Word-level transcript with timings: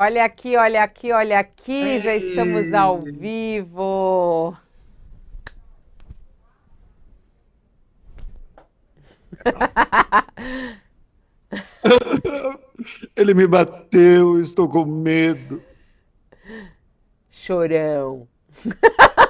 Olha 0.00 0.24
aqui, 0.24 0.56
olha 0.56 0.84
aqui, 0.84 1.10
olha 1.10 1.40
aqui, 1.40 1.98
já 1.98 2.14
estamos 2.14 2.72
ao 2.72 3.02
vivo. 3.02 4.56
Ele 13.16 13.34
me 13.34 13.48
bateu, 13.48 14.40
estou 14.40 14.68
com 14.68 14.84
medo. 14.84 15.60
Chorão. 17.28 18.28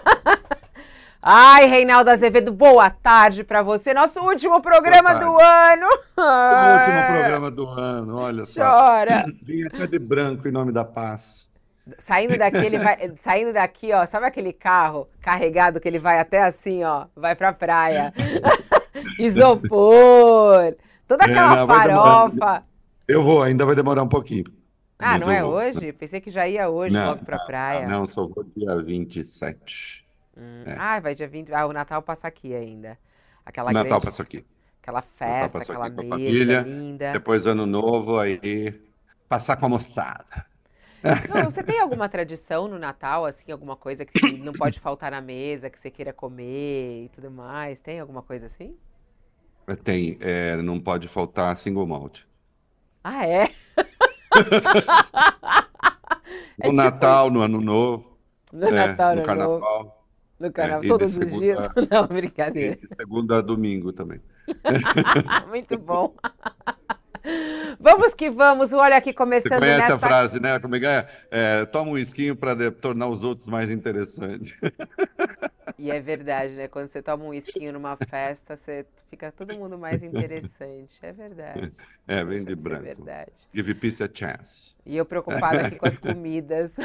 Ai, 1.20 1.66
Reinaldo 1.66 2.10
Azevedo, 2.10 2.52
boa 2.52 2.88
tarde 2.90 3.42
para 3.42 3.60
você. 3.60 3.92
Nosso 3.92 4.20
último 4.20 4.62
programa 4.62 5.14
do 5.14 5.26
ano. 5.26 5.86
O 6.16 6.22
último 6.78 7.06
programa 7.08 7.50
do 7.50 7.66
ano, 7.66 8.16
olha 8.16 8.46
só. 8.46 8.62
Chora. 8.62 9.26
Vim 9.42 9.66
até 9.66 9.86
de 9.88 9.98
branco 9.98 10.46
em 10.46 10.52
nome 10.52 10.70
da 10.70 10.84
paz. 10.84 11.50
Saindo 11.98 12.38
daqui, 12.38 12.58
ele 12.58 12.78
vai. 12.78 13.12
Saindo 13.20 13.52
daqui, 13.52 13.92
ó, 13.92 14.06
sabe 14.06 14.26
aquele 14.26 14.52
carro 14.52 15.08
carregado 15.20 15.80
que 15.80 15.88
ele 15.88 15.98
vai 15.98 16.20
até 16.20 16.42
assim, 16.42 16.84
ó, 16.84 17.06
vai 17.16 17.34
pra 17.34 17.52
praia. 17.52 18.12
Isopor, 19.18 20.76
toda 21.08 21.24
é, 21.24 21.30
aquela 21.30 21.62
é, 21.62 21.66
farofa. 21.66 22.64
Eu 23.08 23.24
vou, 23.24 23.42
ainda 23.42 23.66
vai 23.66 23.74
demorar 23.74 24.04
um 24.04 24.08
pouquinho. 24.08 24.44
Ah, 24.96 25.18
não 25.18 25.30
é 25.30 25.44
hoje? 25.44 25.92
Pensei 25.92 26.20
que 26.20 26.30
já 26.30 26.46
ia 26.46 26.68
hoje 26.68 26.92
não, 26.92 27.10
logo 27.10 27.24
pra 27.24 27.38
praia. 27.40 27.86
Não, 27.88 28.06
só 28.06 28.26
vou 28.26 28.44
dia 28.56 28.76
27. 28.76 30.07
Hum. 30.38 30.62
É. 30.64 30.76
Ah, 30.78 31.00
vai 31.00 31.14
dia 31.14 31.26
20. 31.26 31.52
Ah, 31.52 31.66
o 31.66 31.72
Natal 31.72 32.00
passa 32.00 32.28
aqui 32.28 32.54
ainda. 32.54 32.96
Aquela 33.44 33.72
Natal 33.72 33.88
grande... 33.88 34.04
passa 34.04 34.22
aqui. 34.22 34.46
Aquela 34.80 35.02
festa, 35.02 35.58
aquela 35.58 35.90
mesa 35.90 36.08
família, 36.08 36.60
linda. 36.60 37.12
Depois 37.12 37.46
ano 37.46 37.66
novo, 37.66 38.18
aí 38.18 38.80
passar 39.28 39.56
com 39.56 39.66
a 39.66 39.68
moçada. 39.68 40.46
Não, 41.28 41.44
você 41.44 41.62
tem 41.62 41.78
alguma 41.78 42.08
tradição 42.08 42.66
no 42.66 42.78
Natal, 42.78 43.26
assim, 43.26 43.52
alguma 43.52 43.76
coisa 43.76 44.04
que 44.04 44.38
não 44.38 44.52
pode 44.52 44.80
faltar 44.80 45.10
na 45.10 45.20
mesa, 45.20 45.68
que 45.68 45.78
você 45.78 45.90
queira 45.90 46.12
comer 46.12 47.04
e 47.04 47.08
tudo 47.10 47.30
mais? 47.30 47.80
Tem 47.80 48.00
alguma 48.00 48.22
coisa 48.22 48.46
assim? 48.46 48.74
Tem, 49.84 50.16
é, 50.20 50.56
não 50.56 50.80
pode 50.80 51.06
faltar 51.06 51.56
single 51.56 51.86
malt. 51.86 52.22
Ah, 53.04 53.26
é? 53.26 53.50
no 56.58 56.70
é 56.70 56.72
Natal, 56.72 57.26
tipo... 57.26 57.38
no 57.38 57.44
Ano 57.44 57.60
Novo. 57.60 58.18
No 58.52 58.68
é, 58.68 58.70
Natal, 58.70 59.14
no, 59.14 59.20
no 59.20 59.26
Carnaval. 59.26 59.60
Novo. 59.60 59.97
No 60.38 60.52
canal, 60.52 60.82
é, 60.82 60.86
todos 60.86 61.16
os 61.16 61.32
dias? 61.32 61.58
Não, 61.90 62.06
brincadeira. 62.06 62.78
segunda 62.96 63.38
a 63.38 63.40
domingo 63.40 63.92
também. 63.92 64.20
Muito 65.48 65.76
bom. 65.78 66.14
Vamos 67.78 68.14
que 68.14 68.30
vamos, 68.30 68.72
olha 68.72 68.96
aqui 68.96 69.12
começando 69.12 69.52
Você 69.52 69.58
conhece 69.58 69.80
nessa... 69.80 69.94
a 69.94 69.98
frase, 69.98 70.40
né? 70.40 70.58
Como 70.60 70.76
é 70.76 70.80
que 70.80 70.86
é? 70.86 71.08
é 71.30 71.64
toma 71.66 71.90
um 71.90 71.98
esquinho 71.98 72.34
para 72.36 72.70
tornar 72.70 73.08
os 73.08 73.22
outros 73.22 73.48
mais 73.48 73.70
interessantes. 73.70 74.58
E 75.78 75.90
é 75.90 76.00
verdade, 76.00 76.54
né? 76.54 76.68
Quando 76.68 76.88
você 76.88 77.02
toma 77.02 77.24
um 77.24 77.32
esquinho 77.34 77.72
numa 77.72 77.96
festa, 77.96 78.56
você 78.56 78.84
fica 79.10 79.30
todo 79.30 79.54
mundo 79.54 79.78
mais 79.78 80.02
interessante. 80.02 80.98
É 81.02 81.12
verdade. 81.12 81.72
É, 82.06 82.24
vem 82.24 82.44
de 82.44 82.56
branco. 82.56 82.82
É 82.82 82.94
verdade. 82.94 83.32
Give 83.54 83.74
peace 83.74 84.02
a 84.02 84.08
chance. 84.12 84.74
E 84.88 84.96
eu 84.96 85.04
preocupada 85.04 85.66
aqui 85.66 85.78
com 85.78 85.86
as 85.86 85.98
comidas. 85.98 86.76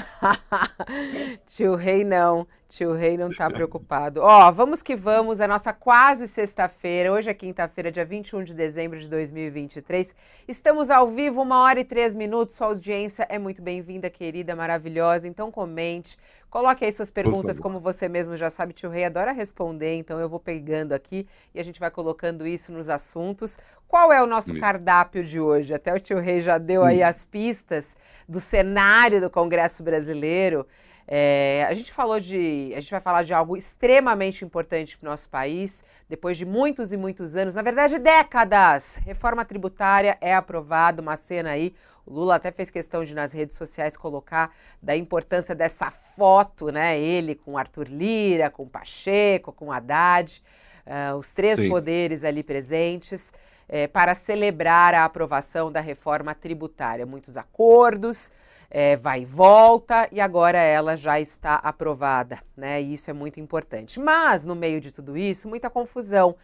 Tio 1.47 1.73
Rei 1.73 2.03
não. 2.03 2.45
Tio 2.67 2.91
Rei 2.91 3.15
não 3.15 3.29
tá 3.29 3.49
preocupado. 3.49 4.19
Ó, 4.19 4.51
vamos 4.51 4.81
que 4.81 4.93
vamos, 4.93 5.39
a 5.39 5.47
nossa 5.47 5.71
quase 5.71 6.27
sexta-feira. 6.27 7.13
Hoje 7.13 7.29
é 7.29 7.33
quinta-feira, 7.33 7.89
dia 7.89 8.03
21 8.03 8.43
de 8.43 8.53
dezembro 8.53 8.99
de 8.99 9.09
2023. 9.09 10.13
Estamos 10.47 10.89
ao 10.89 11.07
vivo, 11.07 11.41
uma 11.41 11.61
hora 11.61 11.79
e 11.79 11.85
três 11.85 12.13
minutos. 12.13 12.55
Sua 12.55 12.67
audiência 12.67 13.25
é 13.29 13.39
muito 13.39 13.61
bem-vinda, 13.61 14.09
querida, 14.09 14.53
maravilhosa. 14.53 15.25
Então 15.25 15.49
comente, 15.49 16.17
coloque 16.49 16.83
aí 16.83 16.91
suas 16.91 17.09
perguntas, 17.09 17.57
como 17.57 17.79
você 17.79 18.09
mesmo 18.09 18.35
já 18.35 18.49
sabe. 18.49 18.73
Tio 18.73 18.89
Rei 18.89 19.05
adora 19.05 19.31
responder, 19.31 19.95
então 19.95 20.19
eu 20.19 20.27
vou 20.27 20.41
pegando 20.41 20.91
aqui 20.91 21.25
e 21.55 21.59
a 21.59 21.63
gente 21.63 21.79
vai 21.79 21.89
colocando 21.89 22.45
isso 22.45 22.69
nos 22.73 22.89
assuntos. 22.89 23.57
Qual 23.93 24.11
é 24.11 24.23
o 24.23 24.25
nosso 24.25 24.51
cardápio 24.59 25.23
de 25.23 25.39
hoje? 25.39 25.71
Até 25.71 25.93
o 25.93 25.99
tio 25.99 26.19
Rei 26.19 26.41
já 26.41 26.57
deu 26.57 26.83
aí 26.83 27.03
hum. 27.03 27.05
as 27.05 27.23
pistas 27.23 27.95
do 28.27 28.39
cenário 28.39 29.21
do 29.21 29.29
Congresso 29.29 29.83
Brasileiro. 29.83 30.65
É, 31.07 31.63
a 31.69 31.75
gente 31.75 31.93
falou 31.93 32.19
de. 32.19 32.73
A 32.75 32.79
gente 32.79 32.89
vai 32.89 32.99
falar 32.99 33.21
de 33.21 33.35
algo 33.35 33.55
extremamente 33.55 34.43
importante 34.43 34.97
para 34.97 35.07
o 35.07 35.11
nosso 35.11 35.29
país, 35.29 35.83
depois 36.09 36.39
de 36.39 36.43
muitos 36.43 36.91
e 36.91 36.97
muitos 36.97 37.35
anos, 37.35 37.53
na 37.53 37.61
verdade, 37.61 37.99
décadas. 37.99 38.99
Reforma 39.05 39.45
tributária 39.45 40.17
é 40.19 40.33
aprovada, 40.33 40.99
uma 40.99 41.15
cena 41.15 41.51
aí. 41.51 41.75
O 42.03 42.15
Lula 42.15 42.37
até 42.37 42.51
fez 42.51 42.71
questão 42.71 43.03
de 43.03 43.13
nas 43.13 43.31
redes 43.31 43.55
sociais 43.55 43.95
colocar 43.95 44.55
da 44.81 44.97
importância 44.97 45.53
dessa 45.53 45.91
foto, 45.91 46.71
né? 46.71 46.99
Ele 46.99 47.35
com 47.35 47.59
Arthur 47.59 47.89
Lira, 47.89 48.49
com 48.49 48.67
Pacheco, 48.67 49.51
com 49.51 49.71
Haddad, 49.71 50.41
uh, 50.87 51.15
os 51.15 51.31
três 51.31 51.59
Sim. 51.59 51.69
poderes 51.69 52.23
ali 52.23 52.41
presentes, 52.41 53.31
é, 53.73 53.87
para 53.87 54.13
celebrar 54.13 54.93
a 54.93 55.03
aprovação 55.03 55.71
da 55.71 55.79
reforma 55.79 56.35
tributária. 56.35 57.07
Muitos 57.07 57.37
acordos 57.37 58.31
é, 58.69 58.95
vai 58.95 59.21
e 59.21 59.25
volta 59.25 60.07
e 60.11 60.21
agora 60.21 60.59
ela 60.59 60.95
já 60.95 61.19
está 61.19 61.55
aprovada, 61.55 62.37
né? 62.55 62.79
E 62.79 62.93
isso 62.93 63.09
é 63.09 63.13
muito 63.13 63.39
importante. 63.39 63.99
Mas 63.99 64.45
no 64.45 64.53
meio 64.53 64.79
de 64.79 64.91
tudo 64.91 65.17
isso, 65.17 65.47
muita 65.49 65.71
confusão. 65.71 66.35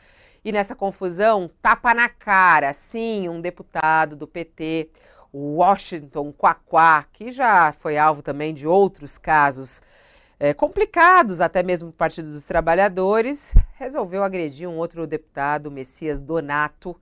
E 0.44 0.52
nessa 0.52 0.76
confusão, 0.76 1.52
tapa 1.62 1.94
na 1.94 2.10
cara, 2.10 2.74
sim, 2.74 3.30
um 3.30 3.40
deputado 3.40 4.16
do 4.16 4.26
PT, 4.26 4.90
o 5.32 5.58
Washington 5.58 6.32
Quaquá, 6.32 7.06
que 7.14 7.32
já 7.32 7.72
foi 7.72 7.96
alvo 7.96 8.24
também 8.24 8.56
de 8.56 8.66
outros 8.66 9.20
casos 9.20 9.84
é, 10.40 10.52
complicados, 10.52 11.42
até 11.42 11.62
mesmo 11.62 11.90
do 11.90 11.94
Partido 11.94 12.32
dos 12.32 12.46
Trabalhadores, 12.46 13.54
resolveu 13.76 14.24
agredir 14.24 14.68
um 14.68 14.78
outro 14.78 15.06
deputado, 15.06 15.70
Messias 15.70 16.22
Donato, 16.22 17.00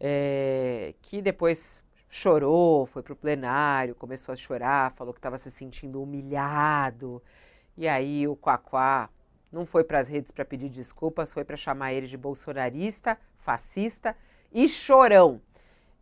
é, 0.00 0.94
que 1.02 1.20
depois 1.22 1.82
chorou, 2.08 2.86
foi 2.86 3.02
para 3.02 3.12
o 3.12 3.16
plenário, 3.16 3.94
começou 3.94 4.32
a 4.32 4.36
chorar, 4.36 4.92
falou 4.92 5.12
que 5.12 5.18
estava 5.18 5.36
se 5.38 5.50
sentindo 5.50 6.02
humilhado. 6.02 7.22
E 7.76 7.86
aí 7.86 8.26
o 8.26 8.36
Quaquá 8.36 9.10
não 9.52 9.64
foi 9.66 9.84
para 9.84 9.98
as 9.98 10.08
redes 10.08 10.30
para 10.30 10.44
pedir 10.44 10.68
desculpas, 10.68 11.32
foi 11.32 11.44
para 11.44 11.56
chamar 11.56 11.92
ele 11.92 12.06
de 12.06 12.16
bolsonarista, 12.16 13.18
fascista 13.38 14.16
e 14.52 14.68
chorão. 14.68 15.40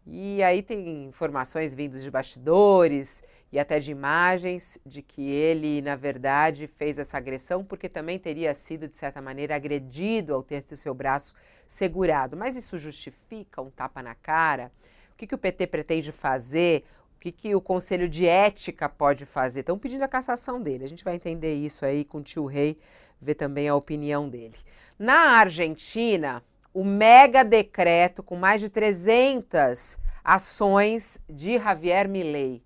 E 0.06 0.42
aí 0.42 0.62
tem 0.62 1.04
informações 1.06 1.74
vindas 1.74 2.02
de 2.02 2.10
bastidores 2.10 3.22
e 3.54 3.58
até 3.60 3.78
de 3.78 3.92
imagens 3.92 4.80
de 4.84 5.00
que 5.00 5.30
ele, 5.30 5.80
na 5.80 5.94
verdade, 5.94 6.66
fez 6.66 6.98
essa 6.98 7.18
agressão 7.18 7.64
porque 7.64 7.88
também 7.88 8.18
teria 8.18 8.52
sido, 8.52 8.88
de 8.88 8.96
certa 8.96 9.22
maneira, 9.22 9.54
agredido 9.54 10.34
ao 10.34 10.42
ter 10.42 10.64
seu 10.64 10.92
braço 10.92 11.36
segurado. 11.64 12.36
Mas 12.36 12.56
isso 12.56 12.76
justifica 12.76 13.62
um 13.62 13.70
tapa 13.70 14.02
na 14.02 14.12
cara? 14.12 14.72
O 15.12 15.16
que, 15.16 15.24
que 15.24 15.36
o 15.36 15.38
PT 15.38 15.68
pretende 15.68 16.10
fazer? 16.10 16.84
O 17.16 17.20
que, 17.20 17.30
que 17.30 17.54
o 17.54 17.60
Conselho 17.60 18.08
de 18.08 18.26
Ética 18.26 18.88
pode 18.88 19.24
fazer? 19.24 19.60
Estão 19.60 19.78
pedindo 19.78 20.02
a 20.02 20.08
cassação 20.08 20.60
dele. 20.60 20.82
A 20.82 20.88
gente 20.88 21.04
vai 21.04 21.14
entender 21.14 21.54
isso 21.54 21.86
aí 21.86 22.04
com 22.04 22.18
o 22.18 22.24
tio 22.24 22.46
Rei, 22.46 22.76
ver 23.20 23.36
também 23.36 23.68
a 23.68 23.76
opinião 23.76 24.28
dele. 24.28 24.56
Na 24.98 25.38
Argentina, 25.38 26.42
o 26.72 26.82
mega 26.82 27.44
decreto 27.44 28.20
com 28.20 28.34
mais 28.34 28.60
de 28.60 28.68
300 28.68 29.96
ações 30.24 31.20
de 31.30 31.56
Javier 31.56 32.08
Milei. 32.08 32.64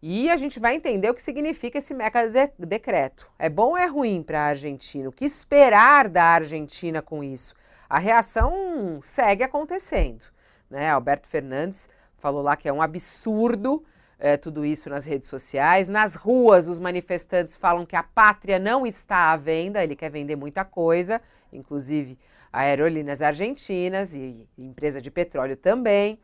E 0.00 0.30
a 0.30 0.36
gente 0.36 0.60
vai 0.60 0.76
entender 0.76 1.10
o 1.10 1.14
que 1.14 1.22
significa 1.22 1.78
esse 1.78 1.92
mega 1.92 2.28
de 2.28 2.66
decreto. 2.66 3.28
É 3.38 3.48
bom 3.48 3.70
ou 3.70 3.76
é 3.76 3.86
ruim 3.86 4.22
para 4.22 4.40
a 4.40 4.46
Argentina? 4.46 5.08
O 5.08 5.12
que 5.12 5.24
esperar 5.24 6.08
da 6.08 6.22
Argentina 6.22 7.02
com 7.02 7.24
isso? 7.24 7.54
A 7.88 7.98
reação 7.98 9.00
segue 9.02 9.42
acontecendo. 9.42 10.24
Né? 10.70 10.88
Alberto 10.90 11.26
Fernandes 11.26 11.88
falou 12.16 12.42
lá 12.42 12.56
que 12.56 12.68
é 12.68 12.72
um 12.72 12.80
absurdo 12.80 13.84
é, 14.18 14.36
tudo 14.36 14.64
isso 14.64 14.88
nas 14.88 15.04
redes 15.04 15.28
sociais. 15.28 15.88
Nas 15.88 16.14
ruas, 16.14 16.66
os 16.66 16.78
manifestantes 16.78 17.56
falam 17.56 17.86
que 17.86 17.96
a 17.96 18.02
pátria 18.02 18.58
não 18.58 18.86
está 18.86 19.32
à 19.32 19.36
venda, 19.36 19.82
ele 19.82 19.96
quer 19.96 20.10
vender 20.10 20.36
muita 20.36 20.64
coisa, 20.64 21.20
inclusive 21.52 22.18
aerolíneas 22.52 23.22
argentinas 23.22 24.14
e 24.14 24.48
empresa 24.56 25.00
de 25.00 25.10
petróleo 25.10 25.56
também. 25.56 26.18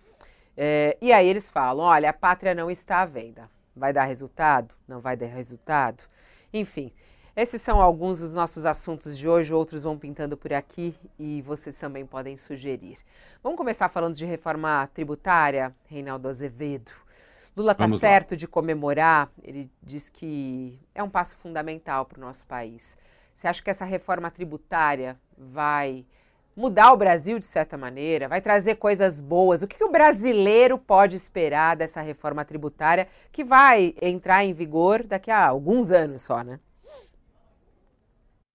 É, 0.56 0.96
e 1.00 1.12
aí 1.12 1.26
eles 1.26 1.50
falam: 1.50 1.84
olha, 1.84 2.10
a 2.10 2.12
pátria 2.12 2.54
não 2.54 2.70
está 2.70 3.02
à 3.02 3.06
venda. 3.06 3.48
Vai 3.74 3.92
dar 3.92 4.04
resultado? 4.04 4.74
Não 4.86 5.00
vai 5.00 5.16
dar 5.16 5.26
resultado? 5.26 6.04
Enfim, 6.52 6.92
esses 7.36 7.60
são 7.60 7.80
alguns 7.80 8.20
dos 8.20 8.32
nossos 8.32 8.64
assuntos 8.64 9.18
de 9.18 9.28
hoje, 9.28 9.52
outros 9.52 9.82
vão 9.82 9.98
pintando 9.98 10.36
por 10.36 10.52
aqui 10.52 10.94
e 11.18 11.42
vocês 11.42 11.76
também 11.76 12.06
podem 12.06 12.36
sugerir. 12.36 12.96
Vamos 13.42 13.58
começar 13.58 13.88
falando 13.88 14.14
de 14.14 14.24
reforma 14.24 14.88
tributária, 14.94 15.74
Reinaldo 15.86 16.28
Azevedo. 16.28 16.92
Lula 17.56 17.72
está 17.72 17.88
certo 17.98 18.32
lá. 18.32 18.36
de 18.36 18.46
comemorar, 18.46 19.30
ele 19.42 19.70
diz 19.82 20.08
que 20.08 20.78
é 20.94 21.02
um 21.02 21.10
passo 21.10 21.36
fundamental 21.36 22.04
para 22.04 22.18
o 22.18 22.20
nosso 22.20 22.46
país. 22.46 22.96
Você 23.34 23.48
acha 23.48 23.62
que 23.62 23.70
essa 23.70 23.84
reforma 23.84 24.30
tributária 24.30 25.18
vai 25.36 26.06
mudar 26.56 26.92
o 26.92 26.96
Brasil 26.96 27.38
de 27.38 27.46
certa 27.46 27.76
maneira, 27.76 28.28
vai 28.28 28.40
trazer 28.40 28.76
coisas 28.76 29.20
boas. 29.20 29.62
O 29.62 29.66
que, 29.66 29.76
que 29.76 29.84
o 29.84 29.90
brasileiro 29.90 30.78
pode 30.78 31.16
esperar 31.16 31.76
dessa 31.76 32.00
reforma 32.00 32.44
tributária 32.44 33.08
que 33.32 33.44
vai 33.44 33.94
entrar 34.00 34.44
em 34.44 34.52
vigor 34.52 35.02
daqui 35.02 35.30
a 35.30 35.46
alguns 35.46 35.90
anos 35.90 36.22
só, 36.22 36.42
né? 36.42 36.60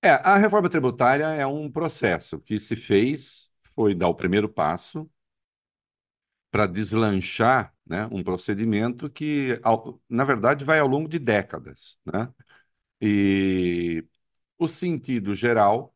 É, 0.02 0.12
a 0.12 0.38
reforma 0.38 0.70
tributária 0.70 1.26
é 1.26 1.46
um 1.46 1.70
processo 1.70 2.40
que 2.40 2.58
se 2.58 2.76
fez, 2.76 3.52
foi 3.76 3.94
dar 3.94 4.08
o 4.08 4.16
primeiro 4.16 4.48
passo 4.48 5.10
para 6.50 6.66
deslanchar 6.66 7.74
né, 7.86 8.08
um 8.12 8.24
procedimento 8.24 9.10
que, 9.10 9.60
na 10.10 10.24
verdade, 10.24 10.64
vai 10.64 10.80
ao 10.80 10.88
longo 10.88 11.08
de 11.08 11.20
décadas. 11.20 12.00
Né? 12.06 12.30
E 13.02 14.06
o 14.58 14.68
sentido 14.68 15.36
geral 15.36 15.94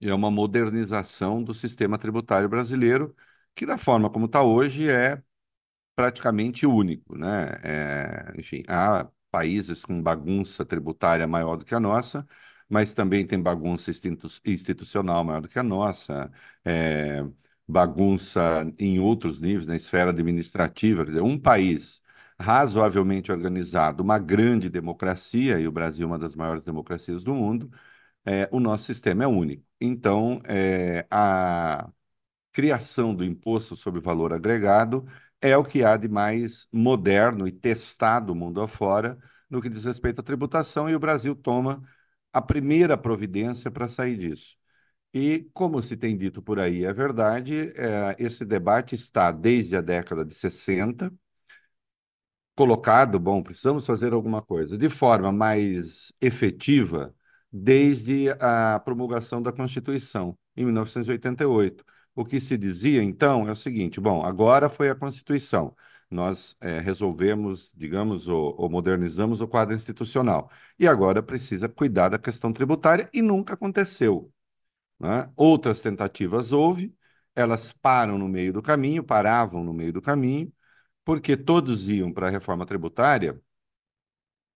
é 0.00 0.12
uma 0.14 0.30
modernização 0.30 1.42
do 1.42 1.54
sistema 1.54 1.98
tributário 1.98 2.48
brasileiro, 2.48 3.14
que, 3.54 3.66
da 3.66 3.78
forma 3.78 4.10
como 4.10 4.26
está 4.26 4.42
hoje, 4.42 4.88
é 4.88 5.22
praticamente 5.94 6.66
único. 6.66 7.16
Né? 7.16 7.48
É, 7.62 8.34
enfim, 8.38 8.62
há 8.68 9.08
países 9.30 9.84
com 9.84 10.02
bagunça 10.02 10.64
tributária 10.64 11.26
maior 11.26 11.56
do 11.56 11.64
que 11.64 11.74
a 11.74 11.80
nossa, 11.80 12.26
mas 12.68 12.94
também 12.94 13.26
tem 13.26 13.40
bagunça 13.42 13.90
institu 13.90 14.28
institucional 14.44 15.24
maior 15.24 15.40
do 15.42 15.48
que 15.48 15.58
a 15.58 15.62
nossa, 15.62 16.30
é, 16.64 17.24
bagunça 17.66 18.40
em 18.78 18.98
outros 19.00 19.40
níveis, 19.40 19.68
na 19.68 19.76
esfera 19.76 20.10
administrativa. 20.10 21.04
Quer 21.04 21.10
dizer, 21.12 21.22
um 21.22 21.38
país 21.38 22.02
razoavelmente 22.38 23.32
organizado, 23.32 24.02
uma 24.02 24.18
grande 24.18 24.68
democracia, 24.68 25.58
e 25.58 25.66
o 25.66 25.72
Brasil 25.72 26.04
é 26.04 26.06
uma 26.06 26.18
das 26.18 26.34
maiores 26.34 26.64
democracias 26.64 27.24
do 27.24 27.34
mundo, 27.34 27.70
é, 28.26 28.48
o 28.52 28.60
nosso 28.60 28.84
sistema 28.86 29.24
é 29.24 29.26
único. 29.26 29.64
Então, 29.80 30.40
é, 30.46 31.06
a 31.10 31.88
criação 32.52 33.14
do 33.14 33.24
imposto 33.24 33.76
sobre 33.76 34.00
valor 34.00 34.32
agregado 34.32 35.06
é 35.40 35.56
o 35.56 35.64
que 35.64 35.84
há 35.84 35.96
de 35.96 36.08
mais 36.08 36.68
moderno 36.72 37.46
e 37.48 37.52
testado 37.52 38.34
mundo 38.34 38.60
afora 38.62 39.18
no 39.50 39.62
que 39.62 39.68
diz 39.68 39.84
respeito 39.84 40.20
à 40.20 40.24
tributação, 40.24 40.90
e 40.90 40.94
o 40.96 40.98
Brasil 41.00 41.34
toma 41.36 41.82
a 42.32 42.42
primeira 42.42 42.98
providência 42.98 43.70
para 43.70 43.88
sair 43.88 44.16
disso. 44.16 44.56
E, 45.14 45.48
como 45.54 45.82
se 45.82 45.96
tem 45.96 46.16
dito 46.16 46.42
por 46.42 46.60
aí, 46.60 46.84
é 46.84 46.92
verdade, 46.92 47.72
é, 47.76 48.16
esse 48.18 48.44
debate 48.44 48.94
está 48.94 49.30
desde 49.32 49.76
a 49.76 49.80
década 49.80 50.24
de 50.24 50.34
60, 50.34 51.12
colocado, 52.54 53.18
bom, 53.20 53.42
precisamos 53.42 53.86
fazer 53.86 54.12
alguma 54.12 54.42
coisa, 54.42 54.78
de 54.78 54.88
forma 54.88 55.30
mais 55.32 56.12
efetiva 56.20 57.14
desde 57.56 58.30
a 58.40 58.80
promulgação 58.80 59.42
da 59.42 59.52
Constituição, 59.52 60.36
em 60.56 60.64
1988. 60.66 61.84
O 62.14 62.24
que 62.24 62.40
se 62.40 62.56
dizia, 62.56 63.02
então, 63.02 63.48
é 63.48 63.52
o 63.52 63.56
seguinte: 63.56 64.00
bom, 64.00 64.24
agora 64.24 64.68
foi 64.68 64.90
a 64.90 64.94
Constituição, 64.94 65.74
nós 66.10 66.56
é, 66.60 66.80
resolvemos, 66.80 67.72
digamos, 67.76 68.28
ou, 68.28 68.54
ou, 68.58 68.70
modernizamos 68.70 69.40
o 69.40 69.48
quadro 69.48 69.74
institucional. 69.74 70.50
E 70.78 70.86
agora 70.86 71.22
precisa 71.22 71.68
cuidar 71.68 72.08
da 72.10 72.18
questão 72.18 72.52
tributária, 72.52 73.08
e 73.12 73.22
nunca 73.22 73.54
aconteceu. 73.54 74.32
Né? 74.98 75.30
Outras 75.36 75.82
tentativas 75.82 76.52
houve, 76.52 76.94
elas 77.34 77.72
param 77.72 78.18
no 78.18 78.28
meio 78.28 78.52
do 78.52 78.62
caminho, 78.62 79.04
paravam 79.04 79.64
no 79.64 79.74
meio 79.74 79.92
do 79.92 80.02
caminho, 80.02 80.52
porque 81.04 81.36
todos 81.36 81.88
iam 81.88 82.12
para 82.12 82.28
a 82.28 82.30
reforma 82.30 82.66
tributária 82.66 83.40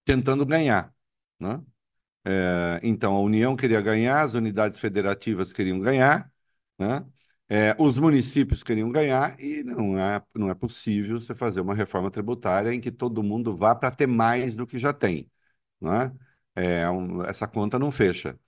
tentando 0.05 0.44
ganhar. 0.46 0.94
Né? 1.38 1.62
É, 2.25 2.81
então, 2.82 3.17
a 3.17 3.20
União 3.20 3.56
queria 3.56 3.81
ganhar, 3.81 4.20
as 4.22 4.34
unidades 4.34 4.78
federativas 4.78 5.52
queriam 5.52 5.81
ganhar, 5.81 6.31
né? 6.78 7.05
É, 7.49 7.75
os 7.81 7.99
municípios 7.99 8.62
queriam 8.62 8.90
ganhar 8.93 9.38
e 9.40 9.64
não 9.64 9.99
é, 9.99 10.22
não 10.34 10.49
é 10.50 10.55
possível 10.55 11.19
você 11.19 11.34
fazer 11.34 11.61
uma 11.61 11.75
reforma 11.75 12.08
tributária 12.11 12.72
em 12.72 12.81
que 12.81 12.93
todo 12.93 13.22
mundo 13.25 13.56
vá 13.56 13.75
para 13.75 13.90
ter 13.90 14.06
mais 14.06 14.55
do 14.55 14.67
que 14.67 14.78
já 14.78 14.93
tem. 14.93 15.28
Não 15.81 15.93
é? 15.94 16.12
É, 16.55 16.88
um, 16.90 17.22
essa 17.25 17.49
conta 17.49 17.78
não 17.78 17.90
fecha. 17.90 18.38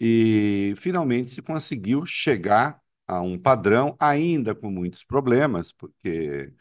E 0.00 0.74
finalmente 0.76 1.30
se 1.30 1.42
conseguiu 1.42 2.06
chegar 2.06 2.80
a 3.06 3.20
um 3.20 3.38
padrão, 3.38 3.96
ainda 4.00 4.54
com 4.54 4.70
muitos 4.70 5.04
problemas, 5.04 5.72
porque 5.72 6.52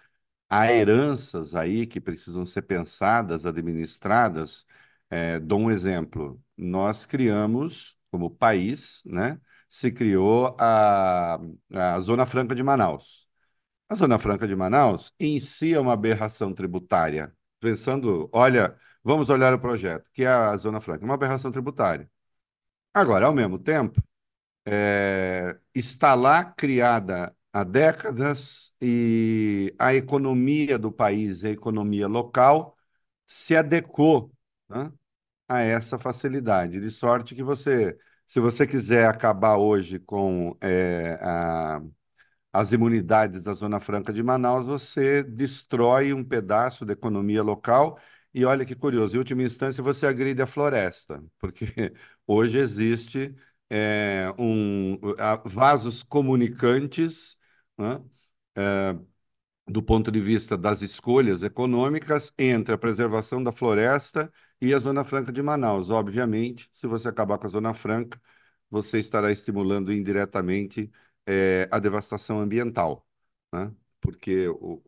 há 0.50 0.72
heranças 0.72 1.56
aí 1.56 1.88
que 1.88 2.02
precisam 2.02 2.46
ser 2.46 2.64
pensadas, 2.64 3.46
administradas. 3.46 4.66
É, 5.10 5.40
dou 5.40 5.60
um 5.62 5.72
exemplo. 5.72 6.42
Nós 6.58 7.06
criamos, 7.06 7.98
como 8.12 8.30
país, 8.30 9.04
né? 9.06 9.40
se 9.70 9.92
criou 9.92 10.56
a, 10.60 11.40
a 11.74 12.00
Zona 12.00 12.26
Franca 12.26 12.56
de 12.56 12.64
Manaus. 12.64 13.28
A 13.90 13.96
Zona 13.96 14.20
Franca 14.20 14.48
de 14.48 14.56
Manaus 14.56 15.14
em 15.20 15.40
si 15.40 15.74
é 15.74 15.80
uma 15.80 15.94
aberração 15.94 16.54
tributária. 16.54 17.34
Pensando, 17.60 18.30
olha, 18.34 18.78
vamos 19.04 19.30
olhar 19.30 19.54
o 19.54 19.60
projeto, 19.60 20.10
que 20.14 20.24
é 20.24 20.28
a 20.28 20.56
Zona 20.58 20.82
Franca, 20.82 21.06
uma 21.06 21.16
aberração 21.16 21.52
tributária. 21.52 22.10
Agora, 22.94 23.28
ao 23.28 23.34
mesmo 23.34 23.60
tempo, 23.60 24.02
é, 24.66 25.58
está 25.74 26.16
lá 26.16 26.44
criada 26.46 27.36
há 27.54 27.64
décadas 27.64 28.74
e 28.82 29.74
a 29.80 29.94
economia 29.96 30.78
do 30.80 30.92
país, 30.92 31.44
a 31.44 31.50
economia 31.50 32.08
local, 32.08 32.78
se 33.26 33.56
adequou 33.56 34.32
né, 34.70 34.92
a 35.48 35.60
essa 35.62 35.98
facilidade, 35.98 36.80
de 36.80 36.92
sorte 36.92 37.36
que 37.36 37.44
você 37.44 37.98
se 38.26 38.40
você 38.42 38.68
quiser 38.68 39.08
acabar 39.08 39.58
hoje 39.58 40.00
com 40.00 40.58
é, 40.62 41.18
a, 41.22 41.82
as 42.54 42.72
imunidades 42.74 43.44
da 43.46 43.54
Zona 43.54 43.80
Franca 43.80 44.12
de 44.14 44.24
Manaus, 44.24 44.66
você 44.68 45.24
destrói 45.24 46.14
um 46.14 46.24
pedaço 46.24 46.86
da 46.86 46.94
economia 46.94 47.44
local. 47.44 48.00
E 48.34 48.46
olha 48.46 48.66
que 48.66 48.76
curioso, 48.76 49.16
em 49.16 49.20
última 49.20 49.44
instância, 49.44 49.84
você 49.84 50.08
agride 50.08 50.42
a 50.42 50.46
floresta, 50.48 51.24
porque 51.40 51.66
hoje 52.28 52.58
existe 52.60 53.36
é, 53.70 54.28
um, 54.40 55.00
vasos 55.46 56.04
comunicantes 56.04 57.38
né, 57.78 58.02
é, 58.56 58.96
do 59.68 59.84
ponto 59.84 60.12
de 60.12 60.20
vista 60.22 60.58
das 60.58 60.82
escolhas 60.82 61.44
econômicas 61.44 62.34
entre 62.38 62.74
a 62.74 62.78
preservação 62.78 63.44
da 63.44 63.52
floresta 63.52 64.32
e 64.62 64.74
a 64.74 64.80
Zona 64.80 65.04
Franca 65.04 65.32
de 65.32 65.42
Manaus. 65.42 65.90
Obviamente, 65.90 66.70
se 66.72 66.88
você 66.88 67.08
acabar 67.10 67.38
com 67.38 67.46
a 67.48 67.50
Zona 67.50 67.74
Franca, 67.74 68.20
você 68.70 69.00
estará 69.00 69.32
estimulando 69.32 69.94
indiretamente 69.94 70.92
é, 71.26 71.68
a 71.72 71.80
devastação 71.80 72.40
ambiental, 72.40 73.08
né? 73.54 73.74
porque, 74.02 74.48
o, 74.50 74.82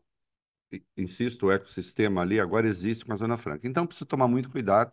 insisto, 0.97 1.47
o 1.47 1.51
ecossistema 1.51 2.21
ali 2.21 2.39
agora 2.39 2.67
existe 2.67 3.05
com 3.05 3.13
a 3.13 3.15
Zona 3.15 3.37
Franca. 3.37 3.67
Então, 3.67 3.85
precisa 3.87 4.05
tomar 4.05 4.27
muito 4.27 4.49
cuidado. 4.49 4.91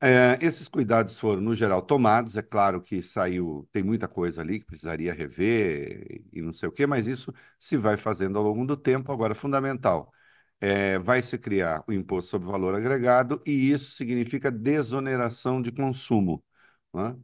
É, 0.00 0.38
esses 0.42 0.68
cuidados 0.68 1.18
foram, 1.18 1.40
no 1.42 1.54
geral, 1.54 1.82
tomados. 1.82 2.36
É 2.36 2.42
claro 2.42 2.80
que 2.82 3.02
saiu, 3.02 3.68
tem 3.72 3.82
muita 3.82 4.08
coisa 4.08 4.42
ali 4.42 4.60
que 4.60 4.66
precisaria 4.66 5.12
rever 5.14 6.22
e 6.32 6.42
não 6.42 6.52
sei 6.52 6.68
o 6.68 6.72
quê, 6.72 6.86
mas 6.86 7.06
isso 7.08 7.32
se 7.58 7.76
vai 7.76 7.96
fazendo 7.96 8.38
ao 8.38 8.44
longo 8.44 8.66
do 8.66 8.76
tempo. 8.76 9.12
Agora, 9.12 9.34
fundamental 9.34 10.12
é, 10.60 10.98
vai 10.98 11.22
se 11.22 11.38
criar 11.38 11.84
o 11.86 11.92
imposto 11.92 12.30
sobre 12.30 12.48
valor 12.48 12.74
agregado 12.74 13.40
e 13.46 13.70
isso 13.72 13.92
significa 13.92 14.50
desoneração 14.50 15.60
de 15.62 15.70
consumo. 15.72 16.42
Né? 16.94 17.16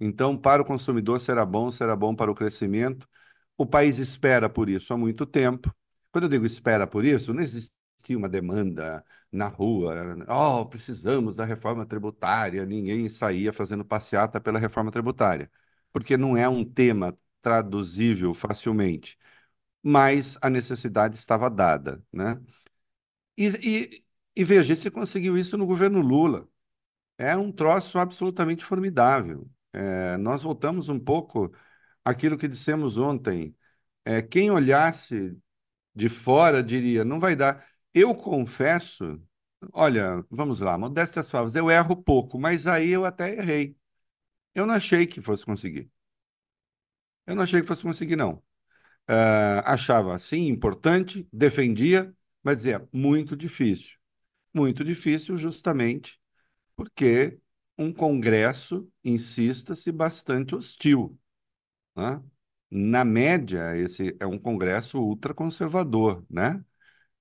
Então, 0.00 0.36
para 0.36 0.62
o 0.62 0.64
consumidor 0.64 1.20
será 1.20 1.44
bom, 1.46 1.70
será 1.70 1.94
bom 1.96 2.14
para 2.14 2.30
o 2.30 2.34
crescimento. 2.34 3.08
O 3.56 3.66
país 3.66 3.98
espera 3.98 4.48
por 4.50 4.68
isso 4.68 4.92
há 4.92 4.96
muito 4.98 5.26
tempo. 5.26 5.74
Quando 6.10 6.24
eu 6.24 6.30
digo 6.30 6.46
espera 6.46 6.86
por 6.86 7.04
isso, 7.04 7.32
não 7.32 7.42
existia 7.42 8.18
uma 8.18 8.28
demanda 8.28 9.04
na 9.30 9.48
rua, 9.48 9.94
oh, 10.28 10.66
precisamos 10.66 11.36
da 11.36 11.44
reforma 11.44 11.86
tributária, 11.86 12.66
ninguém 12.66 13.08
saía 13.08 13.52
fazendo 13.52 13.84
passeata 13.84 14.40
pela 14.40 14.58
reforma 14.58 14.90
tributária, 14.90 15.50
porque 15.90 16.16
não 16.18 16.36
é 16.36 16.46
um 16.48 16.64
tema 16.64 17.16
traduzível 17.40 18.34
facilmente, 18.34 19.16
mas 19.82 20.38
a 20.42 20.50
necessidade 20.50 21.16
estava 21.16 21.50
dada, 21.50 22.02
né? 22.12 22.40
E, 23.36 23.46
e, 23.46 24.04
e 24.36 24.44
veja, 24.44 24.74
se 24.76 24.90
conseguiu 24.90 25.36
isso 25.38 25.56
no 25.56 25.66
governo 25.66 26.00
Lula. 26.00 26.48
É 27.18 27.36
um 27.36 27.52
troço 27.52 27.98
absolutamente 27.98 28.64
formidável. 28.64 29.48
É, 29.72 30.16
nós 30.18 30.42
voltamos 30.42 30.88
um 30.88 30.98
pouco 31.00 31.52
àquilo 32.04 32.38
que 32.38 32.48
dissemos 32.48 32.98
ontem. 32.98 33.56
É, 34.04 34.22
quem 34.22 34.50
olhasse 34.50 35.36
de 35.94 36.08
fora 36.08 36.62
diria, 36.62 37.04
não 37.04 37.20
vai 37.20 37.36
dar. 37.36 37.66
Eu 37.94 38.14
confesso, 38.14 39.22
olha, 39.72 40.24
vamos 40.30 40.60
lá, 40.60 40.78
modéstias 40.78 41.30
favas, 41.30 41.54
eu 41.54 41.70
erro 41.70 41.96
pouco, 41.96 42.38
mas 42.38 42.66
aí 42.66 42.90
eu 42.90 43.04
até 43.04 43.34
errei. 43.38 43.76
Eu 44.54 44.66
não 44.66 44.74
achei 44.74 45.06
que 45.06 45.20
fosse 45.20 45.44
conseguir. 45.46 45.90
Eu 47.26 47.34
não 47.36 47.42
achei 47.42 47.60
que 47.60 47.66
fosse 47.66 47.82
conseguir, 47.82 48.16
não. 48.16 48.34
Uh, 49.10 49.62
achava, 49.64 50.18
sim, 50.18 50.48
importante, 50.48 51.28
defendia, 51.32 52.14
mas 52.42 52.58
dizia, 52.58 52.88
muito 52.92 53.36
difícil. 53.36 53.98
Muito 54.54 54.84
difícil 54.84 55.36
justamente 55.36 56.20
porque 56.76 57.38
um 57.78 57.92
Congresso, 57.92 58.90
insista-se, 59.04 59.92
bastante 59.92 60.54
hostil. 60.54 61.18
Né? 61.96 62.22
na 62.70 63.04
média, 63.04 63.76
esse 63.76 64.16
é 64.18 64.26
um 64.26 64.38
Congresso 64.38 64.98
ultraconservador, 65.02 66.24
né? 66.30 66.64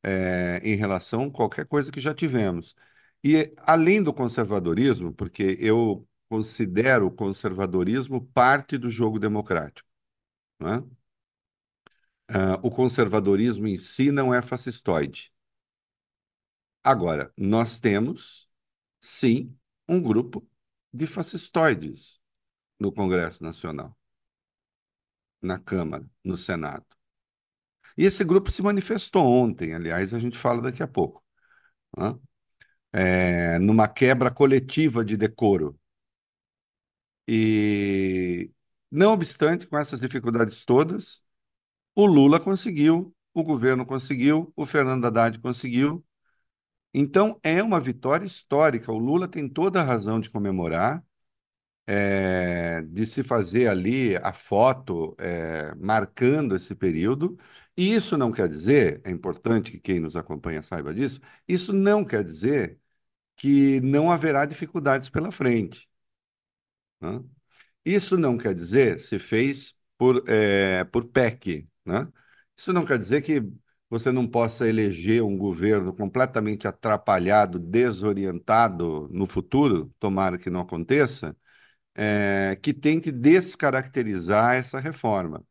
É, 0.04 0.60
em 0.63 0.75
relação 0.75 1.25
a 1.25 1.32
qualquer 1.32 1.66
coisa 1.68 1.92
que 1.92 2.00
já 2.01 2.13
tivemos. 2.13 2.75
E 3.24 3.54
além 3.60 4.01
do 4.04 4.13
conservadorismo, 4.13 5.13
porque 5.13 5.58
eu 5.60 6.08
considero 6.30 7.08
o 7.08 7.12
conservadorismo 7.12 8.25
parte 8.28 8.78
do 8.78 8.90
jogo 8.90 9.20
democrático, 9.20 9.88
né? 10.60 10.84
Uh, 12.32 12.56
o 12.64 12.72
conservadorismo 12.72 13.68
em 13.68 13.76
si 13.76 14.10
não 14.10 14.34
é 14.34 14.42
fascistoide. 14.42 15.34
Agora, 16.82 17.32
nós 17.38 17.82
temos, 17.82 18.50
sim, 19.00 19.54
um 19.88 20.02
grupo 20.02 20.48
de 20.94 21.06
fascistoides 21.06 22.22
no 22.80 22.92
Congresso 22.92 23.44
Nacional, 23.44 23.98
na 25.42 25.60
Câmara, 25.60 26.06
no 26.24 26.38
Senado. 26.38 26.86
E 27.98 28.06
esse 28.06 28.24
grupo 28.24 28.50
se 28.50 28.62
manifestou 28.62 29.26
ontem, 29.26 29.74
aliás, 29.76 30.14
a 30.14 30.20
gente 30.20 30.38
fala 30.38 30.62
daqui 30.62 30.82
a 30.82 30.88
pouco, 30.88 31.24
né? 31.98 32.16
é, 32.94 33.60
numa 33.60 33.88
quebra 33.88 34.32
coletiva 34.32 35.04
de 35.06 35.18
decoro. 35.18 35.80
E, 37.28 38.52
não 38.92 39.14
obstante, 39.14 39.68
com 39.68 39.78
essas 39.78 40.02
dificuldades 40.02 40.66
todas, 40.66 41.24
o 41.96 42.06
Lula 42.06 42.40
conseguiu, 42.40 43.16
o 43.34 43.44
governo 43.44 43.86
conseguiu, 43.86 44.52
o 44.56 44.66
Fernando 44.66 45.06
Haddad 45.06 45.40
conseguiu. 45.40 46.06
Então, 46.94 47.40
é 47.44 47.64
uma 47.64 47.80
vitória 47.80 48.26
histórica. 48.26 48.92
O 48.92 48.98
Lula 48.98 49.28
tem 49.28 49.48
toda 49.50 49.82
a 49.82 49.84
razão 49.84 50.20
de 50.20 50.30
comemorar, 50.30 51.04
é, 51.88 52.82
de 52.84 53.06
se 53.06 53.24
fazer 53.24 53.68
ali 53.68 54.16
a 54.18 54.34
foto 54.34 55.16
é, 55.20 55.74
marcando 55.76 56.56
esse 56.56 56.76
período. 56.76 57.38
E 57.78 57.94
isso 57.94 58.18
não 58.18 58.32
quer 58.32 58.50
dizer, 58.50 59.02
é 59.06 59.12
importante 59.12 59.72
que 59.72 59.80
quem 59.80 60.00
nos 60.00 60.16
acompanha 60.16 60.62
saiba 60.64 60.94
disso, 60.94 61.20
isso 61.48 61.74
não 61.74 62.04
quer 62.06 62.24
dizer 62.24 62.80
que 63.38 63.82
não 63.82 64.12
haverá 64.12 64.46
dificuldades 64.46 65.10
pela 65.10 65.32
frente. 65.32 65.90
Né? 67.00 67.24
Isso 67.86 68.18
não 68.18 68.38
quer 68.38 68.54
dizer 68.56 69.00
se 69.00 69.20
fez 69.20 69.76
por, 69.98 70.24
é, 70.28 70.84
por 70.86 71.06
PEC, 71.06 71.68
né? 71.86 72.08
Isso 72.56 72.74
não 72.74 72.86
quer 72.86 72.98
dizer 72.98 73.22
que 73.22 73.42
você 73.90 74.12
não 74.12 74.28
possa 74.28 74.68
eleger 74.70 75.24
um 75.24 75.38
governo 75.38 75.94
completamente 75.94 76.68
atrapalhado, 76.68 77.60
desorientado 77.60 79.10
no 79.12 79.26
futuro, 79.26 79.94
tomara 80.00 80.38
que 80.38 80.50
não 80.50 80.62
aconteça, 80.62 81.36
é, 81.96 82.58
que 82.62 82.74
tente 82.74 83.12
descaracterizar 83.12 84.56
essa 84.56 84.80
reforma. 84.80 85.46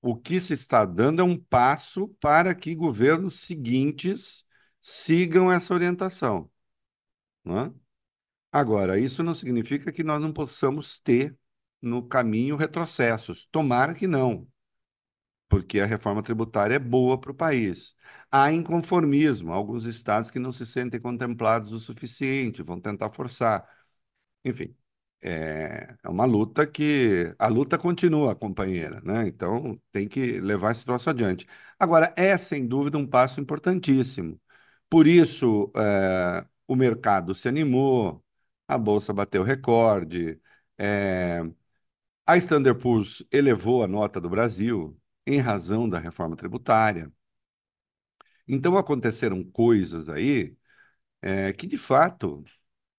O 0.00 0.16
que 0.16 0.40
se 0.40 0.54
está 0.54 0.84
dando 0.84 1.20
é 1.20 1.24
um 1.24 1.38
passo 1.38 2.08
para 2.20 2.54
que 2.54 2.74
governos 2.74 3.40
seguintes 3.40 4.44
sigam 4.82 5.50
essa 5.50 5.74
orientação. 5.74 6.50
É? 7.46 7.72
Agora, 8.52 8.98
isso 8.98 9.22
não 9.22 9.34
significa 9.34 9.92
que 9.92 10.02
nós 10.04 10.20
não 10.20 10.32
possamos 10.32 10.98
ter 10.98 11.36
no 11.80 12.06
caminho 12.06 12.56
retrocessos. 12.56 13.46
Tomara 13.50 13.94
que 13.94 14.06
não 14.06 14.46
porque 15.48 15.80
a 15.80 15.86
reforma 15.86 16.22
tributária 16.22 16.74
é 16.76 16.78
boa 16.78 17.18
para 17.20 17.30
o 17.32 17.34
país. 17.34 17.96
Há 18.30 18.52
inconformismo, 18.52 19.52
alguns 19.52 19.84
estados 19.84 20.30
que 20.30 20.38
não 20.38 20.52
se 20.52 20.66
sentem 20.66 21.00
contemplados 21.00 21.72
o 21.72 21.78
suficiente, 21.78 22.62
vão 22.62 22.80
tentar 22.80 23.10
forçar. 23.12 23.68
Enfim, 24.44 24.74
é, 25.20 25.96
é 26.02 26.08
uma 26.08 26.24
luta 26.24 26.66
que 26.66 27.34
a 27.38 27.48
luta 27.48 27.76
continua, 27.78 28.34
companheira, 28.36 29.00
né? 29.02 29.26
Então 29.26 29.80
tem 29.90 30.08
que 30.08 30.40
levar 30.40 30.70
esse 30.72 30.84
troço 30.84 31.10
adiante. 31.10 31.46
Agora, 31.78 32.12
é 32.16 32.36
sem 32.36 32.66
dúvida 32.66 32.98
um 32.98 33.06
passo 33.06 33.40
importantíssimo. 33.40 34.40
Por 34.88 35.06
isso, 35.06 35.70
é, 35.76 36.46
o 36.66 36.74
mercado 36.76 37.34
se 37.34 37.48
animou, 37.48 38.24
a 38.66 38.78
bolsa 38.78 39.12
bateu 39.12 39.42
recorde, 39.42 40.40
é, 40.78 41.42
a 42.26 42.36
Standard 42.38 42.78
Poor's 42.80 43.24
elevou 43.32 43.82
a 43.82 43.88
nota 43.88 44.20
do 44.20 44.28
Brasil, 44.30 44.96
em 45.28 45.40
razão 45.40 45.88
da 45.88 45.98
reforma 45.98 46.36
tributária. 46.36 47.12
Então 48.46 48.76
aconteceram 48.78 49.44
coisas 49.44 50.08
aí 50.08 50.56
é, 51.22 51.52
que, 51.52 51.66
de 51.66 51.76
fato, 51.78 52.44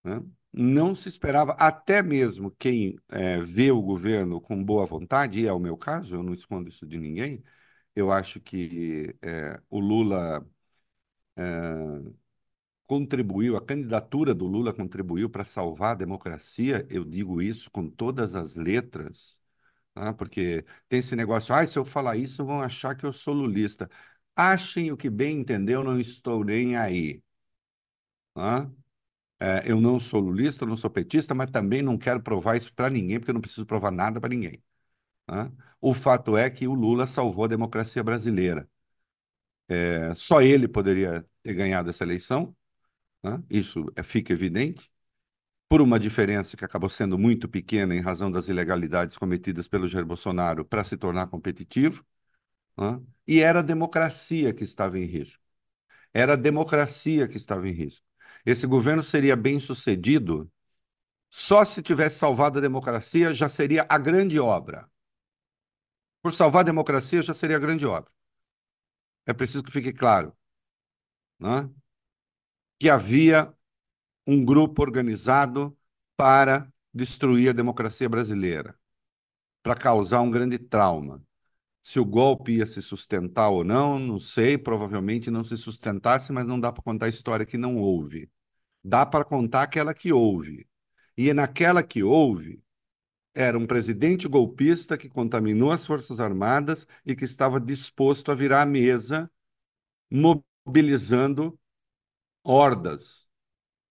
né, 0.04 0.24
não 0.54 0.96
se 0.96 1.10
esperava, 1.10 1.54
até 1.54 2.04
mesmo 2.04 2.52
quem 2.52 2.98
é, 3.10 3.40
vê 3.40 3.72
o 3.72 3.82
governo 3.82 4.42
com 4.42 4.64
boa 4.64 4.86
vontade, 4.86 5.42
e 5.42 5.48
é 5.48 5.54
o 5.54 5.60
meu 5.60 5.78
caso, 5.78 6.16
eu 6.16 6.24
não 6.24 6.34
escondo 6.34 6.70
isso 6.70 6.88
de 6.88 7.00
ninguém, 7.00 7.44
eu 7.96 8.12
acho 8.12 8.42
que 8.42 9.16
é, 9.22 9.62
o 9.70 9.80
Lula 9.80 10.48
é, 11.38 11.44
contribuiu, 12.86 13.56
a 13.56 13.62
candidatura 13.66 14.34
do 14.34 14.46
Lula 14.48 14.74
contribuiu 14.74 15.30
para 15.30 15.46
salvar 15.46 15.92
a 15.92 15.96
democracia, 15.96 16.86
eu 16.90 17.06
digo 17.06 17.42
isso 17.42 17.70
com 17.72 17.90
todas 17.90 18.36
as 18.36 18.56
letras, 18.56 19.42
né? 20.00 20.14
porque 20.14 20.66
tem 20.88 21.00
esse 21.00 21.16
negócio, 21.16 21.54
ah, 21.54 21.66
se 21.66 21.78
eu 21.78 21.86
falar 21.86 22.16
isso, 22.18 22.46
vão 22.46 22.62
achar 22.62 22.96
que 22.96 23.06
eu 23.06 23.14
sou 23.14 23.34
lulista. 23.34 23.90
Achem 24.36 24.92
o 24.92 24.98
que 24.98 25.10
bem 25.10 25.40
entendeu, 25.40 25.84
não 25.84 26.00
estou 26.00 26.44
nem 26.44 26.78
aí. 26.78 27.22
Né? 28.36 28.72
É, 29.40 29.72
eu 29.72 29.82
não 29.82 30.00
sou 30.00 30.20
lulista, 30.22 30.66
não 30.66 30.78
sou 30.78 30.90
petista, 30.90 31.36
mas 31.36 31.52
também 31.52 31.82
não 31.82 31.98
quero 31.98 32.22
provar 32.22 32.58
isso 32.58 32.74
para 32.74 32.90
ninguém, 32.90 33.20
porque 33.20 33.32
eu 33.32 33.34
não 33.36 33.42
preciso 33.42 33.66
provar 33.66 33.92
nada 33.92 34.20
para 34.22 34.30
ninguém. 34.30 34.64
Né? 35.30 35.52
O 35.82 35.94
fato 35.94 36.38
é 36.38 36.50
que 36.50 36.68
o 36.68 36.74
Lula 36.74 37.08
salvou 37.08 37.46
a 37.46 37.48
democracia 37.50 38.04
brasileira. 38.04 38.70
É, 39.68 40.14
só 40.16 40.42
ele 40.42 40.68
poderia 40.68 41.26
ter 41.44 41.54
ganhado 41.54 41.90
essa 41.90 42.04
eleição, 42.04 42.56
isso 43.50 43.86
é, 43.96 44.04
fica 44.04 44.34
evidente 44.34 44.90
por 45.70 45.82
uma 45.82 46.00
diferença 46.00 46.58
que 46.58 46.66
acabou 46.66 46.90
sendo 46.90 47.18
muito 47.18 47.48
pequena 47.48 47.96
em 47.96 48.02
razão 48.02 48.32
das 48.32 48.48
ilegalidades 48.50 49.18
cometidas 49.18 49.68
pelo 49.68 49.88
Jair 49.88 50.06
Bolsonaro 50.06 50.66
para 50.66 50.84
se 50.84 50.98
tornar 50.98 51.30
competitivo, 51.30 52.04
né? 52.78 53.02
e 53.28 53.42
era 53.42 53.60
a 53.60 53.64
democracia 53.64 54.54
que 54.54 54.64
estava 54.64 55.00
em 55.00 55.06
risco. 55.06 55.44
Era 56.14 56.34
a 56.34 56.36
democracia 56.36 57.28
que 57.28 57.38
estava 57.38 57.70
em 57.70 57.72
risco. 57.72 58.06
Esse 58.46 58.68
governo 58.68 59.04
seria 59.04 59.36
bem 59.36 59.60
sucedido 59.60 60.52
só 61.30 61.64
se 61.64 61.84
tivesse 61.84 62.18
salvado 62.18 62.58
a 62.58 62.62
democracia, 62.62 63.34
já 63.34 63.48
seria 63.48 63.86
a 63.88 63.98
grande 64.00 64.40
obra. 64.40 64.90
Por 66.22 66.34
salvar 66.34 66.62
a 66.62 66.66
democracia, 66.66 67.22
já 67.22 67.34
seria 67.34 67.58
a 67.58 67.60
grande 67.60 67.86
obra. 67.86 68.12
É 69.26 69.34
preciso 69.34 69.64
que 69.64 69.72
fique 69.72 69.94
claro 69.94 70.36
né? 71.40 71.70
que 72.80 72.90
havia 72.90 73.54
um 74.30 74.46
grupo 74.46 74.84
organizado 74.84 75.76
para 76.16 76.72
destruir 76.94 77.50
a 77.50 77.52
democracia 77.52 78.08
brasileira, 78.08 78.78
para 79.64 79.74
causar 79.74 80.22
um 80.22 80.30
grande 80.30 80.60
trauma. 80.60 81.20
Se 81.82 82.00
o 82.00 82.06
golpe 82.06 82.58
ia 82.58 82.68
se 82.68 82.80
sustentar 82.80 83.50
ou 83.50 83.64
não, 83.64 83.98
não 83.98 84.20
sei, 84.20 84.56
provavelmente 84.56 85.32
não 85.32 85.44
se 85.44 85.58
sustentasse, 85.58 86.32
mas 86.32 86.48
não 86.48 86.60
dá 86.60 86.72
para 86.72 86.84
contar 86.84 87.08
a 87.08 87.10
história 87.10 87.44
que 87.44 87.58
não 87.58 87.78
houve. 87.78 88.30
Dá 88.84 89.04
para 89.04 89.26
contar 89.26 89.64
aquela 89.64 89.96
que 89.96 90.14
houve. 90.14 90.70
E 91.18 91.34
naquela 91.34 91.82
que 91.82 92.04
houve, 92.04 92.62
era 93.34 93.58
um 93.58 93.66
presidente 93.66 94.28
golpista 94.28 94.96
que 94.96 95.10
contaminou 95.10 95.72
as 95.72 95.88
Forças 95.88 96.20
Armadas 96.20 96.86
e 97.04 97.16
que 97.16 97.26
estava 97.26 97.60
disposto 97.60 98.32
a 98.32 98.36
virar 98.36 98.62
a 98.62 98.66
mesa, 98.68 99.28
mobilizando 100.12 101.60
hordas 102.44 103.29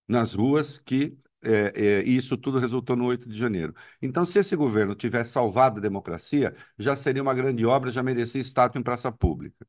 nas 0.08 0.34
ruas 0.34 0.78
que 0.78 1.18
é, 1.44 2.00
é, 2.00 2.02
isso 2.02 2.36
tudo 2.36 2.58
resultou 2.58 2.96
no 2.96 3.06
8 3.06 3.28
de 3.28 3.38
janeiro. 3.38 3.74
Então, 4.02 4.26
se 4.26 4.38
esse 4.38 4.56
governo 4.56 4.94
tivesse 4.94 5.32
salvado 5.32 5.78
a 5.78 5.82
democracia, 5.82 6.54
já 6.78 6.96
seria 6.96 7.22
uma 7.22 7.34
grande 7.34 7.64
obra, 7.64 7.90
já 7.90 8.02
merecia 8.02 8.40
estátua 8.40 8.80
em 8.80 8.82
praça 8.82 9.12
pública. 9.12 9.66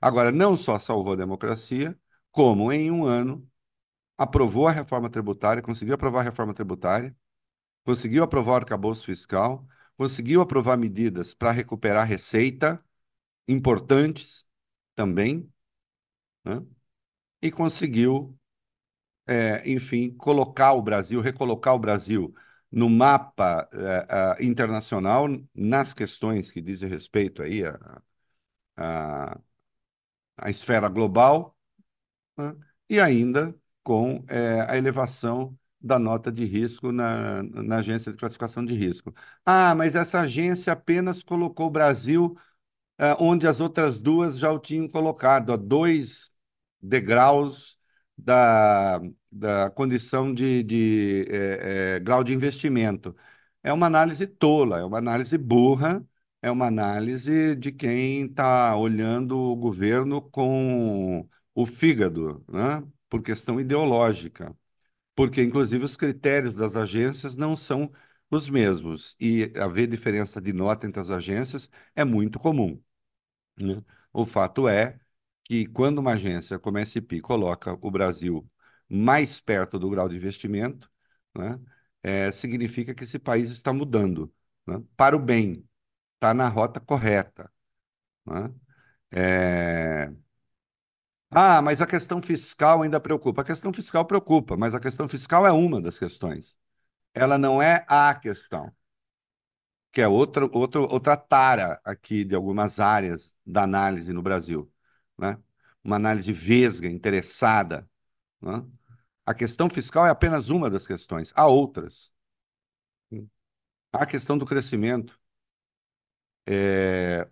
Agora, 0.00 0.32
não 0.32 0.56
só 0.56 0.78
salvou 0.78 1.12
a 1.14 1.16
democracia, 1.16 1.98
como 2.30 2.72
em 2.72 2.90
um 2.90 3.04
ano 3.04 3.46
aprovou 4.16 4.68
a 4.68 4.72
reforma 4.72 5.10
tributária, 5.10 5.62
conseguiu 5.62 5.94
aprovar 5.94 6.20
a 6.20 6.24
reforma 6.24 6.54
tributária, 6.54 7.14
conseguiu 7.84 8.22
aprovar 8.22 8.52
o 8.52 8.56
arcabouço 8.56 9.06
fiscal, 9.06 9.66
conseguiu 9.96 10.40
aprovar 10.40 10.76
medidas 10.78 11.34
para 11.34 11.52
recuperar 11.52 12.06
receita 12.06 12.82
importantes 13.48 14.46
também, 14.94 15.50
né? 16.44 16.64
e 17.42 17.50
conseguiu 17.50 18.38
é, 19.26 19.68
enfim, 19.70 20.10
colocar 20.16 20.72
o 20.72 20.82
Brasil, 20.82 21.20
recolocar 21.20 21.74
o 21.74 21.78
Brasil 21.78 22.34
no 22.70 22.88
mapa 22.90 23.68
é, 24.38 24.44
internacional 24.44 25.26
nas 25.54 25.94
questões 25.94 26.50
que 26.50 26.60
dizem 26.60 26.88
respeito 26.88 27.42
aí 27.42 27.64
à, 27.64 28.02
à, 28.76 29.40
à 30.36 30.50
esfera 30.50 30.88
global, 30.88 31.56
né? 32.38 32.56
e 32.90 33.00
ainda 33.00 33.54
com 33.84 34.24
é, 34.28 34.62
a 34.68 34.78
elevação 34.78 35.58
da 35.80 35.98
nota 35.98 36.32
de 36.32 36.44
risco 36.44 36.92
na, 36.92 37.42
na 37.44 37.78
agência 37.78 38.12
de 38.12 38.18
classificação 38.18 38.64
de 38.64 38.74
risco. 38.74 39.14
Ah, 39.46 39.74
mas 39.74 39.96
essa 39.96 40.20
agência 40.22 40.72
apenas 40.72 41.22
colocou 41.22 41.68
o 41.68 41.70
Brasil 41.70 42.36
é, 42.98 43.16
onde 43.20 43.48
as 43.48 43.60
outras 43.60 44.00
duas 44.02 44.38
já 44.38 44.52
o 44.52 44.60
tinham 44.60 44.88
colocado, 44.88 45.52
a 45.54 45.56
dois 45.56 46.32
degraus 46.82 47.79
da, 48.24 49.00
da 49.30 49.70
condição 49.70 50.32
de, 50.34 50.62
de 50.62 51.26
é, 51.28 51.96
é, 51.96 52.00
grau 52.00 52.22
de 52.24 52.32
investimento. 52.34 53.14
É 53.62 53.72
uma 53.72 53.86
análise 53.86 54.26
tola, 54.26 54.80
é 54.80 54.84
uma 54.84 54.98
análise 54.98 55.36
burra, 55.38 56.04
é 56.42 56.50
uma 56.50 56.66
análise 56.66 57.54
de 57.56 57.70
quem 57.72 58.26
está 58.26 58.76
olhando 58.76 59.38
o 59.38 59.56
governo 59.56 60.22
com 60.22 61.28
o 61.54 61.66
fígado, 61.66 62.44
né? 62.48 62.82
por 63.08 63.22
questão 63.22 63.60
ideológica. 63.60 64.56
Porque, 65.14 65.42
inclusive, 65.42 65.84
os 65.84 65.96
critérios 65.96 66.56
das 66.56 66.76
agências 66.76 67.36
não 67.36 67.56
são 67.56 67.92
os 68.30 68.48
mesmos. 68.48 69.16
E 69.20 69.52
haver 69.58 69.86
diferença 69.88 70.40
de 70.40 70.52
nota 70.52 70.86
entre 70.86 71.00
as 71.00 71.10
agências 71.10 71.70
é 71.94 72.04
muito 72.04 72.38
comum. 72.38 72.80
Né? 73.58 73.82
O 74.12 74.24
fato 74.26 74.68
é 74.68 74.99
que 75.50 75.66
quando 75.66 75.98
uma 75.98 76.12
agência 76.12 76.60
como 76.60 76.78
a 76.78 76.82
SP 76.82 77.20
coloca 77.20 77.76
o 77.82 77.90
Brasil 77.90 78.48
mais 78.88 79.40
perto 79.40 79.80
do 79.80 79.90
grau 79.90 80.08
de 80.08 80.14
investimento, 80.14 80.88
né, 81.36 81.58
é, 82.04 82.30
significa 82.30 82.94
que 82.94 83.02
esse 83.02 83.18
país 83.18 83.50
está 83.50 83.72
mudando 83.72 84.32
né, 84.64 84.80
para 84.96 85.16
o 85.16 85.18
bem, 85.18 85.68
está 86.14 86.32
na 86.32 86.46
rota 86.48 86.78
correta. 86.80 87.52
Né? 88.26 88.54
É... 89.12 90.12
Ah, 91.30 91.60
mas 91.62 91.80
a 91.80 91.86
questão 91.86 92.20
fiscal 92.22 92.82
ainda 92.82 93.00
preocupa. 93.00 93.42
A 93.42 93.44
questão 93.44 93.72
fiscal 93.72 94.04
preocupa, 94.04 94.56
mas 94.56 94.74
a 94.74 94.80
questão 94.80 95.08
fiscal 95.08 95.46
é 95.46 95.52
uma 95.52 95.80
das 95.80 95.98
questões. 95.98 96.58
Ela 97.14 97.38
não 97.38 97.62
é 97.62 97.84
a 97.88 98.14
questão 98.14 98.72
que 99.92 100.00
é 100.00 100.08
outra, 100.08 100.48
outra, 100.52 100.80
outra 100.80 101.16
tara 101.16 101.80
aqui 101.84 102.24
de 102.24 102.34
algumas 102.34 102.78
áreas 102.80 103.36
da 103.44 103.62
análise 103.64 104.12
no 104.12 104.22
Brasil. 104.22 104.70
Né? 105.20 105.38
Uma 105.84 105.96
análise 105.96 106.32
vesga, 106.32 106.88
interessada. 106.88 107.88
Né? 108.42 108.64
A 109.26 109.34
questão 109.34 109.70
fiscal 109.70 110.06
é 110.06 110.10
apenas 110.10 110.50
uma 110.50 110.70
das 110.70 110.86
questões, 110.86 111.32
há 111.36 111.46
outras. 111.46 112.12
Há 113.92 114.02
a 114.02 114.06
questão 114.06 114.36
do 114.38 114.44
crescimento. 114.46 115.18
É... 116.46 117.28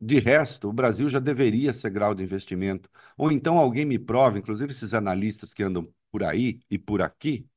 De 0.00 0.18
resto, 0.20 0.68
o 0.68 0.72
Brasil 0.72 1.08
já 1.08 1.18
deveria 1.20 1.72
ser 1.72 1.90
grau 1.90 2.14
de 2.14 2.22
investimento. 2.22 2.90
Ou 3.16 3.32
então 3.32 3.58
alguém 3.58 3.84
me 3.86 3.98
prova, 3.98 4.38
inclusive 4.38 4.72
esses 4.72 4.94
analistas 4.94 5.54
que 5.54 5.62
andam 5.62 5.88
por 6.12 6.24
aí 6.24 6.60
e 6.70 6.78
por 6.78 7.02
aqui, 7.02 7.48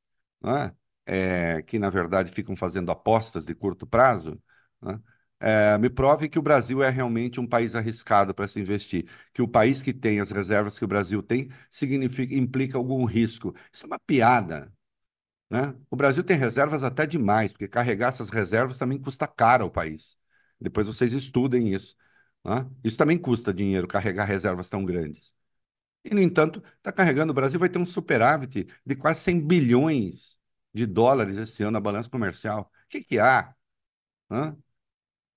né? 0.42 0.74
é, 1.06 1.62
que 1.62 1.78
na 1.78 1.90
verdade 1.90 2.32
ficam 2.32 2.56
fazendo 2.56 2.90
apostas 2.92 3.46
de 3.46 3.54
curto 3.54 3.86
prazo, 3.86 4.42
né? 4.82 5.00
É, 5.40 5.78
me 5.78 5.88
prove 5.90 6.28
que 6.28 6.38
o 6.38 6.42
Brasil 6.42 6.82
é 6.82 6.90
realmente 6.90 7.40
um 7.40 7.46
país 7.46 7.74
arriscado 7.74 8.34
para 8.34 8.48
se 8.48 8.60
investir, 8.60 9.08
que 9.32 9.42
o 9.42 9.48
país 9.48 9.82
que 9.82 9.92
tem 9.92 10.20
as 10.20 10.30
reservas 10.30 10.78
que 10.78 10.84
o 10.84 10.88
Brasil 10.88 11.22
tem 11.22 11.50
significa 11.70 12.34
implica 12.34 12.76
algum 12.78 13.04
risco. 13.04 13.54
Isso 13.72 13.84
é 13.84 13.88
uma 13.88 13.98
piada. 14.00 14.72
Né? 15.50 15.74
O 15.90 15.96
Brasil 15.96 16.22
tem 16.24 16.36
reservas 16.36 16.82
até 16.84 17.06
demais, 17.06 17.52
porque 17.52 17.68
carregar 17.68 18.08
essas 18.08 18.30
reservas 18.30 18.78
também 18.78 18.98
custa 19.00 19.26
caro 19.26 19.64
ao 19.64 19.70
país. 19.70 20.16
Depois 20.60 20.86
vocês 20.86 21.12
estudem 21.12 21.72
isso. 21.72 21.96
Né? 22.44 22.68
Isso 22.84 22.96
também 22.98 23.18
custa 23.18 23.52
dinheiro, 23.54 23.86
carregar 23.88 24.24
reservas 24.24 24.68
tão 24.68 24.84
grandes. 24.84 25.34
E, 26.04 26.14
no 26.14 26.20
entanto, 26.20 26.62
está 26.76 26.92
carregando, 26.92 27.32
o 27.32 27.34
Brasil 27.34 27.58
vai 27.60 27.68
ter 27.68 27.78
um 27.78 27.84
superávit 27.86 28.66
de 28.86 28.96
quase 28.96 29.20
100 29.22 29.40
bilhões 29.46 30.38
de 30.72 30.86
dólares 30.86 31.36
esse 31.36 31.62
ano 31.62 31.72
na 31.72 31.80
balança 31.80 32.08
comercial. 32.10 32.70
O 32.86 32.88
que, 32.88 33.02
que 33.02 33.18
há? 33.18 33.54
Hã? 34.30 34.56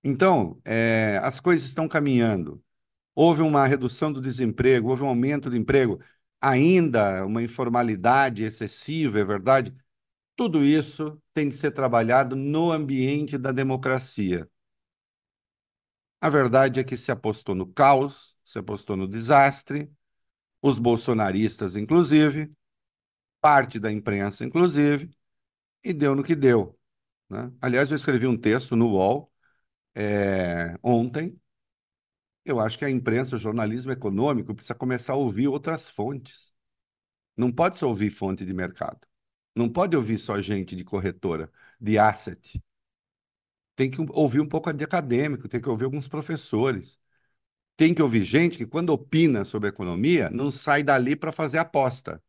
Então, 0.04 0.60
é, 0.64 1.20
as 1.22 1.40
coisas 1.40 1.68
estão 1.68 1.88
caminhando. 1.88 2.62
Houve 3.14 3.42
uma 3.42 3.66
redução 3.66 4.12
do 4.12 4.20
desemprego, 4.20 4.88
houve 4.90 5.02
um 5.02 5.08
aumento 5.08 5.50
do 5.50 5.56
emprego, 5.56 6.00
ainda 6.40 7.24
uma 7.26 7.42
informalidade 7.42 8.42
excessiva, 8.42 9.20
é 9.20 9.24
verdade? 9.24 9.74
Tudo 10.36 10.64
isso 10.64 11.20
tem 11.34 11.48
de 11.48 11.56
ser 11.56 11.72
trabalhado 11.72 12.34
no 12.36 12.72
ambiente 12.72 13.38
da 13.38 13.52
democracia. 13.52 14.48
A 16.20 16.28
verdade 16.30 16.80
é 16.80 16.84
que 16.84 16.96
se 16.96 17.12
apostou 17.12 17.54
no 17.54 17.66
caos, 17.66 18.36
se 18.44 18.58
apostou 18.58 18.96
no 18.96 19.08
desastre, 19.08 19.90
os 20.62 20.78
bolsonaristas, 20.78 21.76
inclusive, 21.76 22.52
parte 23.40 23.78
da 23.80 23.90
imprensa, 23.90 24.44
inclusive, 24.44 25.10
e 25.84 25.92
deu 25.92 26.14
no 26.14 26.22
que 26.22 26.36
deu. 26.36 26.78
Né? 27.28 27.52
Aliás, 27.60 27.90
eu 27.90 27.96
escrevi 27.96 28.26
um 28.26 28.36
texto 28.36 28.76
no 28.76 28.90
UOL 28.92 29.31
é, 29.94 30.76
ontem. 30.82 31.38
Eu 32.44 32.58
acho 32.60 32.78
que 32.78 32.84
a 32.84 32.90
imprensa, 32.90 33.36
o 33.36 33.38
jornalismo 33.38 33.92
econômico, 33.92 34.54
precisa 34.54 34.74
começar 34.74 35.12
a 35.12 35.16
ouvir 35.16 35.48
outras 35.48 35.90
fontes. 35.90 36.52
Não 37.36 37.52
pode 37.52 37.78
só 37.78 37.88
ouvir 37.88 38.10
fonte 38.10 38.44
de 38.46 38.54
mercado. 38.54 39.00
Não 39.54 39.68
pode 39.68 39.96
ouvir 39.96 40.18
só 40.18 40.40
gente 40.40 40.76
de 40.76 40.84
corretora, 40.84 41.50
de 41.80 41.98
asset. 41.98 42.62
Tem 43.76 43.90
que 43.90 43.98
ouvir 44.10 44.40
um 44.40 44.48
pouco 44.48 44.72
de 44.72 44.84
acadêmico, 44.84 45.48
tem 45.48 45.60
que 45.60 45.68
ouvir 45.68 45.84
alguns 45.84 46.08
professores. 46.08 47.00
Tem 47.76 47.94
que 47.94 48.02
ouvir 48.02 48.24
gente 48.24 48.58
que, 48.58 48.66
quando 48.66 48.90
opina 48.90 49.44
sobre 49.44 49.68
economia, 49.68 50.30
não 50.30 50.50
sai 50.52 50.82
dali 50.84 51.16
para 51.16 51.32
fazer 51.32 51.58
aposta. 51.58 52.22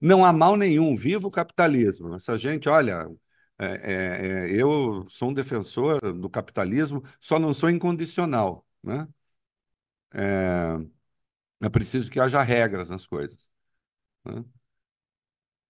Não 0.00 0.24
há 0.24 0.32
mal 0.32 0.56
nenhum, 0.56 0.94
viva 0.96 1.26
o 1.26 1.30
capitalismo. 1.30 2.14
Essa 2.14 2.36
gente, 2.36 2.68
olha, 2.68 3.08
é, 3.58 3.66
é, 3.66 4.46
é, 4.48 4.52
eu 4.52 5.06
sou 5.08 5.30
um 5.30 5.34
defensor 5.34 6.00
do 6.12 6.28
capitalismo, 6.28 7.02
só 7.20 7.38
não 7.38 7.54
sou 7.54 7.70
incondicional. 7.70 8.66
Né? 8.82 9.08
É, 10.12 10.78
é 11.66 11.68
preciso 11.70 12.10
que 12.10 12.20
haja 12.20 12.42
regras 12.42 12.88
nas 12.88 13.06
coisas. 13.06 13.50
Né? 14.24 14.44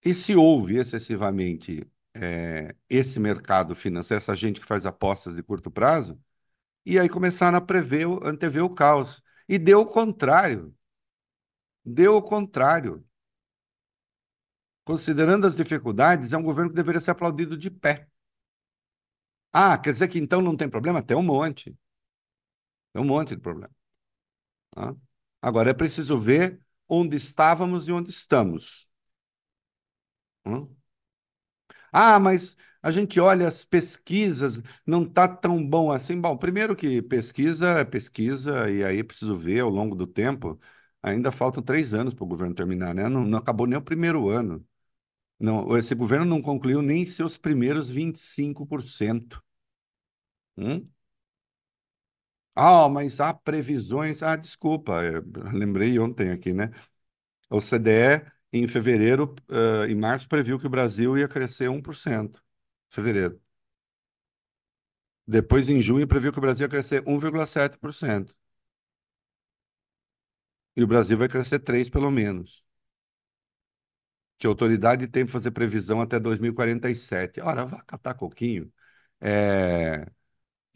E 0.03 0.13
se 0.13 0.35
houve 0.35 0.77
excessivamente 0.77 1.89
é, 2.13 2.75
esse 2.89 3.19
mercado 3.19 3.75
financeiro, 3.75 4.21
essa 4.21 4.35
gente 4.35 4.59
que 4.61 4.65
faz 4.67 4.85
apostas 4.85 5.35
de 5.35 5.43
curto 5.43 5.71
prazo, 5.71 6.19
e 6.85 6.99
aí 6.99 7.09
começaram 7.09 7.57
a 7.57 7.61
prever, 7.61 8.07
antever 8.23 8.63
o 8.63 8.69
caos. 8.73 9.23
E 9.49 9.57
deu 9.59 9.81
o 9.81 9.85
contrário. 9.85 10.75
Deu 11.85 12.15
o 12.17 12.21
contrário 12.21 13.04
considerando 14.85 15.47
as 15.47 15.55
dificuldades, 15.57 16.33
é 16.33 16.37
um 16.37 16.43
governo 16.43 16.71
que 16.71 16.77
deveria 16.77 17.01
ser 17.01 17.11
aplaudido 17.11 17.57
de 17.57 17.71
pé. 17.71 18.07
Ah, 19.51 19.77
quer 19.79 19.91
dizer 19.93 20.07
que 20.09 20.19
então 20.19 20.39
não 20.41 20.55
tem 20.55 20.69
problema? 20.69 21.01
Tem 21.01 21.15
um 21.17 21.23
monte. 21.23 21.75
Tem 22.93 23.01
um 23.01 23.05
monte 23.05 23.35
de 23.35 23.41
problema. 23.41 23.71
Ah. 24.75 24.95
Agora 25.41 25.69
é 25.71 25.73
preciso 25.73 26.19
ver 26.19 26.59
onde 26.87 27.15
estávamos 27.17 27.87
e 27.87 27.91
onde 27.91 28.09
estamos. 28.09 28.89
Hum? 30.45 30.75
Ah, 31.91 32.19
mas 32.19 32.55
a 32.81 32.91
gente 32.91 33.19
olha 33.19 33.47
as 33.47 33.65
pesquisas, 33.65 34.61
não 34.85 35.03
está 35.03 35.27
tão 35.27 35.65
bom 35.67 35.91
assim. 35.91 36.19
Bom, 36.19 36.37
primeiro 36.37 36.75
que 36.75 37.01
pesquisa 37.01 37.79
é 37.79 37.85
pesquisa, 37.85 38.69
e 38.69 38.83
aí 38.83 39.03
preciso 39.03 39.35
ver 39.35 39.61
ao 39.61 39.69
longo 39.69 39.95
do 39.95 40.05
tempo. 40.05 40.59
Ainda 41.01 41.31
faltam 41.31 41.61
três 41.63 41.93
anos 41.93 42.13
para 42.13 42.23
o 42.23 42.27
governo 42.27 42.55
terminar, 42.55 42.93
né? 42.93 43.07
Não, 43.07 43.23
não 43.25 43.37
acabou 43.39 43.67
nem 43.67 43.77
o 43.77 43.81
primeiro 43.81 44.29
ano. 44.29 44.65
Não, 45.39 45.77
esse 45.77 45.95
governo 45.95 46.25
não 46.25 46.41
concluiu 46.41 46.81
nem 46.81 47.05
seus 47.05 47.37
primeiros 47.37 47.89
25%. 47.89 49.41
Hum? 50.57 50.89
Ah, 52.55 52.87
mas 52.89 53.19
há 53.19 53.33
previsões. 53.33 54.23
Ah, 54.23 54.35
desculpa, 54.35 55.01
lembrei 55.53 55.99
ontem 55.99 56.31
aqui, 56.31 56.53
né? 56.53 56.71
O 57.49 57.61
CDE, 57.61 58.31
em 58.53 58.67
fevereiro, 58.67 59.35
uh, 59.49 59.85
em 59.89 59.95
março, 59.95 60.27
previu 60.29 60.59
que 60.59 60.67
o 60.67 60.69
Brasil 60.69 61.17
ia 61.17 61.27
crescer 61.27 61.69
1%. 61.69 62.43
Fevereiro. 62.89 63.41
Depois, 65.27 65.69
em 65.69 65.79
junho, 65.81 66.07
previu 66.07 66.31
que 66.31 66.39
o 66.39 66.41
Brasil 66.41 66.65
ia 66.65 66.69
crescer 66.69 67.03
1,7%. 67.07 68.35
E 70.77 70.81
o 70.83 70.87
Brasil 70.87 71.17
vai 71.17 71.27
crescer 71.27 71.59
3% 71.59 71.93
pelo 71.93 72.11
menos 72.11 72.64
que 74.37 74.47
autoridade 74.47 75.07
tem 75.07 75.25
para 75.25 75.33
fazer 75.33 75.51
previsão 75.51 76.01
até 76.01 76.19
2047. 76.19 77.41
Ora, 77.41 77.65
vá 77.65 77.81
catar 77.83 78.13
coquinho. 78.15 78.71
É... 79.21 80.05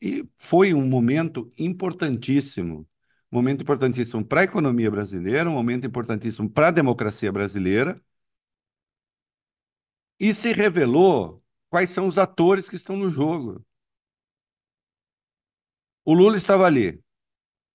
E 0.01 0.27
foi 0.37 0.73
um 0.73 0.87
momento 0.87 1.51
importantíssimo, 1.57 2.87
momento 3.31 3.61
importantíssimo 3.63 4.25
para 4.25 4.41
a 4.41 4.43
economia 4.45 4.91
brasileira, 4.91 5.49
um 5.49 5.53
momento 5.53 5.87
importantíssimo 5.87 6.49
para 6.49 6.69
a 6.69 6.71
democracia 6.71 7.31
brasileira, 7.31 8.01
e 10.19 10.33
se 10.33 10.53
revelou 10.53 11.43
quais 11.69 11.89
são 11.89 12.07
os 12.07 12.17
atores 12.17 12.69
que 12.69 12.75
estão 12.75 12.95
no 12.97 13.11
jogo. 13.11 13.65
O 16.05 16.13
Lula 16.13 16.37
estava 16.37 16.65
ali, 16.65 17.03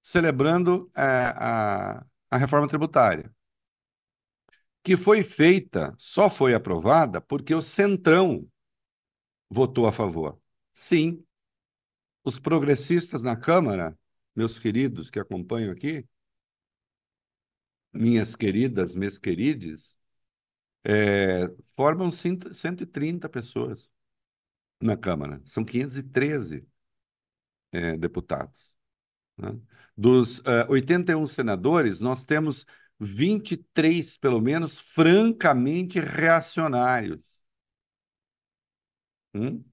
celebrando 0.03 0.91
a, 0.95 1.03
é, 1.05 1.25
a, 1.39 2.07
a 2.33 2.39
reforma 2.39 2.69
tributária. 2.69 3.34
Que 4.85 4.99
foi 4.99 5.23
feita, 5.23 5.95
só 5.99 6.29
foi 6.29 6.55
aprovada 6.55 7.21
porque 7.21 7.55
o 7.55 7.63
Centrão 7.63 8.47
votou 9.49 9.87
a 9.87 9.93
favor. 9.93 10.39
Sim, 10.75 11.25
os 12.23 12.39
progressistas 12.39 13.23
na 13.23 13.35
Câmara, 13.35 13.99
meus 14.37 14.59
queridos 14.59 15.11
que 15.11 15.19
acompanham 15.19 15.73
aqui, 15.73 16.07
minhas 17.93 18.37
queridas, 18.37 18.95
meus 18.95 19.19
queridos, 19.19 19.99
é, 20.85 21.49
formam 21.67 22.11
130 22.11 23.29
pessoas 23.31 23.91
na 24.83 24.97
Câmara. 24.97 25.41
São 25.47 25.65
513 25.65 26.67
é, 27.73 27.97
deputados. 27.97 28.75
Né? 29.37 29.59
Dos 29.97 30.41
uh, 30.41 30.67
é, 30.67 30.71
81 30.71 31.27
senadores, 31.27 32.01
nós 32.01 32.27
temos 32.27 32.67
23, 32.99 34.17
pelo 34.19 34.41
menos, 34.41 34.81
francamente 34.81 36.01
reacionários. 36.01 37.43
Hum? 39.35 39.65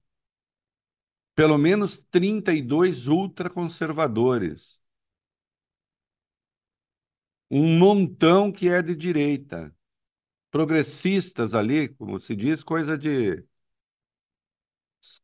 Pelo 1.34 1.58
menos 1.58 2.00
32 2.10 3.06
ultraconservadores. 3.08 4.82
Um 7.50 7.78
montão 7.78 8.50
que 8.50 8.68
é 8.68 8.82
de 8.82 8.94
direita. 8.94 9.74
Progressistas 10.50 11.54
ali, 11.54 11.88
como 11.88 12.18
se 12.20 12.36
diz, 12.36 12.64
coisa 12.64 12.98
de 12.98 13.44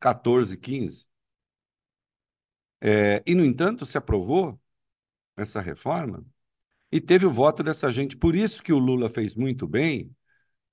14, 0.01 0.57
15. 0.59 1.07
É, 2.81 3.23
e, 3.27 3.35
no 3.35 3.45
entanto, 3.45 3.85
se 3.87 3.99
aprovou 3.99 4.61
essa 5.37 5.61
reforma 5.61 6.25
e 6.93 7.01
teve 7.01 7.27
o 7.27 7.31
voto 7.31 7.63
dessa 7.63 7.91
gente. 7.93 8.17
Por 8.17 8.35
isso 8.37 8.63
que 8.63 8.73
o 8.73 8.79
Lula 8.79 9.09
fez 9.09 9.35
muito 9.37 9.67
bem. 9.67 10.15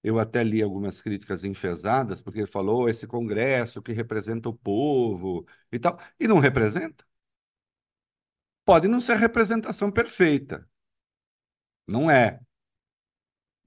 Eu 0.04 0.20
até 0.20 0.44
li 0.44 0.62
algumas 0.62 1.02
críticas 1.02 1.44
enfesadas, 1.44 2.22
porque 2.22 2.40
ele 2.40 2.48
falou 2.48 2.90
esse 2.90 3.08
Congresso 3.08 3.82
que 3.82 3.92
representa 3.94 4.50
o 4.50 4.54
povo 4.56 5.46
e 5.72 5.80
tal. 5.80 6.00
E 6.20 6.28
não 6.28 6.40
representa. 6.40 7.06
Pode 8.64 8.88
não 8.88 9.00
ser 9.00 9.14
a 9.14 9.18
representação 9.18 9.92
perfeita. 9.92 10.68
Não 11.88 12.10
é. 12.10 12.40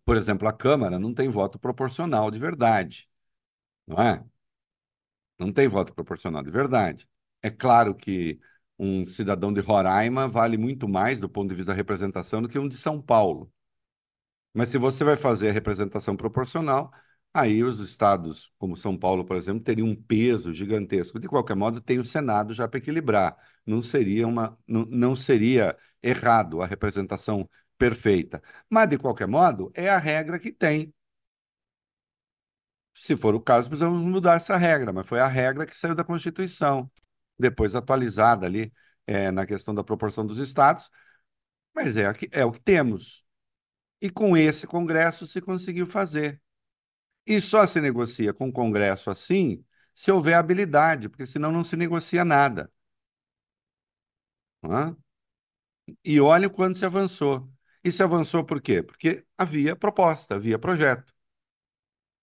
Por 0.05 0.17
exemplo, 0.17 0.49
a 0.49 0.53
Câmara 0.53 0.99
não 0.99 1.15
tem 1.15 1.29
voto 1.29 1.59
proporcional 1.59 2.31
de 2.31 2.39
verdade. 2.39 3.09
Não 3.87 4.01
é? 4.03 4.25
Não 5.39 5.53
tem 5.53 5.69
voto 5.69 5.95
proporcional 5.95 6.43
de 6.43 6.51
verdade. 6.51 7.09
É 7.43 7.51
claro 7.51 7.95
que 7.95 8.41
um 8.79 9.05
cidadão 9.05 9.53
de 9.53 9.61
Roraima 9.61 10.29
vale 10.29 10.57
muito 10.57 10.89
mais 10.89 11.21
do 11.21 11.29
ponto 11.29 11.49
de 11.51 11.55
vista 11.55 11.73
da 11.73 11.77
representação 11.77 12.43
do 12.43 12.49
que 12.49 12.59
um 12.59 12.69
de 12.69 12.77
São 12.77 13.01
Paulo. 13.01 13.53
Mas 14.55 14.71
se 14.71 14.79
você 14.79 15.05
vai 15.05 15.17
fazer 15.17 15.51
a 15.51 15.53
representação 15.53 16.17
proporcional, 16.17 16.91
aí 17.33 17.63
os 17.63 17.79
estados, 17.81 18.53
como 18.59 18.77
São 18.77 18.97
Paulo, 18.99 19.25
por 19.25 19.37
exemplo, 19.37 19.63
teriam 19.63 19.89
um 19.89 19.97
peso 19.97 20.53
gigantesco. 20.53 21.19
De 21.21 21.29
qualquer 21.29 21.55
modo, 21.57 21.81
tem 21.81 21.99
o 21.99 22.05
Senado 22.05 22.53
já 22.55 22.67
para 22.69 22.79
equilibrar. 22.79 23.37
Não 23.67 23.83
seria 23.83 24.27
uma, 24.27 24.59
não, 24.67 24.85
não 24.87 25.15
seria 25.17 25.77
errado 26.03 26.63
a 26.63 26.67
representação 26.67 27.49
perfeita. 27.77 28.43
Mas, 28.69 28.89
de 28.89 28.99
qualquer 28.99 29.29
modo, 29.29 29.71
é 29.75 29.89
a 29.89 29.99
regra 29.99 30.39
que 30.39 30.53
tem. 30.53 30.93
Se 32.95 33.17
for 33.17 33.35
o 33.35 33.41
caso, 33.41 33.69
precisamos 33.69 34.01
mudar 34.03 34.35
essa 34.37 34.57
regra, 34.57 34.93
mas 34.93 35.07
foi 35.07 35.21
a 35.21 35.29
regra 35.29 35.65
que 35.67 35.75
saiu 35.77 35.95
da 35.95 36.05
Constituição, 36.05 36.91
depois 37.39 37.77
atualizada 37.77 38.47
ali 38.47 38.73
é, 39.07 39.31
na 39.31 39.47
questão 39.47 39.75
da 39.75 39.85
proporção 39.85 40.27
dos 40.27 40.39
estados, 40.39 40.91
mas 41.75 41.97
é, 41.97 42.05
é 42.33 42.45
o 42.45 42.53
que 42.53 42.61
temos. 42.61 43.25
E 44.01 44.11
com 44.11 44.37
esse 44.37 44.67
Congresso 44.67 45.27
se 45.27 45.41
conseguiu 45.41 45.87
fazer. 45.87 46.41
E 47.27 47.41
só 47.41 47.67
se 47.67 47.81
negocia 47.81 48.35
com 48.35 48.49
o 48.49 48.53
Congresso 48.53 49.11
assim 49.11 49.65
se 49.95 50.11
houver 50.13 50.35
habilidade, 50.35 51.09
porque 51.09 51.27
senão 51.27 51.53
não 51.53 51.65
se 51.65 51.77
negocia 51.77 52.25
nada. 52.25 52.71
E 56.05 56.21
olha 56.21 56.49
quando 56.51 56.75
se 56.77 56.85
avançou. 56.85 57.49
E 57.85 57.93
se 57.93 58.03
avançou 58.03 58.45
por 58.45 58.61
quê? 58.61 58.83
Porque 58.83 59.25
havia 59.37 59.77
proposta, 59.77 60.35
havia 60.35 60.59
projeto. 60.59 61.13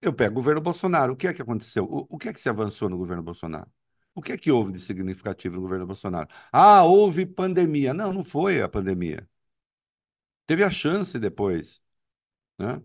Eu 0.01 0.13
pego 0.13 0.34
o 0.34 0.36
governo 0.36 0.62
Bolsonaro. 0.62 1.13
O 1.13 1.15
que 1.17 1.28
é 1.28 1.34
que 1.34 1.41
aconteceu? 1.41 1.84
O, 1.86 2.06
o 2.10 2.17
que 2.17 2.30
é 2.30 2.34
que 2.34 2.39
se 2.39 2.49
avançou 2.49 2.89
no 2.89 2.97
governo 2.97 3.23
Bolsonaro? 3.23 3.69
O 4.15 4.21
que 4.21 4.32
é 4.32 4.38
que 4.38 4.51
houve 4.51 4.71
de 4.73 4.80
significativo 4.80 5.56
no 5.56 5.62
governo 5.62 5.86
Bolsonaro? 5.86 6.30
Ah, 6.51 6.84
houve 6.84 7.25
pandemia. 7.25 7.93
Não, 7.93 8.12
não 8.13 8.23
foi 8.23 8.62
a 8.62 8.69
pandemia. 8.69 9.28
Teve 10.45 10.63
a 10.63 10.69
chance 10.69 11.17
depois. 11.19 11.82
Né? 12.60 12.82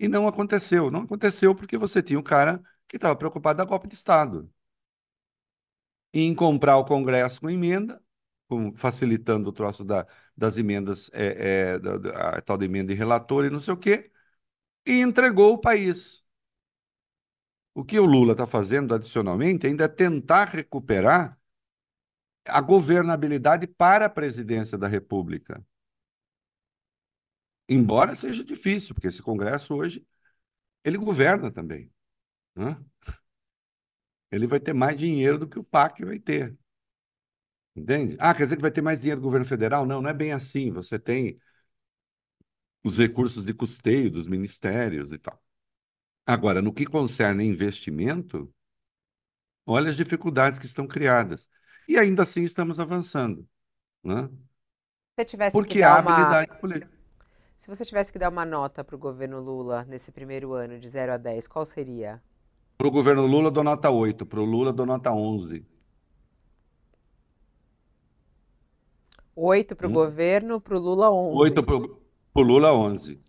E 0.00 0.08
não 0.08 0.28
aconteceu. 0.28 0.90
Não 0.90 1.02
aconteceu 1.02 1.54
porque 1.54 1.78
você 1.78 2.02
tinha 2.02 2.20
um 2.20 2.22
cara 2.22 2.62
que 2.88 2.96
estava 2.96 3.16
preocupado 3.16 3.58
da 3.58 3.64
golpe 3.64 3.88
de 3.88 3.94
Estado. 3.94 4.50
Em 6.12 6.34
comprar 6.34 6.78
o 6.78 6.84
Congresso 6.84 7.40
com 7.40 7.50
emenda, 7.50 8.02
com, 8.48 8.74
facilitando 8.74 9.50
o 9.50 9.52
troço 9.52 9.84
da, 9.84 10.06
das 10.36 10.56
emendas, 10.58 11.10
é, 11.12 11.74
é, 11.74 11.78
da, 11.78 11.98
da, 11.98 12.28
a 12.38 12.40
tal 12.42 12.56
de 12.56 12.64
emenda 12.66 12.92
de 12.92 12.98
relator 12.98 13.44
e 13.44 13.50
não 13.50 13.60
sei 13.60 13.74
o 13.74 13.76
quê, 13.76 14.10
e 14.86 15.00
entregou 15.02 15.54
o 15.54 15.58
país. 15.60 16.24
O 17.78 17.84
que 17.84 18.00
o 18.00 18.04
Lula 18.04 18.32
está 18.32 18.44
fazendo 18.44 18.92
adicionalmente 18.92 19.64
ainda 19.64 19.84
é 19.84 19.88
tentar 19.88 20.46
recuperar 20.46 21.38
a 22.44 22.60
governabilidade 22.60 23.68
para 23.68 24.06
a 24.06 24.10
presidência 24.10 24.76
da 24.76 24.88
República. 24.88 25.64
Embora 27.68 28.16
seja 28.16 28.42
difícil, 28.42 28.96
porque 28.96 29.06
esse 29.06 29.22
Congresso 29.22 29.76
hoje 29.76 30.04
ele 30.82 30.98
governa 30.98 31.52
também. 31.52 31.88
Né? 32.56 32.76
Ele 34.32 34.48
vai 34.48 34.58
ter 34.58 34.72
mais 34.72 34.96
dinheiro 34.96 35.38
do 35.38 35.46
que 35.46 35.60
o 35.60 35.62
PAC 35.62 36.04
vai 36.04 36.18
ter. 36.18 36.58
Entende? 37.76 38.16
Ah, 38.18 38.34
quer 38.34 38.42
dizer 38.42 38.56
que 38.56 38.62
vai 38.62 38.72
ter 38.72 38.82
mais 38.82 39.02
dinheiro 39.02 39.20
do 39.20 39.24
governo 39.24 39.46
federal? 39.46 39.86
Não, 39.86 40.02
não 40.02 40.10
é 40.10 40.14
bem 40.14 40.32
assim. 40.32 40.72
Você 40.72 40.98
tem 40.98 41.40
os 42.82 42.98
recursos 42.98 43.44
de 43.46 43.54
custeio 43.54 44.10
dos 44.10 44.26
ministérios 44.26 45.12
e 45.12 45.18
tal. 45.18 45.40
Agora, 46.28 46.60
no 46.60 46.74
que 46.74 46.84
concerne 46.84 47.42
investimento, 47.42 48.52
olha 49.66 49.88
as 49.88 49.96
dificuldades 49.96 50.58
que 50.58 50.66
estão 50.66 50.86
criadas. 50.86 51.48
E 51.88 51.96
ainda 51.96 52.22
assim 52.22 52.44
estamos 52.44 52.78
avançando. 52.78 53.48
Né? 54.04 54.28
Se 55.18 55.24
tivesse 55.24 55.52
Porque 55.56 55.76
que 55.76 55.80
dar 55.80 55.94
há 55.94 55.98
habilidade 56.00 56.50
uma... 56.50 56.58
política. 56.58 56.92
Se 57.56 57.66
você 57.66 57.82
tivesse 57.82 58.12
que 58.12 58.18
dar 58.18 58.28
uma 58.28 58.44
nota 58.44 58.84
para 58.84 58.94
o 58.94 58.98
governo 58.98 59.40
Lula 59.40 59.86
nesse 59.86 60.12
primeiro 60.12 60.52
ano, 60.52 60.78
de 60.78 60.86
0 60.86 61.12
a 61.12 61.16
10, 61.16 61.48
qual 61.48 61.64
seria? 61.64 62.22
Para 62.76 62.86
o 62.86 62.90
governo 62.90 63.26
Lula, 63.26 63.50
dou 63.50 63.64
nota 63.64 63.88
8. 63.88 64.26
Para 64.26 64.40
o 64.40 64.44
Lula, 64.44 64.70
dou 64.70 64.84
nota 64.84 65.10
11. 65.10 65.66
8 69.34 69.74
para 69.74 69.86
o 69.86 69.90
hum? 69.90 69.94
governo, 69.94 70.60
para 70.60 70.76
o 70.76 70.78
Lula 70.78 71.10
11. 71.10 71.38
8 71.38 71.62
para 71.62 71.74
o 71.74 72.42
Lula 72.42 72.74
11. 72.74 73.27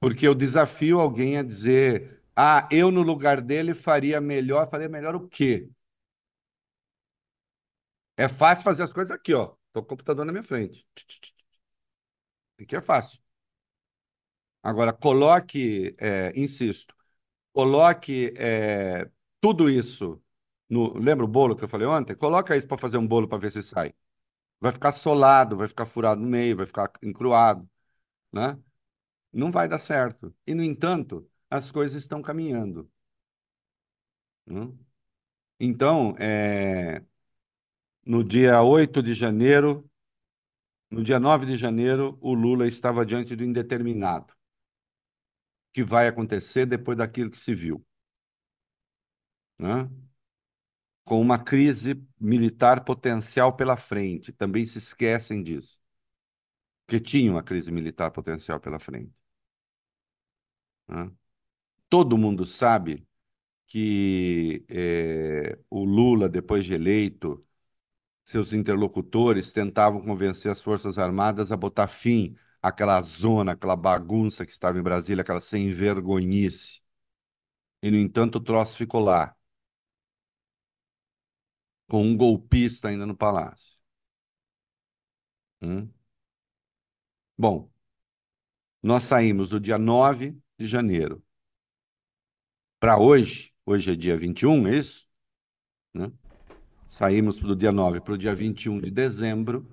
Porque 0.00 0.26
eu 0.26 0.34
desafio 0.34 1.00
alguém 1.00 1.38
a 1.38 1.42
dizer: 1.42 2.20
ah, 2.36 2.68
eu 2.72 2.90
no 2.90 3.02
lugar 3.02 3.40
dele 3.40 3.74
faria 3.74 4.20
melhor. 4.20 4.68
Faria 4.68 4.88
melhor 4.88 5.14
o 5.14 5.28
quê? 5.28 5.68
É 8.16 8.28
fácil 8.28 8.64
fazer 8.64 8.82
as 8.84 8.92
coisas 8.92 9.10
aqui, 9.16 9.34
ó. 9.34 9.54
Estou 9.68 9.82
com 9.82 9.86
o 9.86 9.86
computador 9.86 10.24
na 10.24 10.32
minha 10.32 10.42
frente. 10.42 10.86
Aqui 12.60 12.76
é 12.76 12.80
fácil. 12.80 13.20
Agora, 14.62 14.92
coloque, 14.92 15.94
é, 15.98 16.32
insisto, 16.38 16.94
coloque 17.52 18.34
é, 18.38 19.10
tudo 19.40 19.70
isso 19.70 20.22
no. 20.68 20.94
Lembra 20.98 21.24
o 21.24 21.28
bolo 21.28 21.56
que 21.56 21.64
eu 21.64 21.68
falei 21.68 21.86
ontem? 21.88 22.16
Coloca 22.16 22.56
isso 22.56 22.68
para 22.68 22.78
fazer 22.78 22.98
um 22.98 23.06
bolo 23.06 23.28
para 23.28 23.38
ver 23.38 23.52
se 23.52 23.62
sai 23.62 23.94
vai 24.60 24.72
ficar 24.72 24.92
solado, 24.92 25.56
vai 25.56 25.68
ficar 25.68 25.86
furado 25.86 26.20
no 26.22 26.28
meio, 26.28 26.56
vai 26.56 26.66
ficar 26.66 26.90
encruado, 27.02 27.68
né? 28.32 28.58
Não 29.32 29.50
vai 29.50 29.68
dar 29.68 29.78
certo. 29.78 30.34
E, 30.46 30.54
no 30.54 30.62
entanto, 30.62 31.28
as 31.48 31.70
coisas 31.70 32.02
estão 32.02 32.22
caminhando. 32.22 32.90
Né? 34.46 34.72
Então, 35.60 36.16
é, 36.18 37.04
no 38.04 38.24
dia 38.24 38.62
8 38.62 39.02
de 39.02 39.14
janeiro, 39.14 39.88
no 40.90 41.02
dia 41.04 41.20
9 41.20 41.46
de 41.46 41.56
janeiro, 41.56 42.18
o 42.20 42.34
Lula 42.34 42.66
estava 42.66 43.06
diante 43.06 43.36
do 43.36 43.44
indeterminado, 43.44 44.34
que 45.72 45.84
vai 45.84 46.08
acontecer 46.08 46.66
depois 46.66 46.98
daquilo 46.98 47.30
que 47.30 47.38
se 47.38 47.54
viu. 47.54 47.84
Né? 49.58 49.88
com 51.10 51.20
uma 51.20 51.42
crise 51.42 52.00
militar 52.20 52.84
potencial 52.84 53.56
pela 53.56 53.76
frente. 53.76 54.32
Também 54.32 54.64
se 54.64 54.78
esquecem 54.78 55.42
disso. 55.42 55.80
Porque 56.86 57.00
tinha 57.00 57.30
uma 57.32 57.42
crise 57.42 57.72
militar 57.72 58.10
potencial 58.10 58.60
pela 58.60 58.78
frente. 58.78 59.12
Né? 60.90 61.10
Todo 61.88 62.18
mundo 62.18 62.46
sabe 62.46 63.06
que 63.66 64.64
é, 64.68 65.58
o 65.70 65.84
Lula, 65.84 66.28
depois 66.28 66.64
de 66.66 66.74
eleito, 66.74 67.44
seus 68.24 68.52
interlocutores 68.52 69.52
tentavam 69.52 70.02
convencer 70.02 70.52
as 70.52 70.62
Forças 70.62 70.98
Armadas 70.98 71.52
a 71.52 71.56
botar 71.56 71.88
fim 71.88 72.36
aquela 72.62 73.00
zona, 73.02 73.52
aquela 73.52 73.76
bagunça 73.76 74.46
que 74.46 74.52
estava 74.52 74.78
em 74.78 74.82
Brasília, 74.82 75.22
aquela 75.22 75.40
sem 75.40 75.70
vergonhice. 75.70 76.82
E, 77.82 77.90
no 77.90 77.96
entanto, 77.98 78.36
o 78.36 78.40
troço 78.40 78.76
ficou 78.78 79.00
lá, 79.00 79.34
com 81.88 82.02
um 82.02 82.16
golpista 82.16 82.88
ainda 82.88 83.04
no 83.06 83.14
palácio. 83.16 83.76
Hum? 85.62 85.90
Bom, 87.36 87.70
nós 88.82 89.04
saímos 89.04 89.50
do 89.50 89.60
dia 89.60 89.78
9 89.78 90.38
de 90.60 90.66
janeiro 90.66 91.24
para 92.78 92.98
hoje, 92.98 93.52
hoje 93.64 93.92
é 93.92 93.96
dia 93.96 94.16
21, 94.16 94.66
é 94.68 94.76
isso? 94.76 95.08
Né? 95.94 96.12
Saímos 96.86 97.38
do 97.38 97.56
dia 97.56 97.72
9 97.72 98.00
para 98.00 98.14
o 98.14 98.18
dia 98.18 98.34
21 98.34 98.80
de 98.80 98.90
dezembro 98.90 99.66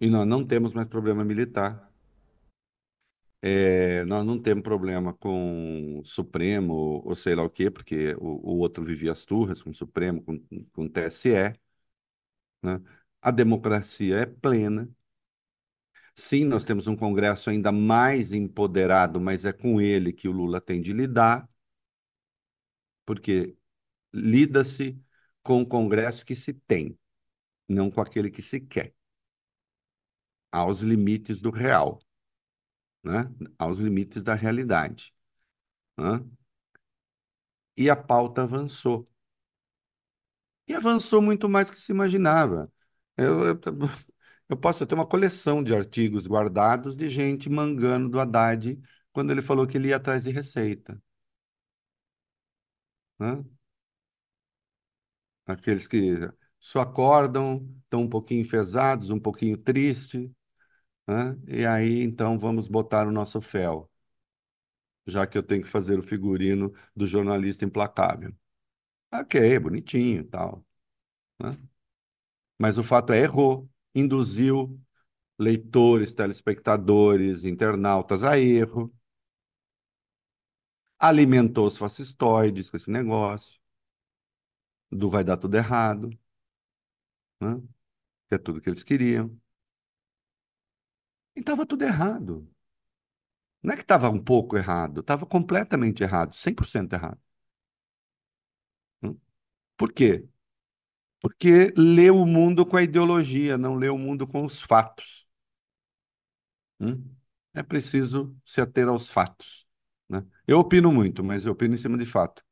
e 0.00 0.10
nós 0.10 0.26
não 0.26 0.46
temos 0.46 0.74
mais 0.74 0.88
problema 0.88 1.24
militar. 1.24 1.90
É, 3.42 4.04
nós 4.06 4.24
não 4.24 4.40
temos 4.40 4.62
problema 4.64 5.12
com 5.12 6.00
Supremo 6.04 7.02
ou 7.04 7.14
sei 7.14 7.34
lá 7.34 7.42
o 7.42 7.50
quê, 7.50 7.70
porque 7.70 8.14
o, 8.18 8.54
o 8.54 8.58
outro 8.58 8.84
vivia 8.84 9.12
as 9.12 9.24
turras 9.24 9.62
com 9.62 9.70
o 9.70 9.74
Supremo, 9.74 10.22
com, 10.22 10.38
com 10.72 10.84
o 10.86 10.90
TSE. 10.90 11.30
Né? 12.62 12.80
A 13.20 13.30
democracia 13.30 14.16
é 14.18 14.26
plena. 14.26 14.88
Sim, 16.16 16.44
nós 16.44 16.64
temos 16.64 16.86
um 16.88 16.96
Congresso 16.96 17.50
ainda 17.50 17.70
mais 17.72 18.32
empoderado, 18.32 19.20
mas 19.20 19.44
é 19.44 19.52
com 19.52 19.80
ele 19.80 20.12
que 20.12 20.28
o 20.28 20.32
Lula 20.32 20.60
tem 20.60 20.80
de 20.80 20.92
lidar, 20.92 21.48
porque 23.04 23.56
lida-se 24.14 25.00
com 25.42 25.62
o 25.62 25.66
Congresso 25.68 26.24
que 26.24 26.36
se 26.36 26.54
tem, 26.54 26.98
não 27.68 27.90
com 27.90 28.00
aquele 28.02 28.30
que 28.30 28.42
se 28.42 28.60
quer, 28.60 28.94
aos 30.50 30.80
limites 30.80 31.42
do 31.42 31.50
real, 31.50 31.98
né? 33.02 33.30
aos 33.58 33.78
limites 33.78 34.22
da 34.22 34.34
realidade. 34.34 35.12
Né? 35.98 36.20
E 37.76 37.88
a 37.88 37.94
pauta 37.94 38.42
avançou. 38.42 39.04
E 40.66 40.74
avançou 40.74 41.20
muito 41.22 41.48
mais 41.48 41.68
do 41.68 41.74
que 41.74 41.80
se 41.80 41.92
imaginava. 41.92 42.72
Eu, 43.16 43.44
eu, 43.46 43.60
eu 44.48 44.56
posso 44.56 44.86
ter 44.86 44.94
uma 44.94 45.06
coleção 45.06 45.62
de 45.62 45.74
artigos 45.74 46.26
guardados 46.26 46.96
de 46.96 47.08
gente 47.08 47.48
mangando 47.50 48.08
do 48.08 48.20
Haddad 48.20 48.80
quando 49.12 49.30
ele 49.30 49.42
falou 49.42 49.66
que 49.66 49.76
ele 49.78 49.88
ia 49.88 49.96
atrás 49.96 50.24
de 50.24 50.30
receita. 50.30 51.00
Né? 53.18 53.44
Aqueles 55.46 55.86
que 55.86 56.16
só 56.58 56.80
acordam, 56.80 57.68
estão 57.84 58.02
um 58.02 58.08
pouquinho 58.08 58.40
enfesados, 58.40 59.10
um 59.10 59.20
pouquinho 59.20 59.56
tristes, 59.58 60.30
né? 61.08 61.36
E 61.48 61.66
aí, 61.66 62.02
então, 62.02 62.38
vamos 62.38 62.68
botar 62.68 63.06
o 63.08 63.12
nosso 63.12 63.40
fel, 63.40 63.90
já 65.06 65.26
que 65.26 65.36
eu 65.38 65.42
tenho 65.42 65.62
que 65.62 65.68
fazer 65.68 65.98
o 65.98 66.02
figurino 66.02 66.72
do 66.94 67.06
jornalista 67.06 67.64
implacável. 67.64 68.34
Ok, 69.12 69.58
bonitinho 69.60 70.24
tal. 70.28 70.66
Né? 71.40 71.58
Mas 72.58 72.78
o 72.78 72.82
fato 72.82 73.12
é, 73.12 73.20
errou, 73.20 73.68
induziu 73.94 74.80
leitores, 75.38 76.14
telespectadores, 76.14 77.44
internautas 77.44 78.24
a 78.24 78.38
erro, 78.38 78.92
alimentou 80.98 81.66
os 81.68 81.78
fascistoides 81.78 82.68
com 82.70 82.76
esse 82.76 82.90
negócio, 82.90 83.60
do 84.90 85.08
vai 85.10 85.22
dar 85.24 85.36
tudo 85.36 85.56
errado, 85.56 86.08
né? 87.40 87.60
que 88.28 88.36
é 88.36 88.38
tudo 88.38 88.60
que 88.62 88.68
eles 88.70 88.82
queriam. 88.84 89.40
E 91.36 91.40
estava 91.40 91.64
tudo 91.66 91.84
errado. 91.84 92.34
Não 93.62 93.72
é 93.72 93.76
que 93.76 93.82
estava 93.82 94.08
um 94.10 94.22
pouco 94.22 94.56
errado, 94.56 95.00
estava 95.00 95.26
completamente 95.26 96.02
errado, 96.04 96.32
100% 96.34 96.92
errado. 96.94 97.20
Hum? 99.02 99.20
Por 99.76 99.92
quê? 99.92 100.28
Porque 101.24 101.72
lê 101.74 102.10
o 102.10 102.26
mundo 102.26 102.66
com 102.66 102.76
a 102.76 102.82
ideologia, 102.82 103.56
não 103.56 103.76
lê 103.76 103.88
o 103.88 103.96
mundo 103.96 104.26
com 104.26 104.44
os 104.44 104.60
fatos. 104.60 105.26
Hum? 106.78 107.02
É 107.54 107.62
preciso 107.62 108.36
se 108.44 108.60
ater 108.60 108.88
aos 108.88 109.08
fatos. 109.08 109.66
Né? 110.06 110.22
Eu 110.46 110.58
opino 110.58 110.92
muito, 110.92 111.24
mas 111.24 111.46
eu 111.46 111.52
opino 111.52 111.76
em 111.76 111.78
cima 111.78 111.96
de 111.96 112.04
fato. 112.04 112.44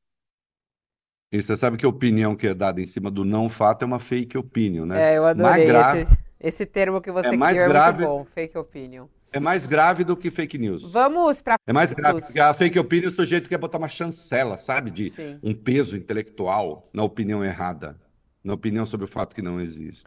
E 1.30 1.42
você 1.42 1.54
sabe 1.54 1.76
que 1.76 1.84
a 1.84 1.88
opinião 1.90 2.34
que 2.34 2.46
é 2.46 2.54
dada 2.54 2.80
em 2.80 2.86
cima 2.86 3.10
do 3.10 3.26
não 3.26 3.50
fato 3.50 3.82
é 3.82 3.84
uma 3.84 4.00
fake 4.00 4.38
opinion, 4.38 4.86
né? 4.86 5.12
É, 5.12 5.18
eu 5.18 5.26
adorei 5.26 5.50
mais 5.50 5.66
grave, 5.66 5.98
esse, 6.00 6.18
esse 6.40 6.64
termo 6.64 7.02
que 7.02 7.12
você 7.12 7.28
é 7.28 7.36
mais 7.36 7.58
criou, 7.58 7.68
grave, 7.68 8.04
é 8.04 8.06
muito 8.06 8.18
bom, 8.20 8.24
fake 8.24 8.56
opinion. 8.56 9.06
É 9.30 9.38
mais 9.38 9.66
grave 9.66 10.02
do 10.02 10.16
que 10.16 10.30
fake 10.30 10.56
news. 10.56 10.90
Vamos 10.90 11.42
para 11.42 11.56
É 11.66 11.74
mais 11.74 11.92
grave, 11.92 12.22
porque 12.22 12.40
a 12.40 12.54
fake 12.54 12.78
opinion 12.78 13.08
o 13.08 13.12
sujeito 13.12 13.50
quer 13.50 13.58
botar 13.58 13.76
uma 13.76 13.88
chancela, 13.88 14.56
sabe? 14.56 14.90
De 14.90 15.10
Sim. 15.10 15.38
um 15.42 15.54
peso 15.54 15.94
intelectual 15.94 16.88
na 16.94 17.02
opinião 17.02 17.44
errada, 17.44 18.00
na 18.42 18.54
opinião 18.54 18.84
sobre 18.86 19.04
o 19.04 19.08
fato 19.08 19.34
que 19.34 19.42
não 19.42 19.60
existe. 19.60 20.04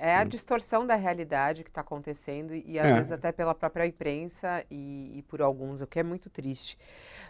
É 0.00 0.16
a 0.16 0.22
hum. 0.22 0.28
distorção 0.28 0.86
da 0.86 0.94
realidade 0.94 1.64
que 1.64 1.70
está 1.70 1.80
acontecendo 1.80 2.54
e 2.54 2.78
às 2.78 2.86
é. 2.86 2.94
vezes 2.94 3.10
até 3.10 3.32
pela 3.32 3.52
própria 3.52 3.84
imprensa 3.84 4.64
e, 4.70 5.18
e, 5.18 5.22
por 5.22 5.42
alguns, 5.42 5.80
o 5.80 5.88
que 5.88 5.98
é 5.98 6.04
muito 6.04 6.30
triste. 6.30 6.78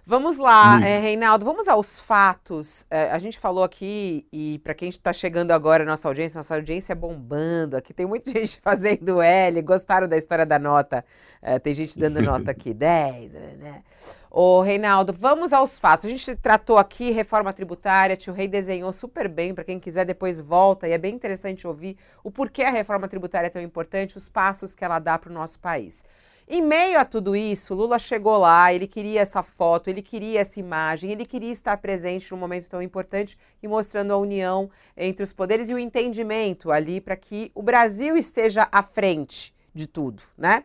Vamos 0.04 0.36
lá, 0.36 0.78
é, 0.86 0.98
Reinaldo, 0.98 1.46
vamos 1.46 1.66
aos 1.66 1.98
fatos. 1.98 2.86
É, 2.90 3.10
a 3.10 3.18
gente 3.18 3.38
falou 3.38 3.64
aqui, 3.64 4.26
e 4.30 4.58
para 4.58 4.74
quem 4.74 4.90
está 4.90 5.14
chegando 5.14 5.50
agora, 5.50 5.82
nossa 5.82 6.08
audiência, 6.08 6.38
nossa 6.38 6.56
audiência 6.56 6.92
é 6.92 6.94
bombando 6.94 7.74
aqui, 7.74 7.94
tem 7.94 8.04
muita 8.04 8.30
gente 8.38 8.60
fazendo 8.60 9.22
L, 9.22 9.62
gostaram 9.62 10.06
da 10.06 10.18
história 10.18 10.44
da 10.44 10.58
nota. 10.58 11.02
É, 11.40 11.58
tem 11.58 11.72
gente 11.72 11.98
dando 11.98 12.20
nota 12.20 12.50
aqui, 12.50 12.72
10, 12.74 13.32
né? 13.32 13.82
Ô, 14.30 14.60
Reinaldo, 14.60 15.10
vamos 15.10 15.54
aos 15.54 15.78
fatos. 15.78 16.04
A 16.04 16.08
gente 16.10 16.36
tratou 16.36 16.76
aqui 16.76 17.10
reforma 17.10 17.50
tributária, 17.50 18.16
tio 18.16 18.34
Rei 18.34 18.46
desenhou 18.46 18.92
super 18.92 19.26
bem, 19.26 19.54
para 19.54 19.64
quem 19.64 19.80
quiser 19.80 20.04
depois 20.04 20.38
volta, 20.38 20.86
e 20.86 20.92
é 20.92 20.98
bem 20.98 21.14
interessante 21.14 21.66
ouvir 21.66 21.96
o 22.22 22.30
porquê 22.30 22.62
a 22.62 22.70
reforma 22.70 23.08
tributária 23.08 23.46
é 23.46 23.50
tão 23.50 23.62
importante, 23.62 24.18
os 24.18 24.28
passos 24.28 24.74
que 24.74 24.84
ela 24.84 24.98
dá 24.98 25.18
para 25.18 25.30
o 25.30 25.32
nosso 25.32 25.58
país. 25.58 26.04
Em 26.46 26.60
meio 26.60 26.98
a 26.98 27.06
tudo 27.06 27.34
isso, 27.34 27.74
Lula 27.74 27.98
chegou 27.98 28.36
lá, 28.36 28.72
ele 28.72 28.86
queria 28.86 29.20
essa 29.22 29.42
foto, 29.42 29.88
ele 29.88 30.02
queria 30.02 30.40
essa 30.40 30.60
imagem, 30.60 31.10
ele 31.10 31.24
queria 31.24 31.52
estar 31.52 31.76
presente 31.78 32.30
num 32.30 32.38
momento 32.38 32.68
tão 32.68 32.82
importante 32.82 33.36
e 33.62 33.68
mostrando 33.68 34.12
a 34.12 34.18
união 34.18 34.70
entre 34.96 35.22
os 35.22 35.32
poderes 35.32 35.70
e 35.70 35.74
o 35.74 35.78
entendimento 35.78 36.70
ali 36.70 37.00
para 37.00 37.16
que 37.16 37.50
o 37.54 37.62
Brasil 37.62 38.14
esteja 38.16 38.68
à 38.70 38.82
frente 38.82 39.54
de 39.74 39.86
tudo, 39.86 40.22
né? 40.36 40.64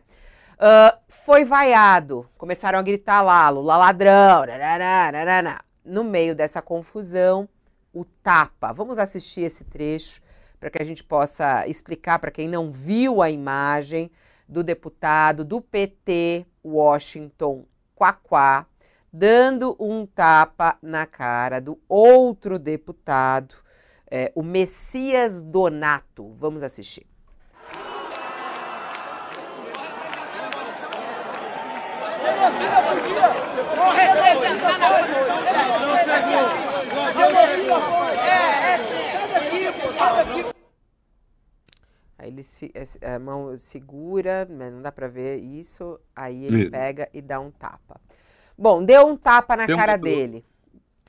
Uh, 0.54 0.96
foi 1.08 1.44
vaiado, 1.44 2.28
começaram 2.38 2.78
a 2.78 2.82
gritar 2.82 3.22
lá, 3.22 3.48
Lula 3.50 3.76
ladrão, 3.76 4.44
no 5.84 6.04
meio 6.04 6.34
dessa 6.34 6.62
confusão, 6.62 7.48
o 7.92 8.04
tapa. 8.04 8.72
Vamos 8.72 8.98
assistir 8.98 9.42
esse 9.42 9.64
trecho 9.64 10.20
para 10.58 10.70
que 10.70 10.80
a 10.80 10.84
gente 10.84 11.04
possa 11.04 11.66
explicar 11.66 12.18
para 12.18 12.30
quem 12.30 12.48
não 12.48 12.70
viu 12.70 13.20
a 13.20 13.30
imagem 13.30 14.10
do 14.48 14.62
deputado 14.62 15.44
do 15.44 15.60
PT, 15.60 16.46
Washington 16.64 17.66
Quaquá, 17.94 18.66
dando 19.12 19.76
um 19.78 20.06
tapa 20.06 20.78
na 20.82 21.06
cara 21.06 21.60
do 21.60 21.78
outro 21.88 22.58
deputado, 22.58 23.54
é, 24.10 24.32
o 24.34 24.42
Messias 24.42 25.42
Donato. 25.42 26.34
Vamos 26.38 26.62
assistir. 26.62 27.13
Genocida 32.44 32.82
podia 32.82 33.32
não 33.74 33.90
representar 33.90 34.78
na 34.78 34.86
É, 38.22 38.74
é, 38.74 38.78
Aí 42.18 42.28
ele 42.28 42.42
se, 42.42 42.70
a 43.02 43.18
mão 43.18 43.56
segura, 43.56 44.46
mas 44.50 44.72
não 44.72 44.82
dá 44.82 44.92
para 44.92 45.08
ver 45.08 45.38
isso. 45.38 45.98
Aí 46.14 46.44
ele 46.44 46.68
pega 46.70 47.08
e 47.14 47.22
dá 47.22 47.40
um 47.40 47.50
tapa. 47.50 47.98
Bom, 48.56 48.84
deu 48.84 49.06
um 49.06 49.16
tapa 49.16 49.56
na 49.56 49.66
Tem 49.66 49.76
cara 49.76 49.96
um 49.96 50.00
dele. 50.00 50.44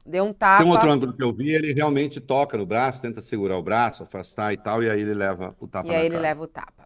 Deu 0.06 0.24
um 0.24 0.34
tapa. 0.34 0.64
Tem 0.64 0.72
um 0.72 0.74
outro 0.74 0.90
ângulo 0.90 1.14
que 1.14 1.24
eu 1.24 1.34
vi, 1.34 1.50
ele 1.52 1.74
realmente 1.74 2.22
toca 2.22 2.58
no 2.58 2.66
braço, 2.66 3.02
tenta 3.02 3.22
segurar 3.22 3.58
o 3.58 3.64
braço, 3.64 4.04
afastar 4.04 4.54
e 4.54 4.58
tal, 4.58 4.82
e 4.82 4.90
aí 4.90 5.02
ele 5.02 5.14
leva 5.14 5.56
o 5.60 5.68
tapa 5.68 5.88
e 5.88 5.92
na 5.92 5.94
cara. 5.94 5.98
E 5.98 6.02
aí 6.02 6.06
ele 6.06 6.20
leva 6.20 6.44
o 6.44 6.48
tapa. 6.48 6.85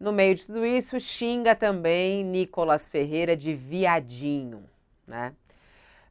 No 0.00 0.14
meio 0.14 0.34
de 0.34 0.46
tudo 0.46 0.64
isso, 0.64 0.98
xinga 0.98 1.54
também 1.54 2.24
Nicolas 2.24 2.88
Ferreira 2.88 3.36
de 3.36 3.54
viadinho, 3.54 4.64
né? 5.06 5.34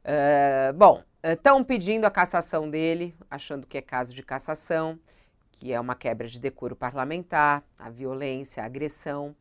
Uh, 0.04 0.72
bom, 0.74 1.02
estão 1.20 1.64
pedindo 1.64 2.04
a 2.04 2.10
cassação 2.10 2.70
dele, 2.70 3.12
achando 3.28 3.66
que 3.66 3.76
é 3.76 3.82
caso 3.82 4.14
de 4.14 4.22
cassação, 4.22 4.96
que 5.50 5.72
é 5.72 5.80
uma 5.80 5.96
quebra 5.96 6.28
de 6.28 6.38
decoro 6.38 6.76
parlamentar, 6.76 7.64
a 7.76 7.90
violência, 7.90 8.62
a 8.62 8.66
agressão. 8.66 9.34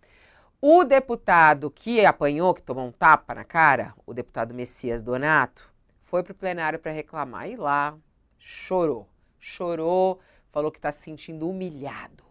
O 0.60 0.84
deputado 0.84 1.70
que 1.70 2.04
apanhou, 2.04 2.56
que 2.56 2.64
tomou 2.64 2.88
um 2.88 2.92
tapa 2.92 3.36
na 3.36 3.44
cara, 3.44 3.94
o 4.04 4.16
deputado 4.16 4.52
Messias 4.52 5.04
Donato, 5.04 5.72
foi 6.02 6.24
para 6.24 6.32
o 6.32 6.36
plenário 6.36 6.80
para 6.80 6.92
reclamar 6.92 7.48
e 7.48 7.56
lá 7.56 7.96
chorou. 8.40 9.08
Chorou, 9.40 10.20
falou 10.52 10.72
que 10.72 10.80
está 10.80 10.92
se 10.92 11.04
sentindo 11.04 11.48
humilhado. 11.48 12.24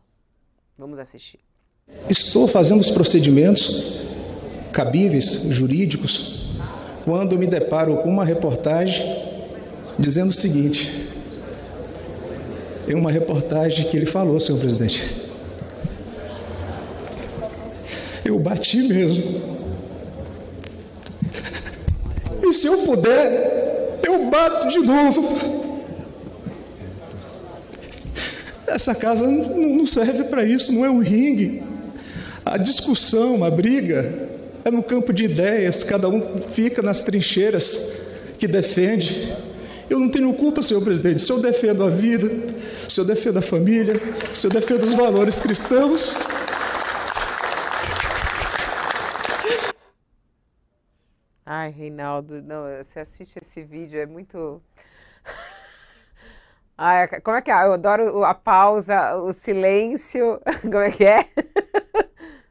Vamos 0.77 0.99
assistir. 0.99 1.48
Estou 2.09 2.49
fazendo 2.49 2.81
os 2.81 2.91
procedimentos 2.91 3.99
cabíveis, 4.73 5.43
jurídicos, 5.51 6.49
quando 7.05 7.39
me 7.39 7.47
deparo 7.47 7.97
com 7.99 8.09
uma 8.09 8.25
reportagem 8.25 9.29
dizendo 9.99 10.31
o 10.31 10.35
seguinte: 10.35 11.09
em 12.87 12.95
uma 12.95 13.11
reportagem 13.11 13.89
que 13.89 13.97
ele 13.97 14.07
falou, 14.07 14.41
senhor 14.41 14.59
presidente. 14.59 15.29
Eu 18.25 18.39
bati 18.39 18.83
mesmo. 18.83 19.59
E 22.43 22.53
se 22.53 22.67
eu 22.67 22.79
puder, 22.79 23.99
eu 24.03 24.31
bato 24.31 24.69
de 24.69 24.79
novo. 24.79 25.69
Essa 28.67 28.95
casa 28.95 29.27
não 29.27 29.87
serve 29.87 30.25
para 30.25 30.45
isso, 30.45 30.73
não 30.73 30.85
é 30.85 30.91
um 30.91 30.99
ringue. 30.99 31.68
A 32.51 32.57
discussão, 32.57 33.45
a 33.45 33.51
briga, 33.51 34.31
é 34.65 34.71
no 34.71 34.83
campo 34.83 35.13
de 35.13 35.25
ideias, 35.25 35.85
cada 35.85 36.09
um 36.09 36.41
fica 36.49 36.81
nas 36.81 37.03
trincheiras 37.03 37.77
que 38.39 38.49
defende. 38.49 39.37
Eu 39.91 39.99
não 39.99 40.11
tenho 40.11 40.33
culpa, 40.33 40.63
senhor 40.63 40.83
presidente, 40.83 41.21
se 41.21 41.31
eu 41.31 41.43
defendo 41.43 41.85
a 41.85 41.91
vida, 41.91 42.31
se 42.89 42.99
eu 42.99 43.05
defendo 43.05 43.39
a 43.39 43.43
família, 43.43 44.01
se 44.33 44.47
eu 44.47 44.51
defendo 44.51 44.85
os 44.85 44.95
valores 44.95 45.39
cristãos. 45.39 46.17
Ai, 51.45 51.71
Reinaldo, 51.71 52.41
não, 52.41 52.65
você 52.83 53.01
assiste 53.01 53.39
esse 53.43 53.63
vídeo, 53.63 54.01
é 54.01 54.07
muito. 54.07 54.63
Ai, 56.79 57.09
como 57.21 57.37
é 57.37 57.43
que 57.43 57.51
é? 57.51 57.67
Eu 57.67 57.75
adoro 57.75 58.25
a 58.25 58.33
pausa, 58.33 59.17
o 59.17 59.35
silêncio. 59.35 60.41
Como 60.63 60.79
é 60.79 60.93
que 60.93 61.05
é? 61.05 61.29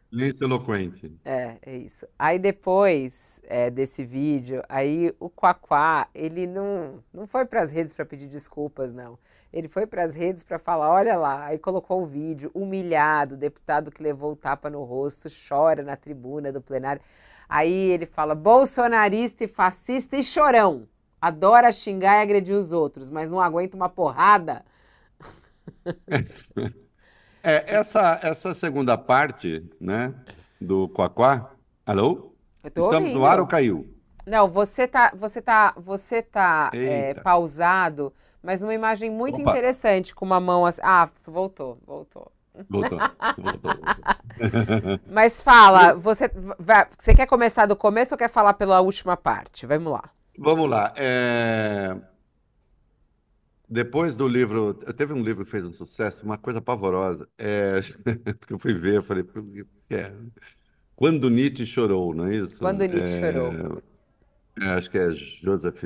Silêncio 0.09 0.45
eloquente. 0.45 1.13
É, 1.25 1.57
é 1.61 1.77
isso. 1.77 2.07
Aí 2.17 2.39
depois 2.39 3.41
é, 3.43 3.69
desse 3.69 4.03
vídeo, 4.03 4.63
aí 4.69 5.13
o 5.19 5.29
Quaquá, 5.29 6.07
ele 6.15 6.47
não, 6.47 7.03
não 7.13 7.27
foi 7.27 7.45
para 7.45 7.61
as 7.61 7.71
redes 7.71 7.93
para 7.93 8.05
pedir 8.05 8.27
desculpas, 8.27 8.93
não. 8.93 9.19
Ele 9.51 9.67
foi 9.67 9.85
para 9.85 10.03
as 10.03 10.13
redes 10.15 10.43
para 10.43 10.59
falar, 10.59 10.91
olha 10.91 11.17
lá, 11.17 11.45
aí 11.45 11.57
colocou 11.59 12.03
o 12.03 12.05
vídeo, 12.05 12.51
humilhado, 12.53 13.35
deputado 13.35 13.91
que 13.91 14.03
levou 14.03 14.33
o 14.33 14.35
tapa 14.35 14.69
no 14.69 14.83
rosto, 14.83 15.29
chora 15.47 15.83
na 15.83 15.95
tribuna 15.95 16.51
do 16.51 16.61
plenário. 16.61 17.01
Aí 17.49 17.73
ele 17.73 18.05
fala, 18.05 18.35
bolsonarista 18.35 19.43
e 19.43 19.47
fascista 19.47 20.17
e 20.17 20.23
chorão. 20.23 20.87
Adora 21.21 21.71
xingar 21.71 22.19
e 22.19 22.21
agredir 22.21 22.55
os 22.55 22.71
outros, 22.71 23.09
mas 23.09 23.29
não 23.29 23.41
aguenta 23.41 23.75
uma 23.75 23.89
porrada. 23.89 24.63
É, 27.43 27.75
essa, 27.75 28.19
essa 28.21 28.53
segunda 28.53 28.97
parte, 28.97 29.63
né, 29.79 30.13
do 30.59 30.89
Quaquá. 30.89 31.51
Alô? 31.85 32.33
Estamos 32.63 32.93
ouvindo. 32.93 33.19
no 33.19 33.25
ar 33.25 33.39
ou 33.39 33.47
caiu? 33.47 33.93
Não, 34.25 34.47
você 34.47 34.87
tá, 34.87 35.11
você 35.15 35.41
tá, 35.41 35.73
você 35.77 36.21
tá 36.21 36.69
é, 36.73 37.13
pausado, 37.13 38.13
mas 38.43 38.59
numa 38.59 38.73
imagem 38.73 39.09
muito 39.09 39.39
Opa. 39.39 39.51
interessante, 39.51 40.13
com 40.13 40.25
uma 40.25 40.39
mão 40.39 40.65
assim. 40.65 40.81
Ah, 40.83 41.09
voltou, 41.25 41.77
voltou. 41.85 42.31
Voltou, 42.69 42.97
voltou. 42.97 43.61
voltou. 43.61 44.99
mas 45.09 45.41
fala, 45.41 45.93
você, 45.93 46.29
você 46.97 47.13
quer 47.13 47.27
começar 47.27 47.65
do 47.67 47.75
começo 47.75 48.13
ou 48.13 48.17
quer 48.17 48.29
falar 48.29 48.53
pela 48.55 48.81
última 48.81 49.15
parte? 49.15 49.65
Vamos 49.65 49.93
lá. 49.93 50.09
Vamos 50.37 50.69
lá. 50.69 50.91
É... 50.97 51.95
Depois 53.69 54.15
do 54.15 54.27
livro, 54.27 54.73
teve 54.73 55.11
um 55.13 55.21
livro 55.21 55.43
que 55.43 55.51
fez 55.51 55.65
um 55.65 55.73
sucesso, 55.73 56.23
uma 56.23 56.37
coisa 56.37 56.61
pavorosa. 56.61 57.27
É, 57.37 57.81
porque 58.39 58.53
eu 58.53 58.59
fui 58.59 58.73
ver, 58.73 58.95
eu 58.95 59.03
falei, 59.03 59.25
é? 59.89 60.13
Quando 60.95 61.29
Nietzsche 61.29 61.65
chorou, 61.65 62.15
não 62.15 62.25
é 62.25 62.35
isso? 62.35 62.59
Quando 62.59 62.79
Nietzsche 62.79 63.01
é, 63.01 63.31
chorou. 63.33 63.83
É, 64.59 64.65
acho 64.69 64.89
que 64.89 64.97
é 64.97 65.11
Joseph 65.11 65.83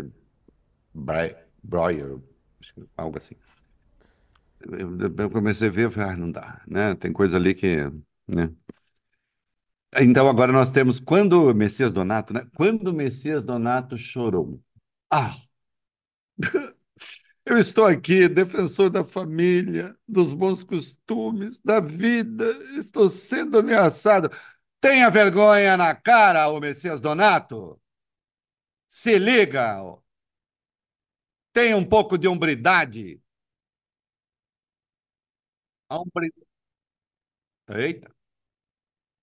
Breuer, 0.93 2.19
algo 2.95 3.17
assim. 3.17 3.35
Eu, 4.61 4.95
eu 5.17 5.29
comecei 5.29 5.67
a 5.67 5.71
ver, 5.71 5.85
eu 5.85 5.91
falei, 5.91 6.13
ah, 6.13 6.17
não 6.17 6.31
dá, 6.31 6.61
né? 6.67 6.93
Tem 6.95 7.11
coisa 7.11 7.37
ali 7.37 7.55
que, 7.55 7.77
né? 8.27 8.53
Então 9.99 10.29
agora 10.29 10.51
nós 10.53 10.71
temos 10.71 10.99
quando 10.99 11.53
Messias 11.53 11.91
Donato, 11.91 12.33
né? 12.33 12.47
Quando 12.55 12.93
Messias 12.93 13.43
Donato 13.43 13.97
chorou. 13.97 14.61
Ah! 15.09 15.35
Eu 17.43 17.57
estou 17.57 17.85
aqui, 17.85 18.27
defensor 18.27 18.89
da 18.89 19.03
família, 19.03 19.97
dos 20.07 20.33
bons 20.33 20.63
costumes, 20.63 21.59
da 21.61 21.79
vida. 21.79 22.45
Estou 22.77 23.09
sendo 23.09 23.57
ameaçado. 23.57 24.29
Tenha 24.79 25.09
vergonha 25.09 25.75
na 25.75 25.95
cara, 25.95 26.47
o 26.49 26.59
Messias 26.59 27.01
Donato. 27.01 27.81
Se 28.87 29.17
liga. 29.17 29.77
Tenha 31.53 31.75
um 31.75 31.85
pouco 31.85 32.17
de 32.17 32.27
hombridade. 32.27 33.21
Hombri... 35.89 36.31
Eita. 37.69 38.09
O 38.09 38.13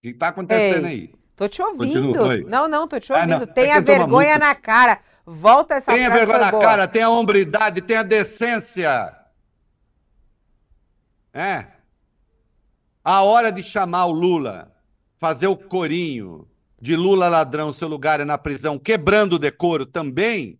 que 0.02 0.08
está 0.08 0.28
acontecendo 0.28 0.86
Ei, 0.86 0.92
aí? 0.92 1.14
Tô 1.36 1.48
te 1.48 1.62
ouvindo. 1.62 2.46
Não, 2.48 2.66
não, 2.66 2.88
tô 2.88 2.98
te 2.98 3.12
ouvindo. 3.12 3.44
Ah, 3.44 3.46
Tenha 3.46 3.76
é 3.76 3.80
vergonha 3.80 4.38
na 4.38 4.54
cara. 4.54 5.02
Volta 5.30 5.74
essa 5.74 5.92
Tenha 5.92 6.08
vergonha 6.10 6.38
na 6.38 6.50
boa. 6.50 6.62
cara, 6.62 6.88
tenha 6.88 7.10
hombridade, 7.10 7.82
tenha 7.82 8.02
decência. 8.02 9.14
É. 11.34 11.70
A 13.04 13.22
hora 13.22 13.52
de 13.52 13.62
chamar 13.62 14.06
o 14.06 14.12
Lula, 14.12 14.74
fazer 15.18 15.46
o 15.46 15.56
corinho 15.56 16.50
de 16.80 16.96
Lula 16.96 17.28
ladrão, 17.28 17.74
seu 17.74 17.86
lugar 17.88 18.20
é 18.20 18.24
na 18.24 18.38
prisão, 18.38 18.78
quebrando 18.78 19.34
o 19.34 19.38
decoro 19.38 19.84
também. 19.84 20.58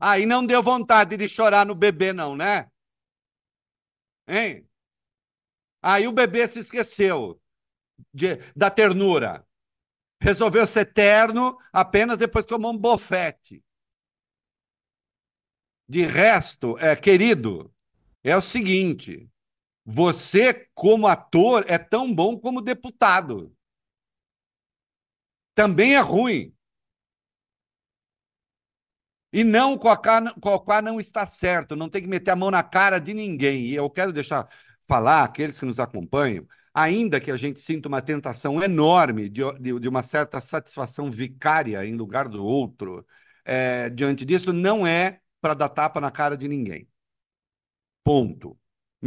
Aí 0.00 0.24
não 0.24 0.46
deu 0.46 0.62
vontade 0.62 1.14
de 1.14 1.28
chorar 1.28 1.66
no 1.66 1.74
bebê, 1.74 2.14
não, 2.14 2.34
né? 2.34 2.70
Hein? 4.26 4.66
Aí 5.82 6.08
o 6.08 6.12
bebê 6.12 6.48
se 6.48 6.60
esqueceu 6.60 7.38
de, 8.14 8.36
da 8.56 8.70
ternura. 8.70 9.46
Resolveu 10.18 10.66
ser 10.66 10.94
terno 10.94 11.58
apenas 11.70 12.16
depois 12.16 12.46
que 12.46 12.54
tomou 12.54 12.72
um 12.72 12.78
bofete. 12.78 13.62
De 15.88 16.04
resto, 16.04 16.76
é, 16.78 16.94
querido, 16.94 17.72
é 18.22 18.36
o 18.36 18.40
seguinte: 18.40 19.28
você, 19.84 20.68
como 20.74 21.06
ator, 21.06 21.64
é 21.68 21.78
tão 21.78 22.14
bom 22.14 22.38
como 22.38 22.60
deputado. 22.62 23.54
Também 25.54 25.94
é 25.94 26.00
ruim. 26.00 26.54
E 29.32 29.44
não, 29.44 29.74
o 29.74 30.80
não 30.82 30.98
está 31.00 31.26
certo, 31.26 31.76
não 31.76 31.88
tem 31.88 32.00
que 32.02 32.08
meter 32.08 32.30
a 32.30 32.36
mão 32.36 32.50
na 32.50 32.62
cara 32.62 32.98
de 32.98 33.12
ninguém. 33.12 33.66
E 33.66 33.74
eu 33.74 33.90
quero 33.90 34.12
deixar 34.12 34.48
falar, 34.86 35.22
aqueles 35.24 35.58
que 35.58 35.66
nos 35.66 35.78
acompanham, 35.78 36.46
ainda 36.72 37.20
que 37.20 37.30
a 37.30 37.36
gente 37.36 37.60
sinta 37.60 37.88
uma 37.88 38.00
tentação 38.00 38.62
enorme 38.62 39.28
de, 39.28 39.42
de, 39.60 39.78
de 39.80 39.88
uma 39.88 40.02
certa 40.02 40.40
satisfação 40.40 41.10
vicária 41.10 41.84
em 41.84 41.94
lugar 41.94 42.26
do 42.28 42.42
outro, 42.42 43.06
é, 43.44 43.90
diante 43.90 44.24
disso, 44.24 44.52
não 44.52 44.86
é 44.86 45.20
para 45.40 45.54
dar 45.54 45.68
tapa 45.68 46.00
na 46.00 46.10
cara 46.10 46.36
de 46.36 46.48
ninguém. 46.48 46.88
Ponto. 48.04 48.58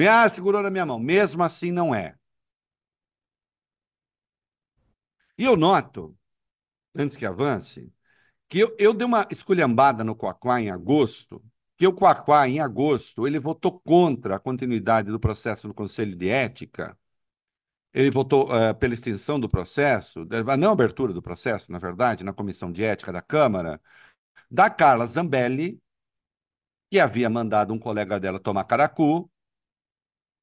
Ah, 0.10 0.30
segurou 0.30 0.62
na 0.62 0.70
minha 0.70 0.86
mão. 0.86 1.00
Mesmo 1.00 1.44
assim, 1.44 1.72
não 1.72 1.94
é. 1.94 2.16
E 5.38 5.44
eu 5.44 5.58
noto, 5.58 6.16
antes 6.96 7.16
que 7.16 7.26
avance, 7.26 7.92
que 8.48 8.60
eu, 8.60 8.76
eu 8.78 8.94
dei 8.94 9.08
uma 9.08 9.28
esculhambada 9.32 10.04
no 10.04 10.16
Coaquá 10.16 10.62
em 10.62 10.70
agosto, 10.70 11.44
que 11.78 11.88
o 11.88 11.94
Coaquá, 11.94 12.48
em 12.48 12.60
agosto, 12.60 13.26
ele 13.26 13.40
votou 13.40 13.80
contra 13.80 14.36
a 14.36 14.40
continuidade 14.40 15.10
do 15.10 15.20
processo 15.20 15.68
no 15.68 15.74
Conselho 15.74 16.16
de 16.16 16.30
Ética. 16.30 16.98
Ele 17.94 18.12
votou 18.12 18.50
uh, 18.52 18.76
pela 18.76 18.94
extensão 18.94 19.40
do 19.40 19.50
processo, 19.50 20.28
a 20.48 20.58
não 20.58 20.72
abertura 20.74 21.12
do 21.12 21.22
processo, 21.22 21.72
na 21.72 21.80
verdade, 21.80 22.24
na 22.24 22.34
Comissão 22.34 22.72
de 22.72 22.84
Ética 22.84 23.12
da 23.12 23.22
Câmara, 23.22 23.82
da 24.50 24.70
Carla 24.70 25.08
Zambelli, 25.08 25.82
que 26.92 27.00
havia 27.00 27.30
mandado 27.30 27.74
um 27.74 27.80
colega 27.80 28.20
dela 28.20 28.38
tomar 28.38 28.66
caracu, 28.66 29.32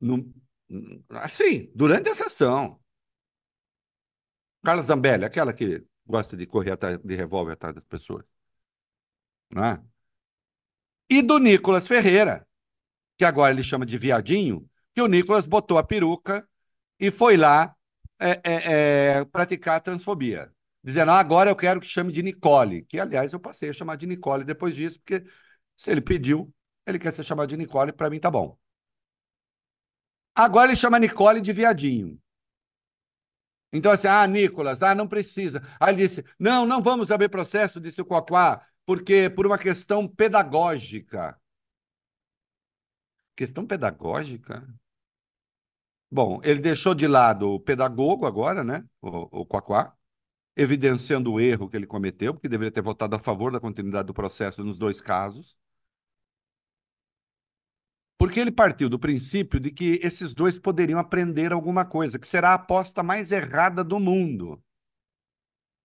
no, 0.00 0.32
assim, 1.10 1.70
durante 1.74 2.08
a 2.08 2.14
sessão. 2.14 2.80
Carla 4.64 4.82
Zambelli, 4.82 5.26
aquela 5.26 5.52
que 5.52 5.84
gosta 6.06 6.34
de 6.38 6.46
correr 6.46 6.72
atrás, 6.72 6.96
de 6.98 7.14
revólver 7.14 7.52
atrás 7.52 7.74
das 7.74 7.84
pessoas. 7.84 8.24
Não 9.50 9.62
é? 9.62 9.82
E 11.10 11.20
do 11.20 11.38
Nicolas 11.38 11.86
Ferreira, 11.86 12.46
que 13.18 13.26
agora 13.26 13.52
ele 13.52 13.62
chama 13.62 13.84
de 13.84 13.98
viadinho, 13.98 14.66
que 14.94 15.02
o 15.02 15.06
Nicolas 15.06 15.46
botou 15.46 15.76
a 15.76 15.84
peruca 15.84 16.48
e 16.98 17.10
foi 17.10 17.36
lá 17.36 17.76
é, 18.18 18.40
é, 18.42 18.72
é, 19.18 19.24
praticar 19.26 19.76
a 19.76 19.80
transfobia. 19.80 20.50
Dizendo, 20.82 21.10
ah, 21.10 21.18
agora 21.18 21.50
eu 21.50 21.56
quero 21.56 21.80
que 21.80 21.86
chame 21.86 22.10
de 22.10 22.22
Nicole, 22.22 22.86
que 22.86 22.98
aliás 22.98 23.34
eu 23.34 23.40
passei 23.40 23.68
a 23.68 23.72
chamar 23.74 23.96
de 23.96 24.06
Nicole 24.06 24.44
depois 24.44 24.74
disso, 24.74 24.98
porque 25.00 25.24
se 25.78 25.92
ele 25.92 26.00
pediu, 26.00 26.52
ele 26.84 26.98
quer 26.98 27.12
ser 27.12 27.22
chamado 27.22 27.48
de 27.48 27.56
Nicole, 27.56 27.92
para 27.92 28.10
mim 28.10 28.18
tá 28.18 28.28
bom. 28.28 28.58
Agora 30.34 30.66
ele 30.66 30.76
chama 30.76 30.98
Nicole 30.98 31.40
de 31.40 31.52
viadinho. 31.52 32.20
Então, 33.72 33.92
assim, 33.92 34.08
ah, 34.08 34.26
Nicolas, 34.26 34.82
ah, 34.82 34.94
não 34.94 35.06
precisa. 35.06 35.62
Aí 35.78 35.90
ele 35.92 36.02
disse: 36.02 36.24
não, 36.38 36.66
não 36.66 36.82
vamos 36.82 37.12
abrir 37.12 37.28
processo, 37.28 37.80
disse 37.80 38.02
o 38.02 38.04
Coquá, 38.04 38.60
porque 38.84 39.30
por 39.30 39.46
uma 39.46 39.58
questão 39.58 40.08
pedagógica. 40.08 41.38
Questão 43.36 43.64
pedagógica? 43.64 44.66
Bom, 46.10 46.40
ele 46.42 46.60
deixou 46.60 46.94
de 46.94 47.06
lado 47.06 47.50
o 47.50 47.60
pedagogo 47.60 48.26
agora, 48.26 48.64
né? 48.64 48.84
O, 49.00 49.42
o 49.42 49.46
evidenciando 50.56 51.32
o 51.32 51.38
erro 51.38 51.68
que 51.68 51.76
ele 51.76 51.86
cometeu, 51.86 52.34
porque 52.34 52.48
deveria 52.48 52.72
ter 52.72 52.82
votado 52.82 53.14
a 53.14 53.18
favor 53.20 53.52
da 53.52 53.60
continuidade 53.60 54.06
do 54.08 54.14
processo 54.14 54.64
nos 54.64 54.76
dois 54.76 55.00
casos. 55.00 55.56
Porque 58.18 58.40
ele 58.40 58.50
partiu 58.50 58.88
do 58.88 58.98
princípio 58.98 59.60
de 59.60 59.70
que 59.70 60.00
esses 60.02 60.34
dois 60.34 60.58
poderiam 60.58 60.98
aprender 60.98 61.52
alguma 61.52 61.84
coisa, 61.84 62.18
que 62.18 62.26
será 62.26 62.50
a 62.50 62.54
aposta 62.54 63.02
mais 63.02 63.30
errada 63.32 63.84
do 63.84 64.00
mundo. 64.00 64.60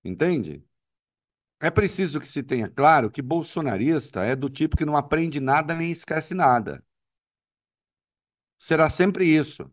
Entende? 0.03 0.65
É 1.59 1.71
preciso 1.71 2.19
que 2.19 2.27
se 2.27 2.43
tenha 2.43 2.69
claro 2.69 3.09
que 3.09 3.21
bolsonarista 3.21 4.23
é 4.23 4.35
do 4.35 4.49
tipo 4.49 4.75
que 4.75 4.85
não 4.85 4.97
aprende 4.97 5.39
nada 5.39 5.73
nem 5.75 5.91
esquece 5.91 6.33
nada. 6.33 6.83
Será 8.57 8.89
sempre 8.89 9.25
isso. 9.25 9.71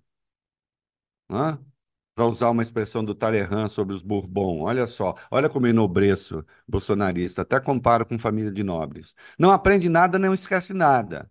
Para 2.15 2.27
usar 2.27 2.51
uma 2.51 2.63
expressão 2.63 3.05
do 3.05 3.15
Talleyrand 3.15 3.69
sobre 3.69 3.95
os 3.95 4.03
Bourbon, 4.03 4.63
olha 4.63 4.87
só, 4.87 5.15
olha 5.31 5.49
como 5.49 5.67
enobreço 5.67 6.45
bolsonarista, 6.69 7.43
até 7.43 7.59
comparo 7.61 8.05
com 8.05 8.19
família 8.19 8.53
de 8.53 8.63
nobres. 8.63 9.15
Não 9.39 9.51
aprende 9.51 9.89
nada, 9.89 10.19
não 10.19 10.35
esquece 10.35 10.75
nada. 10.75 11.31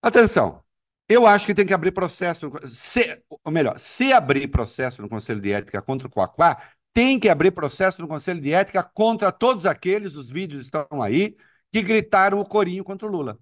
Atenção, 0.00 0.62
eu 1.08 1.26
acho 1.26 1.46
que 1.46 1.54
tem 1.54 1.66
que 1.66 1.74
abrir 1.74 1.92
processo, 1.92 2.50
se, 2.68 3.22
ou 3.44 3.50
melhor, 3.52 3.78
se 3.78 4.12
abrir 4.12 4.48
processo 4.48 5.02
no 5.02 5.08
Conselho 5.08 5.40
de 5.40 5.52
Ética 5.52 5.82
contra 5.82 6.06
o 6.06 6.10
Coaquá, 6.10 6.62
tem 6.92 7.18
que 7.18 7.28
abrir 7.28 7.50
processo 7.52 8.00
no 8.02 8.08
Conselho 8.08 8.40
de 8.40 8.52
Ética 8.52 8.82
contra 8.82 9.32
todos 9.32 9.66
aqueles, 9.66 10.14
os 10.16 10.30
vídeos 10.30 10.66
estão 10.66 11.02
aí, 11.02 11.36
que 11.72 11.82
gritaram 11.82 12.40
o 12.40 12.48
corinho 12.48 12.84
contra 12.84 13.06
o 13.06 13.10
Lula. 13.10 13.38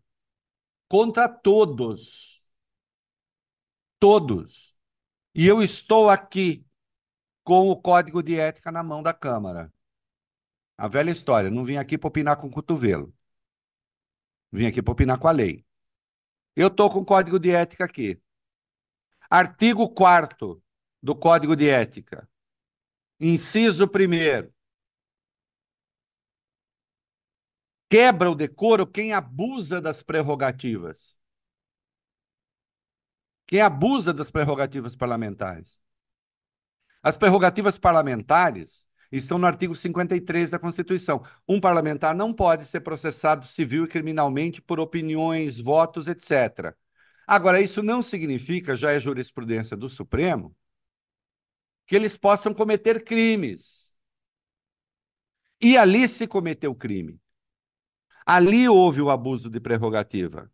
Contra 0.89 1.29
todos. 1.29 2.51
Todos. 3.99 4.77
E 5.35 5.47
eu 5.47 5.63
estou 5.63 6.09
aqui 6.11 6.65
com 7.45 7.71
o 7.71 7.77
Código 7.77 8.23
de 8.23 8.39
Ética 8.39 8.73
na 8.73 8.83
mão 8.83 9.03
da 9.03 9.15
Câmara. 9.15 9.73
A 10.79 10.89
velha 10.89 11.11
história, 11.11 11.51
não 11.51 11.65
vim 11.65 11.77
aqui 11.77 11.99
para 11.99 12.09
opinar 12.09 12.37
com 12.37 12.47
o 12.49 12.51
cotovelo. 12.51 13.13
Vim 14.53 14.67
aqui 14.67 14.83
para 14.83 14.93
opinar 14.93 15.19
com 15.19 15.29
a 15.29 15.33
lei. 15.33 15.66
Eu 16.57 16.69
estou 16.69 16.91
com 16.91 17.01
o 17.01 17.05
código 17.05 17.39
de 17.39 17.51
ética 17.51 17.85
aqui. 17.85 18.19
Artigo 19.29 19.93
4 19.93 20.63
do 21.03 21.15
Código 21.15 21.55
de 21.55 21.69
Ética. 21.69 22.27
Inciso 23.21 23.85
1. 23.85 24.51
Quebra 27.91 28.31
o 28.31 28.35
decoro 28.35 28.87
quem 28.87 29.13
abusa 29.13 29.81
das 29.83 30.03
prerrogativas. 30.03 31.19
Quem 33.47 33.61
abusa 33.61 34.15
das 34.15 34.31
prerrogativas 34.31 34.97
parlamentares. 34.97 35.81
As 37.03 37.17
prerrogativas 37.17 37.79
parlamentares 37.79 38.89
estão 39.19 39.39
no 39.39 39.47
artigo 39.47 39.75
53 39.75 40.51
da 40.51 40.59
Constituição. 40.59 41.23
Um 41.49 41.61
parlamentar 41.61 42.15
não 42.15 42.33
pode 42.33 42.65
ser 42.67 42.81
processado 42.81 43.47
civil 43.47 43.85
e 43.85 43.89
criminalmente 43.89 44.61
por 44.61 44.81
opiniões, 44.81 45.61
votos, 45.61 46.09
etc. 46.09 46.75
Agora, 47.27 47.61
isso 47.61 47.83
não 47.83 48.03
significa, 48.03 48.77
já 48.77 48.93
é 48.93 48.99
jurisprudência 48.99 49.77
do 49.77 49.89
Supremo, 49.89 50.55
que 51.87 51.97
eles 51.97 52.17
possam 52.17 52.55
cometer 52.55 53.05
crimes. 53.05 53.95
E 55.61 55.77
ali 55.77 56.09
se 56.09 56.27
cometeu 56.27 56.75
crime. 56.75 57.21
Ali 58.25 58.69
houve 58.69 59.01
o 59.01 59.11
abuso 59.11 59.49
de 59.49 59.61
prerrogativa. 59.61 60.51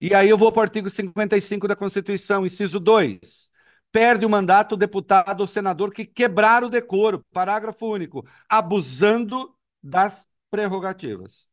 E 0.00 0.14
aí 0.14 0.28
eu 0.28 0.36
vou 0.36 0.52
para 0.52 0.60
o 0.60 0.62
artigo 0.62 0.90
55 0.90 1.68
da 1.68 1.76
Constituição, 1.76 2.44
inciso 2.44 2.78
2 2.80 3.51
perde 3.92 4.24
o 4.24 4.30
mandato 4.30 4.72
o 4.72 4.76
deputado 4.76 5.42
ou 5.42 5.46
senador 5.46 5.92
que 5.92 6.06
quebrar 6.06 6.64
o 6.64 6.70
decoro, 6.70 7.24
parágrafo 7.32 7.86
único, 7.86 8.26
abusando 8.48 9.54
das 9.82 10.26
prerrogativas. 10.50 11.46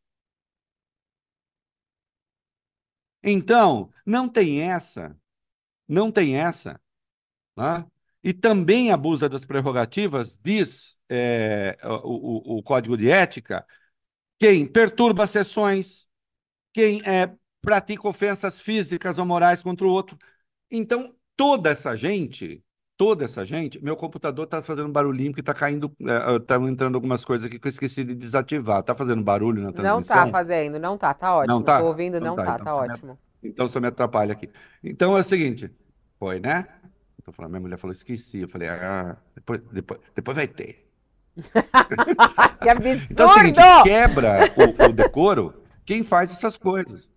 Então, 3.21 3.91
não 4.05 4.29
tem 4.29 4.61
essa, 4.61 5.15
não 5.87 6.11
tem 6.11 6.37
essa. 6.37 6.79
Né? 7.57 7.85
E 8.23 8.33
também 8.33 8.91
abusa 8.91 9.27
das 9.27 9.45
prerrogativas, 9.45 10.37
diz 10.41 10.97
é, 11.09 11.77
o, 11.83 12.55
o, 12.55 12.57
o, 12.59 12.63
Código 12.63 12.95
de 12.95 13.09
Ética, 13.09 13.65
quem 14.39 14.65
perturba 14.65 15.27
sessões, 15.27 16.07
quem 16.73 17.01
é, 17.05 17.35
pratica 17.61 18.07
ofensas 18.07 18.61
físicas 18.61 19.19
ou 19.19 19.25
morais 19.25 19.61
contra 19.61 19.85
o 19.85 19.89
outro. 19.89 20.17
Então, 20.71 21.15
toda 21.39 21.69
essa 21.69 21.95
gente, 21.95 22.61
toda 22.97 23.23
essa 23.23 23.45
gente, 23.45 23.81
meu 23.81 23.95
computador 23.95 24.43
está 24.43 24.61
fazendo 24.61 24.91
barulhinho 24.91 25.33
que 25.33 25.39
está 25.39 25.53
caindo, 25.53 25.89
é, 26.01 26.69
entrando 26.69 26.95
algumas 26.95 27.23
coisas 27.23 27.45
aqui 27.45 27.57
que 27.57 27.65
eu 27.65 27.69
esqueci 27.69 28.03
de 28.03 28.13
desativar. 28.13 28.81
Está 28.81 28.93
fazendo 28.93 29.23
barulho 29.23 29.63
na 29.63 29.71
transmissão? 29.71 29.93
Não 29.93 30.01
está 30.01 30.27
fazendo, 30.27 30.77
não 30.77 30.95
está, 30.95 31.13
tá 31.13 31.33
ótimo. 31.33 31.55
Não 31.55 31.63
tá? 31.63 31.75
Estou 31.75 31.87
ouvindo, 31.87 32.19
não, 32.19 32.27
não 32.27 32.35
tá, 32.35 32.43
tá, 32.43 32.55
então 32.55 32.65
tá 32.65 32.75
ótimo. 32.75 33.17
Me, 33.41 33.49
então 33.51 33.69
só 33.69 33.79
me 33.79 33.87
atrapalha 33.87 34.33
aqui. 34.33 34.49
Então 34.83 35.15
é 35.15 35.21
o 35.21 35.23
seguinte, 35.23 35.71
foi, 36.19 36.41
né? 36.41 36.67
Tô 37.23 37.31
falando, 37.31 37.51
minha 37.51 37.61
mulher 37.61 37.77
falou, 37.77 37.93
esqueci. 37.93 38.41
Eu 38.41 38.49
falei, 38.49 38.67
ah, 38.67 39.15
depois, 39.33 39.61
depois, 39.71 39.99
depois 40.13 40.35
vai 40.35 40.47
ter. 40.47 40.85
que 42.61 42.67
absurdo! 42.67 43.07
Então 43.11 43.27
é 43.27 43.31
o 43.31 43.33
seguinte, 43.33 43.61
quebra 43.83 44.39
o, 44.57 44.89
o 44.89 44.91
decoro 44.91 45.63
quem 45.85 46.03
faz 46.03 46.33
essas 46.33 46.57
coisas. 46.57 47.09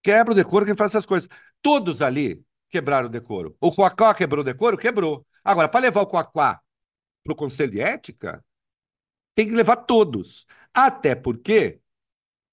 Quebra 0.00 0.30
o 0.30 0.36
decoro 0.36 0.64
quem 0.64 0.76
faz 0.76 0.92
essas 0.92 1.06
coisas. 1.06 1.28
Todos 1.60 2.02
ali 2.02 2.44
quebrar 2.72 3.04
o 3.04 3.08
decoro. 3.08 3.56
O 3.60 3.70
Coacá 3.70 4.14
quebrou 4.14 4.40
o 4.40 4.44
decoro? 4.44 4.78
Quebrou. 4.78 5.26
Agora, 5.44 5.68
para 5.68 5.80
levar 5.80 6.00
o 6.00 6.06
Coacá 6.06 6.60
para 7.22 7.32
o 7.32 7.36
Conselho 7.36 7.72
de 7.72 7.80
Ética, 7.80 8.44
tem 9.34 9.46
que 9.46 9.54
levar 9.54 9.76
todos. 9.76 10.46
Até 10.74 11.14
porque, 11.14 11.80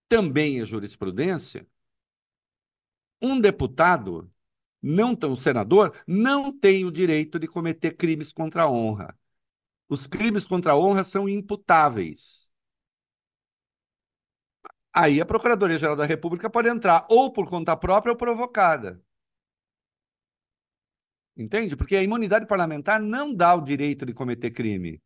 também 0.10 0.62
é 0.62 0.66
jurisprudência, 0.66 1.68
um 3.22 3.40
deputado, 3.40 4.32
não 4.82 5.18
um 5.24 5.36
senador, 5.36 5.96
não 6.08 6.58
tem 6.58 6.86
o 6.86 6.92
direito 6.92 7.40
de 7.40 7.48
cometer 7.48 7.96
crimes 7.96 8.34
contra 8.34 8.64
a 8.64 8.70
honra. 8.70 9.18
Os 9.90 10.08
crimes 10.08 10.46
contra 10.46 10.74
a 10.74 10.78
honra 10.78 11.04
são 11.04 11.28
imputáveis. 11.30 12.50
Aí 14.94 15.22
a 15.22 15.26
Procuradoria-Geral 15.26 15.96
da 15.96 16.06
República 16.06 16.50
pode 16.50 16.70
entrar 16.70 17.06
ou 17.10 17.32
por 17.32 17.48
conta 17.50 17.76
própria 17.78 18.12
ou 18.12 18.18
provocada. 18.18 19.02
Entende? 21.40 21.78
Porque 21.78 21.96
a 21.96 22.04
imunidade 22.04 22.46
parlamentar 22.46 23.02
não 23.02 23.34
dá 23.34 23.56
o 23.56 23.62
direito 23.62 24.06
de 24.06 24.14
cometer 24.14 24.52
crime. 24.52 25.02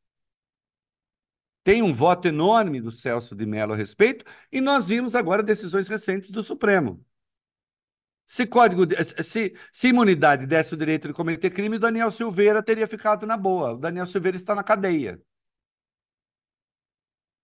Tem 1.64 1.84
um 1.84 1.94
voto 1.94 2.28
enorme 2.28 2.82
do 2.82 2.92
Celso 2.92 3.36
de 3.36 3.46
Mello 3.46 3.74
a 3.74 3.76
respeito, 3.76 4.26
e 4.52 4.60
nós 4.60 4.88
vimos 4.88 5.14
agora 5.14 5.44
decisões 5.44 5.88
recentes 5.88 6.32
do 6.32 6.44
Supremo. 6.44 7.06
Se 8.26 8.48
código 8.48 8.88
de, 8.88 8.96
se, 9.24 9.54
se 9.72 9.88
imunidade 9.90 10.48
desse 10.48 10.74
o 10.74 10.78
direito 10.78 11.08
de 11.08 11.14
cometer 11.14 11.52
crime, 11.52 11.76
o 11.76 11.80
Daniel 11.80 12.12
Silveira 12.12 12.64
teria 12.64 12.88
ficado 12.88 13.28
na 13.28 13.38
boa. 13.38 13.74
O 13.74 13.78
Daniel 13.78 14.08
Silveira 14.08 14.36
está 14.36 14.56
na 14.56 14.64
cadeia. 14.64 15.22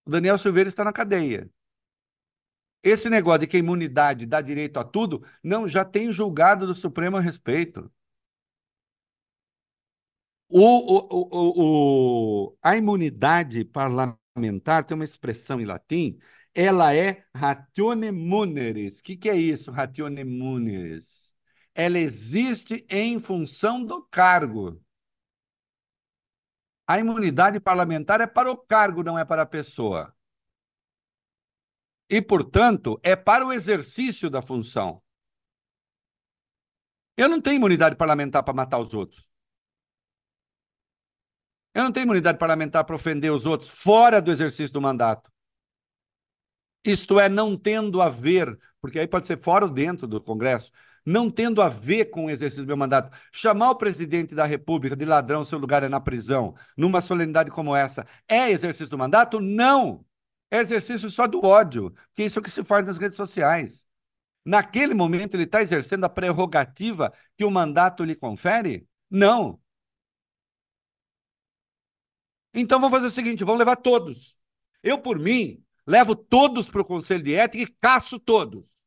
O 0.03 0.09
Daniel 0.09 0.39
Silveira 0.39 0.67
está 0.67 0.83
na 0.83 0.91
cadeia. 0.91 1.47
Esse 2.81 3.07
negócio 3.07 3.41
de 3.41 3.47
que 3.47 3.57
a 3.57 3.59
imunidade 3.59 4.25
dá 4.25 4.41
direito 4.41 4.79
a 4.79 4.83
tudo, 4.83 5.23
não 5.43 5.67
já 5.67 5.85
tem 5.85 6.11
julgado 6.11 6.65
do 6.65 6.73
Supremo 6.73 7.17
a 7.17 7.21
respeito. 7.21 7.91
O, 10.51 10.61
o, 10.61 12.47
o, 12.47 12.57
a 12.61 12.75
imunidade 12.75 13.63
parlamentar 13.65 14.83
tem 14.83 14.95
uma 14.95 15.05
expressão 15.05 15.61
em 15.61 15.65
latim, 15.65 16.17
ela 16.55 16.93
é 16.93 17.23
ratione 17.35 18.11
muneris. 18.11 18.99
O 18.99 19.03
que, 19.03 19.15
que 19.15 19.29
é 19.29 19.35
isso, 19.35 19.71
ratione 19.71 20.23
muneris? 20.23 21.35
Ela 21.75 21.99
existe 21.99 22.83
em 22.89 23.19
função 23.19 23.85
do 23.85 24.01
cargo. 24.07 24.83
A 26.87 26.97
imunidade 26.99 27.59
parlamentar 27.59 28.19
é 28.19 28.25
para 28.25 28.51
o 28.51 28.57
cargo, 28.57 29.03
não 29.03 29.19
é 29.19 29.23
para 29.23 29.43
a 29.43 29.45
pessoa. 29.45 30.11
E, 32.09 32.19
portanto, 32.23 32.99
é 33.03 33.15
para 33.15 33.45
o 33.45 33.53
exercício 33.53 34.31
da 34.31 34.41
função. 34.41 34.99
Eu 37.15 37.29
não 37.29 37.39
tenho 37.39 37.57
imunidade 37.57 37.95
parlamentar 37.95 38.43
para 38.43 38.53
matar 38.53 38.79
os 38.79 38.95
outros. 38.95 39.28
Eu 41.73 41.83
não 41.83 41.91
tenho 41.91 42.05
imunidade 42.05 42.37
parlamentar 42.37 42.83
para 42.83 42.95
ofender 42.95 43.31
os 43.31 43.45
outros 43.45 43.69
fora 43.69 44.21
do 44.21 44.31
exercício 44.31 44.73
do 44.73 44.81
mandato. 44.81 45.31
Isto 46.83 47.19
é, 47.19 47.27
não 47.29 47.57
tendo 47.57 48.01
a 48.01 48.09
ver, 48.09 48.57
porque 48.81 48.99
aí 48.99 49.07
pode 49.07 49.25
ser 49.25 49.37
fora 49.37 49.65
ou 49.65 49.71
dentro 49.71 50.07
do 50.07 50.21
Congresso, 50.21 50.71
não 51.05 51.29
tendo 51.29 51.61
a 51.61 51.69
ver 51.69 52.05
com 52.05 52.25
o 52.25 52.29
exercício 52.29 52.63
do 52.63 52.67
meu 52.67 52.77
mandato. 52.77 53.15
Chamar 53.31 53.71
o 53.71 53.75
presidente 53.75 54.33
da 54.33 54.45
República 54.45 54.95
de 54.95 55.05
ladrão, 55.05 55.43
seu 55.43 55.59
lugar 55.59 55.83
é 55.83 55.89
na 55.89 55.99
prisão, 55.99 56.55
numa 56.77 57.01
solenidade 57.01 57.51
como 57.51 57.75
essa, 57.75 58.05
é 58.27 58.49
exercício 58.49 58.89
do 58.89 58.97
mandato? 58.97 59.39
Não! 59.39 60.05
É 60.51 60.57
exercício 60.59 61.09
só 61.11 61.27
do 61.27 61.45
ódio, 61.45 61.93
que 62.15 62.23
é 62.23 62.25
isso 62.25 62.41
que 62.41 62.49
se 62.49 62.63
faz 62.63 62.87
nas 62.87 62.97
redes 62.97 63.15
sociais. 63.17 63.85
Naquele 64.43 64.93
momento, 64.93 65.35
ele 65.35 65.43
está 65.43 65.61
exercendo 65.61 66.05
a 66.05 66.09
prerrogativa 66.09 67.13
que 67.37 67.45
o 67.45 67.51
mandato 67.51 68.03
lhe 68.03 68.15
confere? 68.15 68.87
Não. 69.09 69.59
Então 72.53 72.79
vamos 72.79 72.95
fazer 72.95 73.07
o 73.07 73.15
seguinte: 73.15 73.43
vamos 73.43 73.59
levar 73.59 73.75
todos. 73.75 74.37
Eu, 74.83 74.99
por 74.99 75.19
mim, 75.19 75.63
levo 75.85 76.15
todos 76.15 76.69
para 76.69 76.81
o 76.81 76.85
Conselho 76.85 77.23
de 77.23 77.35
Ética 77.35 77.63
e 77.63 77.67
caço 77.79 78.19
todos. 78.19 78.85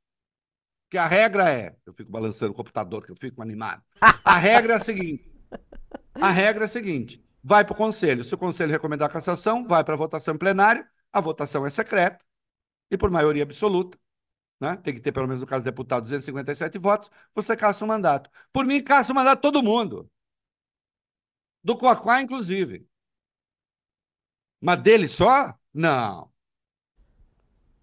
Que 0.90 0.98
a 0.98 1.06
regra 1.06 1.50
é. 1.50 1.76
Eu 1.86 1.92
fico 1.92 2.10
balançando 2.10 2.52
o 2.52 2.54
computador, 2.54 3.04
que 3.04 3.12
eu 3.12 3.16
fico 3.16 3.40
animado. 3.42 3.82
A 4.00 4.36
regra 4.36 4.74
é 4.74 4.76
a 4.76 4.80
seguinte: 4.80 5.32
a 6.14 6.30
regra 6.30 6.64
é 6.64 6.66
a 6.66 6.70
seguinte: 6.70 7.24
vai 7.42 7.64
para 7.64 7.72
o 7.72 7.76
Conselho. 7.76 8.24
Se 8.24 8.34
o 8.34 8.38
Conselho 8.38 8.72
recomendar 8.72 9.08
a 9.08 9.12
cassação, 9.12 9.66
vai 9.66 9.82
para 9.84 9.94
a 9.94 9.96
votação 9.96 10.36
plenária. 10.36 10.88
A 11.12 11.20
votação 11.20 11.66
é 11.66 11.70
secreta 11.70 12.24
e 12.90 12.96
por 12.96 13.10
maioria 13.10 13.42
absoluta. 13.42 13.98
Né? 14.60 14.76
Tem 14.76 14.94
que 14.94 15.00
ter, 15.00 15.12
pelo 15.12 15.26
menos 15.26 15.40
no 15.40 15.46
caso 15.46 15.64
do 15.64 15.66
deputado, 15.66 16.02
257 16.02 16.78
votos. 16.78 17.10
Você 17.34 17.56
caça 17.56 17.84
o 17.84 17.88
mandato. 17.88 18.30
Por 18.52 18.64
mim, 18.64 18.80
caça 18.80 19.12
o 19.12 19.14
mandato 19.14 19.40
todo 19.40 19.62
mundo. 19.62 20.10
Do 21.64 21.76
Coaquá, 21.76 22.22
inclusive. 22.22 22.86
Mas 24.62 24.80
dele 24.80 25.08
só? 25.08 25.54
Não. 25.74 26.30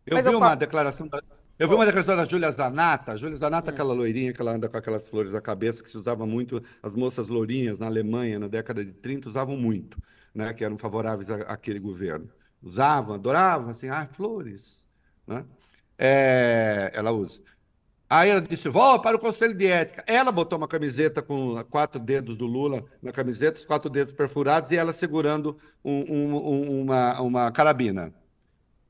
Eu 0.06 0.16
Mas 0.16 0.26
vi 0.26 0.32
eu... 0.32 0.38
uma 0.38 0.56
declaração 0.56 1.08
da, 1.08 1.22
eu 1.60 1.68
vi 1.68 1.74
uma 1.76 1.86
declaração 1.86 2.16
da 2.16 2.24
Júlia 2.24 2.50
Zanata. 2.54 3.18
Júlia 3.18 3.36
Zanata, 3.36 3.70
hum. 3.70 3.74
aquela 3.74 3.94
loirinha 3.94 4.32
que 4.32 4.40
ela 4.40 4.54
anda 4.54 4.70
com 4.70 4.78
aquelas 4.78 5.10
flores 5.10 5.34
na 5.34 5.42
cabeça, 5.42 5.84
que 5.84 5.90
se 5.90 5.98
usava 5.98 6.26
muito, 6.26 6.64
as 6.82 6.96
moças 6.96 7.28
lourinhas 7.28 7.80
na 7.80 7.88
Alemanha, 7.88 8.40
na 8.40 8.48
década 8.48 8.84
de 8.84 8.94
30, 8.94 9.28
usavam 9.28 9.58
muito, 9.58 10.02
né? 10.34 10.54
que 10.54 10.64
eram 10.64 10.78
favoráveis 10.78 11.30
àquele 11.30 11.80
governo. 11.80 12.30
Usavam, 12.64 13.14
adoravam, 13.14 13.70
assim, 13.70 13.90
ah, 13.90 14.08
flores. 14.10 14.88
Né? 15.28 15.46
É, 15.98 16.92
ela 16.94 17.12
usa. 17.12 17.42
Aí 18.10 18.30
ela 18.32 18.42
disse: 18.42 18.68
vó 18.70 18.98
para 18.98 19.16
o 19.16 19.20
Conselho 19.20 19.54
de 19.54 19.68
Ética. 19.68 20.04
Ela 20.08 20.32
botou 20.32 20.58
uma 20.58 20.68
camiseta 20.68 21.22
com 21.22 21.64
quatro 21.66 22.00
dedos 22.00 22.36
do 22.38 22.46
Lula 22.48 22.84
na 23.02 23.12
camiseta, 23.12 23.60
os 23.60 23.66
quatro 23.66 23.90
dedos 23.90 24.12
perfurados, 24.14 24.72
e 24.72 24.78
ela 24.78 24.92
segurando 24.92 25.58
um, 25.86 26.02
um, 26.12 26.82
uma, 26.82 27.22
uma 27.22 27.52
carabina. 27.52 28.14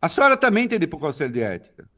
A 0.01 0.07
senhora 0.07 0.37
também 0.37 0.67
tem 0.67 0.79
de 0.79 0.85
ir 0.85 0.87
para 0.87 0.97
o 0.97 0.99
Conselho 0.99 1.33
de 1.33 1.41
Ética. 1.41 1.89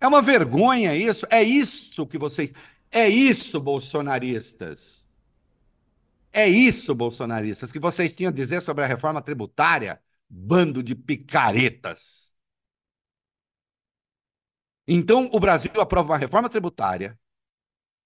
É 0.00 0.06
uma 0.06 0.20
vergonha 0.22 0.94
isso. 0.94 1.26
É 1.30 1.42
isso 1.42 2.06
que 2.06 2.18
vocês. 2.18 2.52
É 2.90 3.08
isso, 3.08 3.60
bolsonaristas. 3.60 5.08
É 6.32 6.46
isso, 6.46 6.94
bolsonaristas, 6.94 7.72
que 7.72 7.78
vocês 7.80 8.14
tinham 8.14 8.30
a 8.30 8.32
dizer 8.32 8.60
sobre 8.60 8.84
a 8.84 8.86
reforma 8.86 9.22
tributária. 9.22 10.00
Bando 10.28 10.82
de 10.82 10.94
picaretas. 10.94 12.34
Então, 14.90 15.28
o 15.34 15.38
Brasil 15.38 15.70
aprova 15.78 16.12
uma 16.12 16.16
reforma 16.16 16.48
tributária, 16.48 17.20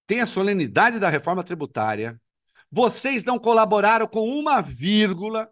tem 0.05 0.19
a 0.19 0.25
solenidade 0.25 0.99
da 0.99 1.07
reforma 1.07 1.41
tributária, 1.41 2.21
vocês 2.69 3.23
não 3.23 3.39
colaboraram 3.39 4.05
com 4.05 4.27
uma 4.27 4.61
vírgula, 4.61 5.49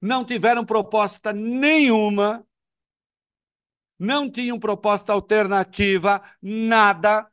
não 0.00 0.24
tiveram 0.24 0.64
proposta 0.64 1.32
nenhuma, 1.32 2.46
não 3.98 4.30
tinham 4.30 4.56
proposta 4.56 5.12
alternativa, 5.12 6.22
nada. 6.40 7.28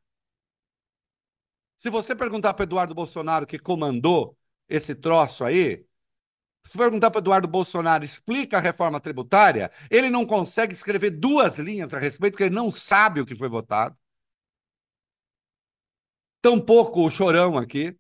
Se 1.78 1.92
você 1.92 2.16
perguntar 2.16 2.56
para 2.56 2.64
Eduardo 2.64 2.96
Bolsonaro, 2.96 3.46
que 3.46 3.60
comandou 3.60 4.36
esse 4.68 4.96
troço 4.96 5.44
aí, 5.44 5.86
se 6.64 6.78
perguntar 6.78 7.12
para 7.12 7.20
Eduardo 7.20 7.48
Bolsonaro, 7.48 8.06
explica 8.06 8.58
a 8.58 8.62
reforma 8.62 9.00
tributária, 9.00 9.72
ele 9.90 10.10
não 10.10 10.26
consegue 10.26 10.74
escrever 10.74 11.12
duas 11.12 11.58
linhas 11.60 11.94
a 11.94 12.00
respeito, 12.00 12.34
porque 12.34 12.44
ele 12.44 12.56
não 12.56 12.72
sabe 12.72 13.20
o 13.20 13.26
que 13.26 13.36
foi 13.36 13.50
votado. 13.50 13.98
Tampouco 16.42 17.02
o 17.06 17.12
chorão 17.12 17.58
aqui, 17.58 17.98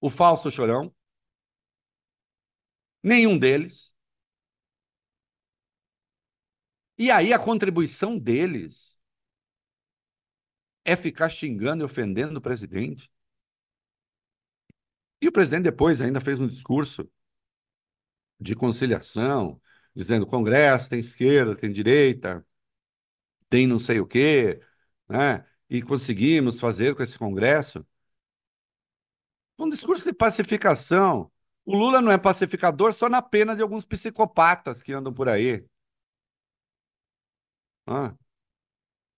o 0.00 0.08
falso 0.10 0.50
chorão. 0.50 0.94
Nenhum 3.02 3.38
deles. 3.38 3.94
E 6.98 7.10
aí 7.10 7.32
a 7.32 7.38
contribuição 7.38 8.18
deles 8.18 8.98
é 10.84 10.96
ficar 10.96 11.28
xingando 11.30 11.82
e 11.82 11.86
ofendendo 11.86 12.38
o 12.38 12.42
presidente. 12.42 13.10
E 15.20 15.28
o 15.28 15.32
presidente 15.32 15.64
depois 15.64 16.00
ainda 16.00 16.20
fez 16.20 16.40
um 16.40 16.46
discurso 16.46 17.08
de 18.40 18.54
conciliação, 18.54 19.60
dizendo 19.94 20.26
Congresso 20.26 20.90
tem 20.90 20.98
esquerda, 21.00 21.56
tem 21.56 21.72
direita, 21.72 22.44
tem 23.48 23.66
não 23.66 23.78
sei 23.78 24.00
o 24.00 24.06
quê, 24.06 24.60
né? 25.08 25.44
E 25.70 25.82
conseguimos 25.82 26.60
fazer 26.60 26.94
com 26.94 27.02
esse 27.02 27.18
Congresso 27.18 27.86
um 29.58 29.68
discurso 29.68 30.04
de 30.06 30.12
pacificação. 30.14 31.30
O 31.64 31.76
Lula 31.76 32.00
não 32.00 32.12
é 32.12 32.18
pacificador 32.18 32.92
só 32.94 33.08
na 33.08 33.20
pena 33.20 33.54
de 33.54 33.62
alguns 33.62 33.84
psicopatas 33.84 34.82
que 34.82 34.92
andam 34.92 35.12
por 35.12 35.28
aí. 35.28 35.66
Ah. 37.86 38.16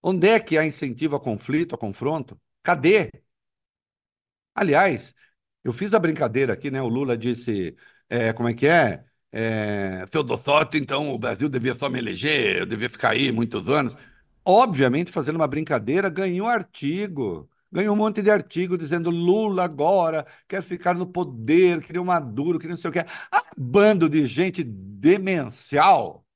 Onde 0.02 0.28
é 0.28 0.38
que 0.40 0.58
há 0.58 0.66
incentivo 0.66 1.16
a 1.16 1.20
conflito, 1.20 1.74
a 1.74 1.78
confronto? 1.78 2.38
Cadê? 2.62 3.10
Aliás, 4.54 5.14
eu 5.64 5.72
fiz 5.72 5.94
a 5.94 5.98
brincadeira 5.98 6.52
aqui, 6.52 6.70
né? 6.70 6.82
O 6.82 6.88
Lula 6.88 7.16
disse, 7.16 7.76
é, 8.08 8.32
como 8.32 8.48
é 8.48 8.54
que 8.54 8.66
é? 8.66 9.04
É, 9.32 10.04
se 10.06 10.16
eu 10.16 10.22
dou 10.22 10.36
sorte, 10.36 10.78
então 10.78 11.10
o 11.10 11.18
Brasil 11.18 11.48
devia 11.48 11.74
só 11.74 11.88
me 11.88 11.98
eleger, 11.98 12.58
eu 12.58 12.66
devia 12.66 12.88
ficar 12.88 13.10
aí 13.10 13.30
muitos 13.32 13.68
anos. 13.68 13.96
Obviamente, 14.44 15.12
fazendo 15.12 15.36
uma 15.36 15.46
brincadeira, 15.46 16.08
ganhou 16.08 16.48
artigo. 16.48 17.48
Ganhou 17.72 17.94
um 17.94 17.98
monte 17.98 18.20
de 18.20 18.30
artigo 18.30 18.76
dizendo 18.76 19.10
Lula 19.10 19.62
agora 19.62 20.26
quer 20.48 20.60
ficar 20.60 20.94
no 20.94 21.06
poder, 21.06 21.80
queria 21.82 22.02
um 22.02 22.06
Maduro, 22.06 22.58
queria 22.58 22.74
não 22.74 22.80
sei 22.80 22.90
o 22.90 22.92
quê. 22.92 23.04
Ah, 23.30 23.42
bando 23.56 24.08
de 24.08 24.26
gente 24.26 24.64
demencial 24.64 26.26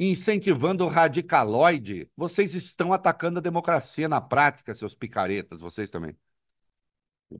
incentivando 0.00 0.84
o 0.86 0.88
radicaloide. 0.88 2.10
Vocês 2.16 2.54
estão 2.54 2.90
atacando 2.90 3.38
a 3.38 3.42
democracia 3.42 4.08
na 4.08 4.18
prática, 4.18 4.74
seus 4.74 4.94
picaretas, 4.94 5.60
vocês 5.60 5.90
também. 5.90 6.16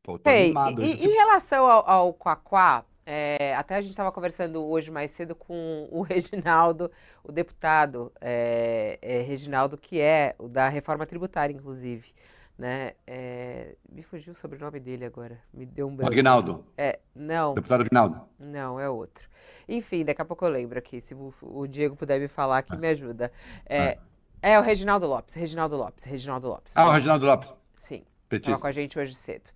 Pô, 0.02 0.20
Ei, 0.26 0.52
e, 0.52 0.68
tipo... 0.68 0.82
Em 0.82 1.12
relação 1.14 1.66
ao, 1.66 1.88
ao 1.88 2.14
Quaquá, 2.14 2.84
é, 3.04 3.54
até 3.56 3.76
a 3.76 3.80
gente 3.80 3.90
estava 3.90 4.12
conversando 4.12 4.64
hoje 4.64 4.90
mais 4.90 5.10
cedo 5.10 5.34
com 5.34 5.88
o 5.90 6.02
Reginaldo, 6.02 6.90
o 7.24 7.32
deputado 7.32 8.12
é, 8.20 8.98
é, 9.00 9.22
Reginaldo, 9.22 9.76
que 9.76 10.00
é 10.00 10.34
o 10.38 10.48
da 10.48 10.68
reforma 10.68 11.06
tributária, 11.06 11.52
inclusive. 11.52 12.12
Né? 12.58 12.92
É, 13.06 13.74
me 13.90 14.02
fugiu 14.02 14.34
o 14.34 14.36
sobrenome 14.36 14.78
dele 14.78 15.06
agora. 15.06 15.40
Me 15.52 15.64
deu 15.64 15.88
um 15.88 15.96
branco. 15.96 16.12
Aguinaldo. 16.12 16.66
É, 16.76 16.98
não. 17.14 17.54
Deputado 17.54 17.80
Aguinaldo. 17.80 18.20
Não, 18.38 18.78
é 18.78 18.88
outro. 18.88 19.26
Enfim, 19.66 20.04
daqui 20.04 20.20
a 20.20 20.24
pouco 20.26 20.44
eu 20.44 20.50
lembro 20.50 20.78
aqui. 20.78 21.00
Se 21.00 21.14
o, 21.14 21.32
o 21.40 21.66
Diego 21.66 21.96
puder 21.96 22.20
me 22.20 22.28
falar 22.28 22.58
aqui, 22.58 22.76
me 22.76 22.88
ajuda. 22.88 23.32
É, 23.64 23.96
é, 24.42 24.58
o 24.58 24.62
Reginaldo 24.62 25.06
Lopes. 25.06 25.34
Reginaldo 25.34 25.76
Lopes. 25.76 26.04
Reginaldo 26.04 26.48
Lopes. 26.48 26.76
Ah, 26.76 26.86
o 26.86 26.90
Reginaldo 26.90 27.24
Lopes. 27.24 27.58
Sim. 27.78 28.04
Estava 28.30 28.60
com 28.60 28.66
a 28.66 28.72
gente 28.72 28.98
hoje 28.98 29.14
cedo. 29.14 29.50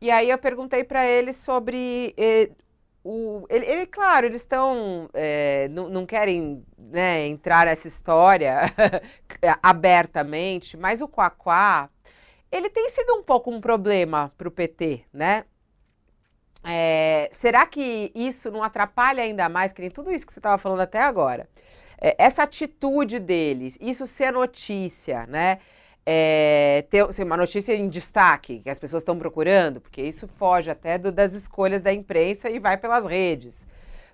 E 0.00 0.10
aí 0.10 0.28
eu 0.28 0.36
perguntei 0.36 0.84
para 0.84 1.06
ele 1.06 1.32
sobre 1.32 2.14
eh, 2.18 2.50
o, 3.04 3.46
ele, 3.50 3.66
ele, 3.66 3.86
claro, 3.86 4.24
eles 4.24 4.40
estão. 4.40 5.10
É, 5.12 5.68
não, 5.68 6.06
querem 6.06 6.64
né, 6.78 7.26
entrar 7.26 7.66
nessa 7.66 7.86
história 7.86 8.60
abertamente, 9.62 10.74
mas 10.74 11.02
o 11.02 11.08
Quaquá, 11.08 11.90
ele 12.50 12.70
tem 12.70 12.88
sido 12.88 13.14
um 13.14 13.22
pouco 13.22 13.50
um 13.50 13.60
problema 13.60 14.32
para 14.38 14.48
o 14.48 14.50
PT, 14.50 15.04
né? 15.12 15.44
É, 16.66 17.28
será 17.30 17.66
que 17.66 18.10
isso 18.14 18.50
não 18.50 18.62
atrapalha 18.62 19.22
ainda 19.22 19.50
mais, 19.50 19.70
que 19.74 19.82
nem 19.82 19.90
tudo 19.90 20.10
isso 20.10 20.26
que 20.26 20.32
você 20.32 20.38
estava 20.38 20.56
falando 20.56 20.80
até 20.80 21.02
agora? 21.02 21.46
É, 22.00 22.16
essa 22.18 22.42
atitude 22.42 23.18
deles, 23.18 23.76
isso 23.82 24.06
ser 24.06 24.32
notícia, 24.32 25.26
né? 25.26 25.58
É, 26.06 26.84
ter 26.90 27.04
assim, 27.04 27.22
uma 27.22 27.36
notícia 27.36 27.74
em 27.74 27.88
destaque 27.88 28.60
que 28.60 28.70
as 28.70 28.78
pessoas 28.78 29.02
estão 29.02 29.18
procurando, 29.18 29.80
porque 29.80 30.02
isso 30.02 30.28
foge 30.28 30.70
até 30.70 30.98
do, 30.98 31.10
das 31.10 31.32
escolhas 31.32 31.80
da 31.80 31.92
imprensa 31.92 32.50
e 32.50 32.58
vai 32.58 32.76
pelas 32.76 33.06
redes. 33.06 33.66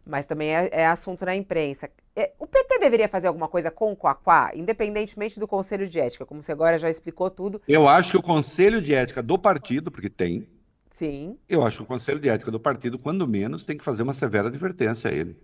Mas 0.07 0.24
também 0.24 0.55
é, 0.55 0.68
é 0.72 0.86
assunto 0.86 1.24
na 1.24 1.34
imprensa. 1.34 1.91
É, 2.14 2.32
o 2.38 2.47
PT 2.47 2.78
deveria 2.78 3.09
fazer 3.09 3.26
alguma 3.26 3.49
coisa 3.49 3.70
com 3.70 3.93
o 3.93 3.97
Quaquá, 3.97 4.53
independentemente 4.55 5.38
do 5.38 5.47
Conselho 5.47 5.88
de 5.88 6.01
Ética, 6.01 6.24
como 6.24 6.43
você 6.43 6.53
agora 6.53 6.78
já 6.78 6.88
explicou 6.88 7.30
tudo. 7.30 7.61
Eu 7.68 7.88
acho 7.88 8.12
que 8.12 8.16
o 8.16 8.22
Conselho 8.22 8.80
de 8.80 8.95
Ética 8.95 9.22
do 9.22 9.38
partido, 9.38 9.91
porque 9.91 10.09
tem. 10.09 10.49
Sim. 10.91 11.38
Eu 11.49 11.64
acho 11.64 11.78
que 11.78 11.82
o 11.82 11.86
Conselho 11.86 12.18
de 12.18 12.28
Ética 12.28 12.51
do 12.51 12.59
partido, 12.59 12.99
quando 12.99 13.26
menos, 13.26 13.64
tem 13.64 13.76
que 13.76 13.84
fazer 13.84 14.03
uma 14.03 14.14
severa 14.14 14.49
advertência 14.49 15.11
a 15.11 15.14
ele. 15.14 15.36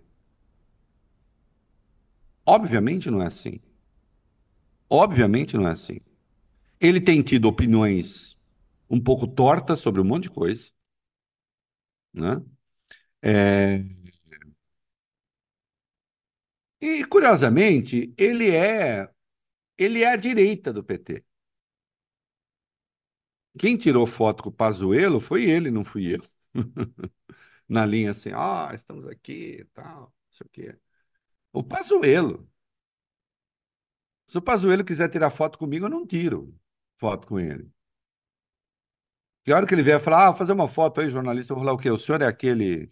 Obviamente 2.45 3.11
não 3.11 3.21
é 3.21 3.27
assim. 3.27 3.59
Obviamente 4.89 5.57
não 5.57 5.67
é 5.67 5.71
assim. 5.71 5.99
Ele 6.79 7.01
tem 7.01 7.21
tido 7.23 7.47
opiniões 7.47 8.37
um 8.89 9.01
pouco 9.01 9.27
tortas 9.27 9.79
sobre 9.79 10.01
um 10.01 10.05
monte 10.05 10.23
de 10.23 10.29
coisa, 10.31 10.71
né? 12.13 12.41
É... 13.21 13.81
E 16.81 17.05
curiosamente, 17.05 18.13
ele 18.17 18.49
é 18.51 19.09
ele 19.77 20.03
é 20.03 20.09
a 20.11 20.15
direita 20.17 20.73
do 20.73 20.83
PT. 20.83 21.25
Quem 23.59 23.77
tirou 23.77 24.05
foto 24.07 24.43
com 24.43 24.49
o 24.49 24.51
Pazuello 24.51 25.19
foi 25.19 25.43
ele, 25.49 25.71
não 25.71 25.83
fui 25.83 26.15
eu. 26.15 26.23
Na 27.67 27.85
linha 27.85 28.11
assim, 28.11 28.33
ó, 28.33 28.69
oh, 28.69 28.75
estamos 28.75 29.07
aqui, 29.07 29.65
tal, 29.73 30.01
não 30.03 30.11
sei 30.31 30.47
o 30.47 30.49
quê. 30.49 30.79
O 31.53 31.63
Pazuello. 31.63 32.49
Se 34.27 34.37
o 34.37 34.41
Pazuello 34.41 34.83
quiser 34.85 35.09
tirar 35.09 35.29
foto 35.29 35.57
comigo, 35.57 35.85
eu 35.85 35.89
não 35.89 36.05
tiro 36.05 36.57
foto 36.97 37.27
com 37.27 37.39
ele. 37.39 37.71
Que 39.43 39.53
hora 39.53 39.65
que 39.65 39.73
ele 39.73 39.81
vier 39.83 39.99
falar, 39.99 40.27
ah, 40.29 40.33
fazer 40.33 40.51
uma 40.51 40.67
foto 40.67 40.99
aí, 40.99 41.09
jornalista, 41.09 41.53
eu 41.53 41.55
vou 41.55 41.63
falar 41.65 41.73
o 41.75 41.77
quê? 41.77 41.89
O 41.89 41.97
senhor 41.97 42.21
é 42.21 42.27
aquele, 42.27 42.85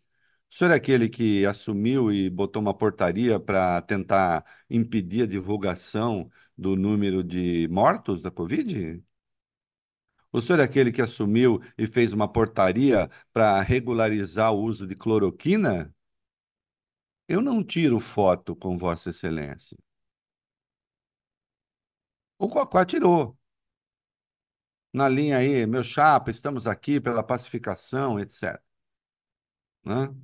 o 0.49 0.55
senhor 0.55 0.71
é 0.71 0.75
aquele 0.75 1.09
que 1.09 1.45
assumiu 1.45 2.11
e 2.11 2.29
botou 2.29 2.61
uma 2.61 2.73
portaria 2.73 3.39
para 3.39 3.81
tentar 3.81 4.45
impedir 4.69 5.23
a 5.23 5.27
divulgação 5.27 6.29
do 6.57 6.75
número 6.77 7.23
de 7.23 7.67
mortos 7.69 8.21
da 8.21 8.31
Covid? 8.31 9.03
O 10.31 10.39
senhor 10.41 10.59
é 10.59 10.63
aquele 10.63 10.91
que 10.91 11.01
assumiu 11.01 11.59
e 11.77 11.87
fez 11.87 12.13
uma 12.13 12.27
portaria 12.31 13.09
para 13.33 13.59
regularizar 13.61 14.53
o 14.53 14.61
uso 14.61 14.85
de 14.85 14.95
cloroquina? 14.95 15.91
Eu 17.27 17.39
não 17.41 17.63
tiro 17.63 17.99
foto 17.99 18.55
com 18.55 18.77
Vossa 18.79 19.11
Excelência. 19.11 19.77
O 22.37 22.47
Cocó 22.47 22.85
tirou. 22.85 23.37
Na 24.95 25.09
linha 25.09 25.39
aí, 25.39 25.65
meu 25.67 25.83
chapa, 25.83 26.31
estamos 26.31 26.67
aqui 26.67 27.01
pela 27.01 27.21
pacificação, 27.21 28.17
etc. 28.17 28.57
Né? 29.83 30.15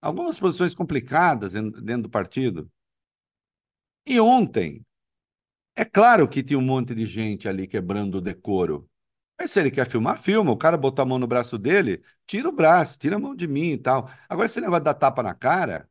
Algumas 0.00 0.38
posições 0.38 0.76
complicadas 0.76 1.54
dentro 1.54 2.02
do 2.04 2.10
partido. 2.10 2.70
E 4.06 4.20
ontem, 4.20 4.86
é 5.74 5.84
claro 5.84 6.28
que 6.28 6.40
tinha 6.44 6.56
um 6.56 6.62
monte 6.62 6.94
de 6.94 7.04
gente 7.04 7.48
ali 7.48 7.66
quebrando 7.66 8.18
o 8.18 8.20
decoro. 8.20 8.88
Mas 9.36 9.50
se 9.50 9.58
ele 9.58 9.72
quer 9.72 9.90
filmar, 9.90 10.16
filma. 10.16 10.52
O 10.52 10.56
cara 10.56 10.76
botou 10.76 11.02
a 11.02 11.06
mão 11.06 11.18
no 11.18 11.26
braço 11.26 11.58
dele, 11.58 12.00
tira 12.28 12.48
o 12.48 12.52
braço, 12.52 12.96
tira 13.00 13.16
a 13.16 13.18
mão 13.18 13.34
de 13.34 13.48
mim 13.48 13.72
e 13.72 13.78
tal. 13.78 14.08
Agora, 14.28 14.46
esse 14.46 14.60
negócio 14.60 14.84
da 14.84 14.94
tapa 14.94 15.20
na 15.20 15.34
cara. 15.34 15.90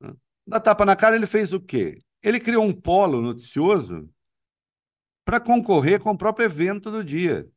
Né? 0.00 0.14
Da 0.46 0.58
tapa 0.58 0.86
na 0.86 0.96
cara, 0.96 1.16
ele 1.16 1.26
fez 1.26 1.52
o 1.52 1.60
quê? 1.60 2.02
Ele 2.22 2.40
criou 2.40 2.64
um 2.64 2.72
polo 2.72 3.20
noticioso 3.20 4.10
para 5.30 5.38
concorrer 5.38 6.00
com 6.00 6.10
o 6.10 6.18
próprio 6.18 6.46
evento 6.46 6.90
do 6.90 7.04
dia. 7.04 7.48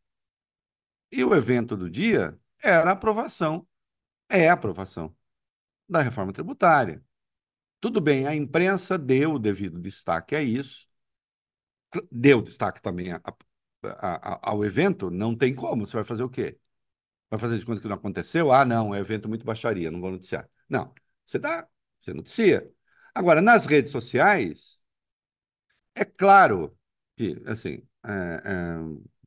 E 1.11 1.24
o 1.24 1.34
evento 1.34 1.76
do 1.76 1.89
dia 1.89 2.39
era 2.61 2.91
a 2.91 2.93
aprovação, 2.93 3.67
é 4.30 4.47
a 4.47 4.53
aprovação 4.53 5.15
da 5.89 5.99
reforma 5.99 6.32
tributária. 6.32 7.03
Tudo 7.80 7.99
bem, 7.99 8.28
a 8.28 8.36
imprensa 8.36 8.95
deu 8.95 9.34
o 9.34 9.39
devido 9.39 9.80
destaque 9.80 10.36
a 10.36 10.41
isso, 10.43 10.88
deu 12.11 12.43
destaque 12.43 12.80
também 12.80 13.11
a, 13.11 13.19
a, 13.84 14.34
a, 14.36 14.51
ao 14.51 14.63
evento, 14.63 15.09
não 15.09 15.36
tem 15.36 15.55
como, 15.55 15.88
você 15.88 15.93
vai 15.93 16.03
fazer 16.03 16.21
o 16.21 16.30
quê? 16.30 16.59
Vai 17.28 17.39
fazer 17.39 17.57
de 17.57 17.65
conta 17.65 17.82
que 17.82 17.88
não 17.88 17.95
aconteceu? 17.95 18.51
Ah, 18.51 18.63
não, 18.63 18.93
é 18.93 18.99
evento 18.99 19.28
muito 19.28 19.43
baixaria, 19.43 19.89
não 19.89 19.99
vou 19.99 20.11
noticiar. 20.11 20.47
Não, 20.69 20.93
você 21.26 21.39
dá, 21.39 21.67
você 21.99 22.13
noticia. 22.13 22.71
Agora, 23.15 23.41
nas 23.41 23.65
redes 23.65 23.91
sociais, 23.91 24.80
é 25.95 26.05
claro 26.05 26.78
que, 27.16 27.41
assim, 27.45 27.82
é, 28.05 28.41
é, 28.45 28.78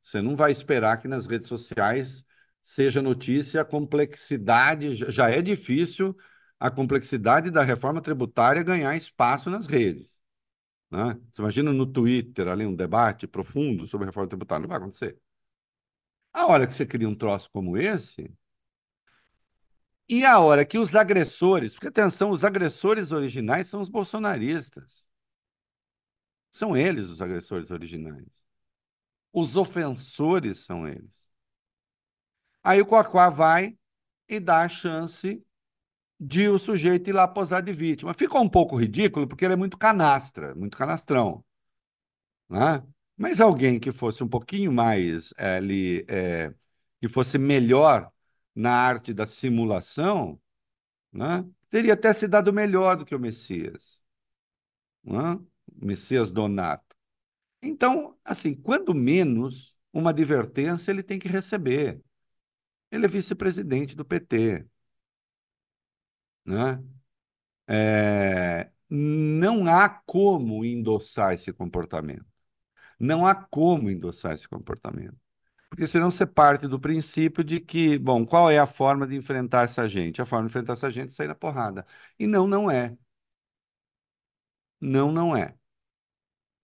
você 0.03 0.21
não 0.23 0.37
vai 0.37 0.51
esperar 0.51 0.99
que 0.99 1.09
nas 1.09 1.27
redes 1.27 1.49
sociais 1.49 2.27
seja 2.63 3.01
notícia 3.03 3.61
a 3.61 3.65
complexidade, 3.65 4.95
já 4.95 5.31
é 5.31 5.41
difícil 5.41 6.17
a 6.59 6.71
complexidade 6.71 7.51
da 7.51 7.63
reforma 7.63 8.01
tributária 8.01 8.63
ganhar 8.63 8.97
espaço 8.97 9.51
nas 9.51 9.67
redes. 9.67 10.21
Né? 10.91 11.19
Você 11.31 11.43
imagina 11.43 11.73
no 11.73 11.87
Twitter 11.87 12.49
ali 12.49 12.65
um 12.67 12.75
debate 12.75 13.27
profundo 13.27 13.87
sobre 13.87 14.07
a 14.07 14.09
reforma 14.09 14.29
tributária, 14.29 14.63
não 14.63 14.69
vai 14.69 14.79
acontecer. 14.79 15.19
A 16.33 16.47
hora 16.47 16.67
que 16.67 16.73
você 16.73 16.87
cria 16.87 17.09
um 17.09 17.15
troço 17.15 17.51
como 17.51 17.77
esse, 17.77 18.33
e 20.09 20.25
a 20.25 20.39
hora 20.39 20.65
que 20.65 20.79
os 20.79 20.95
agressores, 20.95 21.75
porque 21.75 21.89
atenção, 21.89 22.31
os 22.31 22.45
agressores 22.45 23.11
originais 23.11 23.67
são 23.67 23.81
os 23.81 23.89
bolsonaristas. 23.89 25.05
São 26.57 26.75
eles 26.75 27.11
os 27.11 27.21
agressores 27.21 27.71
originais. 27.71 28.25
Os 29.31 29.57
ofensores 29.57 30.61
são 30.61 30.89
eles. 30.89 31.31
Aí 32.65 32.81
o 32.81 32.87
Coaquá 32.87 33.29
vai 33.29 33.77
e 34.27 34.41
dá 34.41 34.63
a 34.63 34.69
chance 34.69 35.45
de 36.19 36.49
o 36.49 36.59
sujeito 36.59 37.11
ir 37.11 37.13
lá 37.13 37.29
posar 37.29 37.63
de 37.63 37.75
vítima. 37.75 38.15
Ficou 38.15 38.41
um 38.43 38.49
pouco 38.49 38.75
ridículo 38.75 39.29
porque 39.29 39.45
ele 39.45 39.53
é 39.53 39.57
muito 39.57 39.77
canastra, 39.77 40.55
muito 40.55 40.79
canastrão. 40.79 41.45
Né? 42.49 42.83
Mas 43.19 43.39
alguém 43.39 43.79
que 43.79 43.93
fosse 43.93 44.25
um 44.25 44.29
pouquinho 44.29 44.73
mais 44.73 45.35
é, 45.37 45.57
ali, 45.57 46.07
é, 46.09 46.55
que 47.03 47.09
fosse 47.09 47.37
melhor 47.37 48.11
na 48.55 48.73
arte 48.73 49.13
da 49.13 49.27
simulação, 49.27 50.41
né? 51.13 51.47
teria 51.69 51.93
até 51.93 52.15
se 52.15 52.27
dado 52.27 52.51
melhor 52.51 52.97
do 52.97 53.05
que 53.05 53.15
o 53.15 53.21
Messias. 53.21 54.01
Né? 55.05 55.39
Messias 55.81 56.33
Donato. 56.33 56.97
Então, 57.63 58.17
assim, 58.25 58.55
quando 58.55 58.95
menos 58.95 59.79
uma 59.93 60.11
advertência 60.11 60.91
ele 60.91 61.03
tem 61.03 61.19
que 61.19 61.29
receber. 61.29 62.03
Ele 62.91 63.07
é 63.07 63.09
vice-presidente 63.09 63.97
do 63.97 64.05
PT 64.05 64.67
né? 66.45 66.83
É, 67.69 68.71
não 68.91 69.67
há 69.67 69.89
como 69.89 70.65
endossar 70.65 71.35
esse 71.35 71.53
comportamento. 71.53 72.27
Não 73.01 73.27
há 73.27 73.35
como 73.35 73.91
endossar 73.91 74.33
esse 74.35 74.49
comportamento. 74.49 75.17
Porque 75.71 75.87
senão 75.87 76.11
você 76.11 76.27
parte 76.27 76.69
do 76.69 76.81
princípio 76.81 77.45
de 77.45 77.61
que, 77.61 77.99
bom, 77.99 78.27
qual 78.27 78.51
é 78.51 78.59
a 78.59 78.67
forma 78.67 79.07
de 79.07 79.17
enfrentar 79.17 79.65
essa 79.65 79.89
gente? 79.89 80.23
A 80.23 80.27
forma 80.27 80.47
de 80.49 80.53
enfrentar 80.53 80.75
essa 80.75 80.91
gente 80.91 81.09
é 81.11 81.15
sair 81.15 81.29
na 81.29 81.35
porrada. 81.35 81.87
E 82.19 82.27
não, 82.27 82.47
não 82.47 82.71
é. 82.71 82.97
Não, 84.81 85.11
não 85.13 85.37
é. 85.37 85.55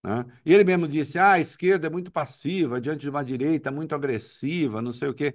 Né? 0.02 0.24
E 0.44 0.52
ele 0.52 0.64
mesmo 0.64 0.88
disse: 0.88 1.18
ah, 1.18 1.32
a 1.32 1.40
esquerda 1.40 1.86
é 1.86 1.90
muito 1.90 2.10
passiva 2.10 2.80
diante 2.80 3.02
de 3.02 3.10
uma 3.10 3.24
direita 3.24 3.70
muito 3.70 3.94
agressiva, 3.94 4.82
não 4.82 4.92
sei 4.92 5.08
o 5.08 5.14
quê. 5.14 5.34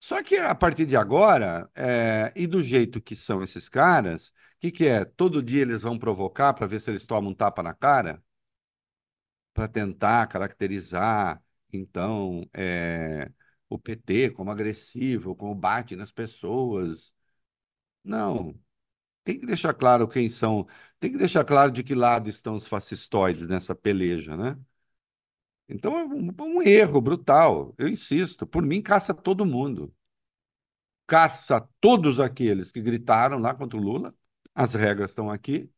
Só 0.00 0.22
que 0.22 0.36
a 0.36 0.54
partir 0.54 0.86
de 0.86 0.96
agora, 0.96 1.70
é, 1.74 2.32
e 2.36 2.46
do 2.46 2.62
jeito 2.62 3.00
que 3.02 3.16
são 3.16 3.42
esses 3.42 3.68
caras, 3.68 4.28
o 4.28 4.32
que, 4.60 4.70
que 4.70 4.86
é? 4.86 5.04
Todo 5.04 5.42
dia 5.42 5.62
eles 5.62 5.82
vão 5.82 5.98
provocar 5.98 6.54
para 6.54 6.66
ver 6.66 6.80
se 6.80 6.90
eles 6.90 7.06
tomam 7.06 7.32
um 7.32 7.34
tapa 7.34 7.62
na 7.62 7.74
cara? 7.74 8.22
Para 9.52 9.66
tentar 9.68 10.26
caracterizar, 10.28 11.42
então, 11.72 12.48
é, 12.54 13.30
o 13.68 13.78
PT 13.78 14.30
como 14.30 14.50
agressivo, 14.52 15.34
como 15.34 15.54
bate 15.54 15.96
nas 15.96 16.12
pessoas. 16.12 17.12
Não. 18.04 18.58
Tem 19.24 19.38
que 19.40 19.46
deixar 19.46 19.74
claro 19.74 20.08
quem 20.08 20.28
são, 20.28 20.66
tem 21.00 21.12
que 21.12 21.18
deixar 21.18 21.44
claro 21.44 21.70
de 21.72 21.82
que 21.82 21.94
lado 21.94 22.28
estão 22.28 22.56
os 22.56 22.66
fascistoides 22.68 23.48
nessa 23.48 23.74
peleja, 23.74 24.36
né? 24.36 24.58
Então 25.68 25.96
é 25.96 26.04
um, 26.04 26.30
um 26.40 26.62
erro 26.62 27.00
brutal. 27.00 27.74
Eu 27.78 27.88
insisto, 27.88 28.46
por 28.46 28.62
mim, 28.62 28.82
caça 28.82 29.14
todo 29.14 29.44
mundo. 29.44 29.94
Caça 31.06 31.60
todos 31.80 32.20
aqueles 32.20 32.70
que 32.70 32.80
gritaram 32.80 33.38
lá 33.38 33.54
contra 33.54 33.78
o 33.78 33.82
Lula. 33.82 34.14
As 34.54 34.74
regras 34.74 35.10
estão 35.10 35.30
aqui. 35.30 35.70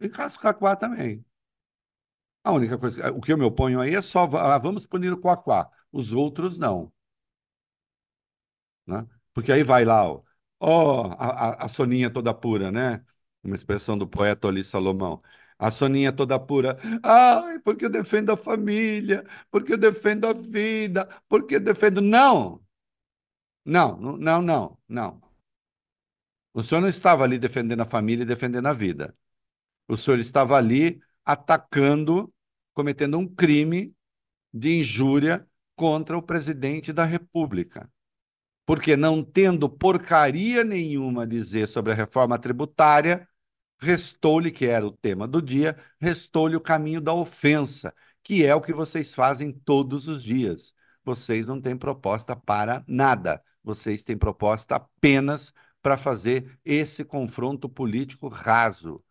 E 0.00 0.08
caça 0.08 0.36
o 0.38 0.40
Cacuá 0.40 0.74
também. 0.76 1.24
A 2.44 2.52
única 2.52 2.78
coisa, 2.78 3.12
o 3.12 3.20
que 3.20 3.32
eu 3.32 3.38
me 3.38 3.44
oponho 3.44 3.80
aí 3.80 3.94
é 3.94 4.02
só 4.02 4.24
ah, 4.36 4.58
vamos 4.58 4.86
punir 4.86 5.12
o 5.12 5.20
Coaquá. 5.20 5.70
Os 5.92 6.12
outros 6.12 6.58
não. 6.58 6.92
Né? 8.86 9.06
Porque 9.34 9.52
aí 9.52 9.62
vai 9.62 9.84
lá, 9.84 10.04
ó, 10.08 10.22
ó 10.60 11.12
a, 11.18 11.64
a, 11.64 11.68
Soninha 11.68 12.10
toda 12.10 12.32
pura, 12.34 12.70
né? 12.72 13.04
Uma 13.48 13.56
expressão 13.56 13.96
do 13.98 14.06
poeta 14.06 14.46
Oli 14.48 14.62
Salomão. 14.62 15.22
A 15.58 15.70
Soninha 15.70 16.12
toda 16.12 16.38
pura. 16.38 16.78
Ai, 17.02 17.58
porque 17.60 17.84
eu 17.86 17.90
defendo 17.90 18.30
a 18.30 18.36
família, 18.36 19.24
porque 19.50 19.72
eu 19.72 19.78
defendo 19.78 20.26
a 20.26 20.32
vida, 20.32 21.08
porque 21.28 21.56
eu 21.56 21.60
defendo. 21.60 22.00
Não! 22.00 22.62
Não, 23.64 23.96
não, 23.98 24.40
não, 24.42 24.78
não. 24.88 25.20
O 26.54 26.62
senhor 26.62 26.80
não 26.80 26.88
estava 26.88 27.24
ali 27.24 27.38
defendendo 27.38 27.80
a 27.82 27.84
família 27.84 28.22
e 28.22 28.26
defendendo 28.26 28.66
a 28.66 28.72
vida. 28.72 29.14
O 29.86 29.96
senhor 29.96 30.18
estava 30.18 30.56
ali 30.56 31.00
atacando, 31.24 32.32
cometendo 32.74 33.18
um 33.18 33.28
crime 33.28 33.94
de 34.52 34.78
injúria 34.80 35.46
contra 35.76 36.16
o 36.16 36.22
presidente 36.22 36.92
da 36.92 37.04
República. 37.04 37.90
Porque 38.66 38.96
não 38.96 39.22
tendo 39.22 39.68
porcaria 39.68 40.64
nenhuma 40.64 41.22
a 41.22 41.26
dizer 41.26 41.68
sobre 41.68 41.92
a 41.92 41.94
reforma 41.94 42.38
tributária, 42.38 43.27
Restou-lhe, 43.80 44.50
que 44.50 44.66
era 44.66 44.86
o 44.86 44.92
tema 44.92 45.26
do 45.28 45.40
dia, 45.40 45.76
restou-lhe 46.00 46.56
o 46.56 46.60
caminho 46.60 47.00
da 47.00 47.12
ofensa, 47.12 47.94
que 48.22 48.44
é 48.44 48.54
o 48.54 48.60
que 48.60 48.72
vocês 48.72 49.14
fazem 49.14 49.52
todos 49.52 50.08
os 50.08 50.22
dias. 50.22 50.74
Vocês 51.04 51.46
não 51.46 51.60
têm 51.60 51.76
proposta 51.76 52.36
para 52.36 52.84
nada. 52.86 53.42
Vocês 53.62 54.04
têm 54.04 54.16
proposta 54.16 54.76
apenas 54.76 55.52
para 55.80 55.96
fazer 55.96 56.58
esse 56.64 57.04
confronto 57.04 57.68
político 57.68 58.28
raso. 58.28 59.02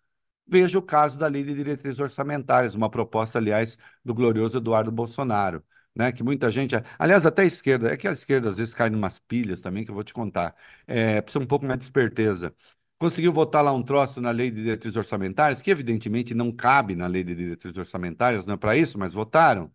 Veja 0.47 0.79
o 0.79 0.81
caso 0.81 1.17
da 1.17 1.27
Lei 1.27 1.43
de 1.43 1.53
Diretrizes 1.53 1.99
Orçamentárias, 1.99 2.73
uma 2.75 2.89
proposta, 2.89 3.37
aliás, 3.37 3.77
do 4.03 4.13
glorioso 4.13 4.57
Eduardo 4.57 4.91
Bolsonaro, 4.91 5.63
né? 5.95 6.11
Que 6.11 6.23
muita 6.23 6.49
gente, 6.49 6.75
aliás, 6.97 7.25
até 7.25 7.41
a 7.41 7.45
esquerda, 7.45 7.91
é 7.91 7.97
que 7.97 8.07
a 8.07 8.11
esquerda 8.11 8.49
às 8.49 8.57
vezes 8.57 8.73
cai 8.73 8.89
em 8.89 8.95
umas 8.95 9.19
pilhas 9.19 9.61
também, 9.61 9.83
que 9.83 9.91
eu 9.91 9.95
vou 9.95 10.03
te 10.03 10.13
contar. 10.13 10.55
É, 10.85 11.21
precisa 11.21 11.43
um 11.43 11.47
pouco 11.47 11.65
mais 11.65 11.79
de 11.79 11.85
esperteza. 11.85 12.55
Conseguiu 12.99 13.31
votar 13.31 13.63
lá 13.63 13.71
um 13.71 13.83
troço 13.83 14.19
na 14.19 14.31
Lei 14.31 14.49
de 14.49 14.63
Diretrizes 14.63 14.97
Orçamentárias, 14.97 15.61
que 15.61 15.69
evidentemente 15.69 16.33
não 16.33 16.51
cabe 16.51 16.95
na 16.95 17.05
Lei 17.05 17.23
de 17.23 17.35
Diretrizes 17.35 17.77
Orçamentárias, 17.77 18.45
não 18.45 18.55
é 18.55 18.57
para 18.57 18.75
isso, 18.75 18.97
mas 18.97 19.13
votaram. 19.13 19.71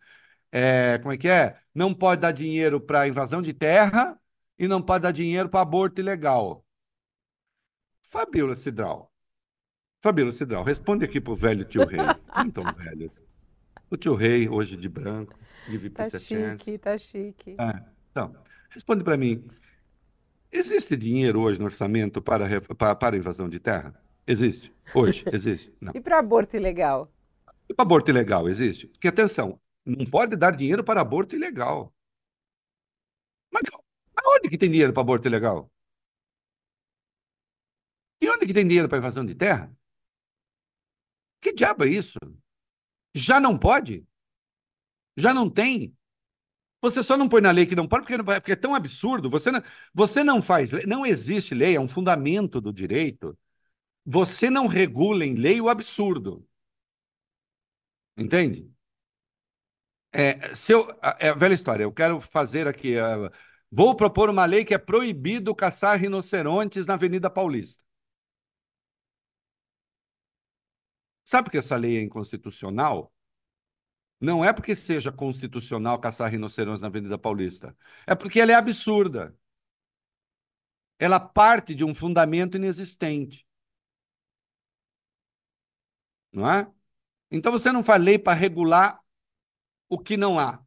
É, 0.50 0.98
como 0.98 1.12
é 1.12 1.16
que 1.16 1.28
é? 1.28 1.56
Não 1.74 1.94
pode 1.94 2.20
dar 2.20 2.32
dinheiro 2.32 2.80
para 2.80 3.06
invasão 3.06 3.40
de 3.40 3.52
terra 3.52 4.18
e 4.58 4.66
não 4.66 4.82
pode 4.82 5.02
dar 5.02 5.12
dinheiro 5.12 5.48
para 5.48 5.60
aborto 5.60 6.00
ilegal. 6.00 6.64
Fabíola 8.02 8.54
Cidral. 8.54 9.12
Fabíola 10.02 10.32
Cidral, 10.32 10.64
responde 10.64 11.04
aqui 11.04 11.20
pro 11.20 11.34
velho 11.34 11.64
tio 11.64 11.86
Rei. 11.86 12.00
Então, 12.44 12.64
velhos. 12.76 13.22
O 13.88 13.96
tio 13.96 14.14
Rei, 14.14 14.48
hoje 14.48 14.76
de 14.76 14.88
branco, 14.88 15.38
de 15.68 15.78
VIP 15.78 15.94
Tá 15.94 16.18
chique, 16.18 16.78
tá 16.78 16.98
chique. 16.98 17.56
É, 17.58 17.82
então, 18.10 18.34
responde 18.70 19.04
para 19.04 19.16
mim. 19.16 19.48
Existe 20.52 20.96
dinheiro 20.96 21.40
hoje 21.40 21.58
no 21.58 21.64
orçamento 21.64 22.20
para, 22.20 22.46
para, 22.76 22.94
para 22.94 23.16
invasão 23.16 23.48
de 23.48 23.58
terra? 23.58 23.98
Existe. 24.26 24.72
Hoje, 24.94 25.24
existe. 25.32 25.74
Não. 25.80 25.92
E 25.94 26.00
para 26.00 26.18
aborto 26.18 26.56
ilegal? 26.56 27.10
E 27.68 27.74
para 27.74 27.82
aborto 27.84 28.10
ilegal, 28.10 28.46
existe? 28.48 28.86
Porque, 28.86 29.08
atenção, 29.08 29.58
não 29.84 30.04
pode 30.04 30.36
dar 30.36 30.54
dinheiro 30.54 30.84
para 30.84 31.00
aborto 31.00 31.34
ilegal. 31.34 31.92
Mas 33.50 33.62
onde 34.26 34.50
que 34.50 34.58
tem 34.58 34.70
dinheiro 34.70 34.92
para 34.92 35.00
aborto 35.00 35.26
ilegal? 35.26 35.72
E 38.20 38.28
onde 38.28 38.46
que 38.46 38.54
tem 38.54 38.68
dinheiro 38.68 38.88
para 38.88 38.98
invasão 38.98 39.24
de 39.24 39.34
terra? 39.34 39.74
Que 41.40 41.52
diabo 41.52 41.84
é 41.84 41.88
isso? 41.88 42.18
Já 43.14 43.40
não 43.40 43.58
pode? 43.58 44.06
Já 45.16 45.34
não 45.34 45.50
tem? 45.50 45.96
Você 46.82 47.02
só 47.02 47.16
não 47.16 47.28
põe 47.28 47.40
na 47.40 47.50
lei 47.52 47.64
que 47.66 47.76
não 47.76 47.86
pode 47.88 48.04
porque, 48.06 48.22
porque 48.22 48.52
é 48.52 48.56
tão 48.56 48.74
absurdo. 48.74 49.30
Você 49.30 49.50
não, 49.52 49.62
você 49.94 50.24
não 50.24 50.42
faz 50.42 50.72
lei, 50.72 50.84
não 50.86 51.06
existe 51.06 51.54
lei, 51.54 51.76
é 51.76 51.80
um 51.80 51.88
fundamento 51.88 52.60
do 52.60 52.72
direito. 52.72 53.38
Você 54.06 54.50
não 54.50 54.66
regula 54.66 55.24
em 55.26 55.34
lei 55.34 55.60
o 55.60 55.68
absurdo. 55.68 56.46
Entende? 58.16 58.70
É, 60.14 60.54
se 60.54 60.72
eu, 60.72 60.88
é 61.18 61.30
a 61.30 61.34
velha 61.34 61.54
história, 61.54 61.84
eu 61.84 61.92
quero 61.92 62.20
fazer 62.20 62.68
aqui. 62.68 62.96
Uh, 62.96 63.30
vou 63.70 63.94
propor 63.96 64.28
uma 64.30 64.44
lei 64.44 64.64
que 64.64 64.74
é 64.74 64.78
proibido 64.78 65.54
caçar 65.54 65.98
rinocerontes 65.98 66.86
na 66.86 66.94
Avenida 66.94 67.30
Paulista. 67.30 67.82
Sabe 71.24 71.50
que 71.50 71.58
essa 71.58 71.74
lei 71.76 71.98
é 71.98 72.02
inconstitucional? 72.02 73.11
Não 74.22 74.44
é 74.44 74.52
porque 74.52 74.74
seja 74.76 75.10
constitucional 75.10 75.98
caçar 75.98 76.30
rinocerontes 76.30 76.80
na 76.80 76.86
Avenida 76.86 77.18
Paulista. 77.18 77.76
É 78.06 78.14
porque 78.14 78.40
ela 78.40 78.52
é 78.52 78.54
absurda. 78.54 79.36
Ela 80.98 81.20
parte 81.20 81.74
de 81.74 81.84
um 81.84 81.94
fundamento 81.94 82.56
inexistente. 82.56 83.44
Não 86.32 86.48
é? 86.50 86.70
Então 87.30 87.52
você 87.52 87.72
não 87.72 87.84
faz 87.84 88.02
lei 88.02 88.18
para 88.18 88.34
regular 88.38 89.00
o 89.88 89.98
que 89.98 90.16
não 90.16 90.38
há. 90.38 90.64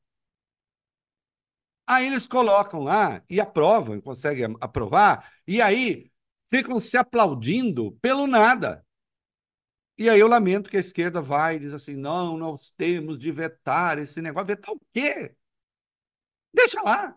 Aí 1.87 2.07
eles 2.07 2.27
colocam 2.27 2.81
lá 2.81 3.23
e 3.29 3.39
aprovam, 3.39 4.01
conseguem 4.01 4.55
aprovar, 4.59 5.31
e 5.47 5.61
aí 5.61 6.11
ficam 6.49 6.79
se 6.79 6.97
aplaudindo 6.97 7.91
pelo 8.01 8.27
nada. 8.27 8.84
E 9.97 10.09
aí 10.09 10.19
eu 10.19 10.27
lamento 10.27 10.69
que 10.69 10.77
a 10.77 10.79
esquerda 10.79 11.21
vai 11.21 11.55
e 11.55 11.59
diz 11.59 11.73
assim: 11.73 11.95
não, 11.95 12.37
nós 12.37 12.71
temos 12.71 13.17
de 13.17 13.31
vetar 13.31 13.97
esse 13.97 14.21
negócio. 14.21 14.47
Vetar 14.47 14.73
o 14.73 14.81
quê? 14.93 15.35
Deixa 16.53 16.81
lá. 16.81 17.15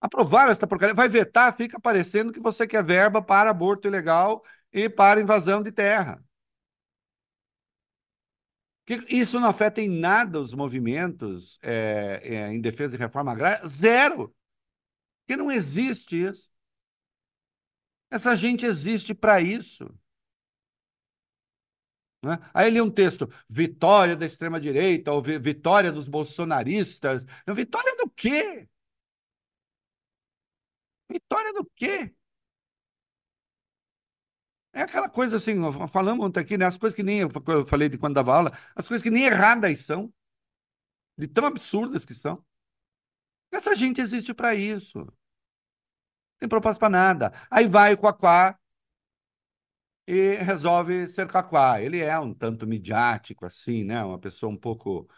Aprovar 0.00 0.50
essa 0.50 0.66
porcaria. 0.66 0.94
Vai 0.94 1.08
vetar, 1.08 1.54
fica 1.56 1.80
parecendo 1.80 2.32
que 2.32 2.40
você 2.40 2.66
quer 2.66 2.82
verba 2.84 3.22
para 3.22 3.50
aborto 3.50 3.88
ilegal 3.88 4.42
e 4.72 4.88
para 4.88 5.20
invasão 5.20 5.62
de 5.62 5.72
terra. 5.72 6.22
Isso 9.08 9.40
não 9.40 9.48
afeta 9.48 9.80
em 9.80 9.88
nada 9.88 10.40
os 10.40 10.54
movimentos 10.54 11.58
é, 11.60 12.52
em 12.52 12.60
defesa 12.60 12.96
de 12.96 13.02
reforma 13.02 13.32
agrária? 13.32 13.66
Zero. 13.66 14.34
Porque 15.26 15.36
não 15.36 15.50
existe 15.50 16.22
isso. 16.24 16.50
Essa 18.10 18.36
gente 18.36 18.64
existe 18.64 19.14
para 19.14 19.40
isso. 19.40 19.92
Né? 22.26 22.38
Aí 22.52 22.70
li 22.70 22.80
um 22.80 22.90
texto, 22.90 23.28
vitória 23.48 24.16
da 24.16 24.26
extrema-direita, 24.26 25.12
ou 25.12 25.22
vitória 25.22 25.92
dos 25.92 26.08
bolsonaristas. 26.08 27.24
Vitória 27.54 27.96
do 27.96 28.10
quê? 28.10 28.68
Vitória 31.08 31.52
do 31.52 31.64
quê? 31.74 32.12
É 34.72 34.82
aquela 34.82 35.08
coisa 35.08 35.36
assim, 35.38 35.54
falamos 35.88 36.26
ontem 36.26 36.40
aqui, 36.40 36.58
né? 36.58 36.66
As 36.66 36.76
coisas 36.76 36.94
que 36.94 37.02
nem 37.02 37.20
eu 37.20 37.30
falei 37.66 37.88
de 37.88 37.96
quando 37.96 38.14
dava 38.14 38.34
aula, 38.34 38.50
as 38.74 38.86
coisas 38.86 39.02
que 39.02 39.10
nem 39.10 39.24
erradas 39.24 39.80
são, 39.80 40.12
de 41.16 41.26
tão 41.26 41.46
absurdas 41.46 42.04
que 42.04 42.14
são. 42.14 42.44
Essa 43.50 43.74
gente 43.74 44.02
existe 44.02 44.34
para 44.34 44.54
isso. 44.54 45.06
Tem 46.38 46.48
propósito 46.48 46.80
para 46.80 46.90
nada. 46.90 47.32
Aí 47.50 47.66
vai 47.66 47.94
o 47.94 47.98
Quaquá, 47.98 48.58
e 50.06 50.34
resolve 50.36 51.08
ser 51.08 51.26
cacuá. 51.26 51.80
Ele 51.80 52.00
é 52.00 52.18
um 52.18 52.32
tanto 52.32 52.66
midiático, 52.66 53.44
assim, 53.44 53.84
né? 53.84 54.02
Uma 54.04 54.18
pessoa 54.18 54.52
um 54.52 54.56
pouco 54.56 55.08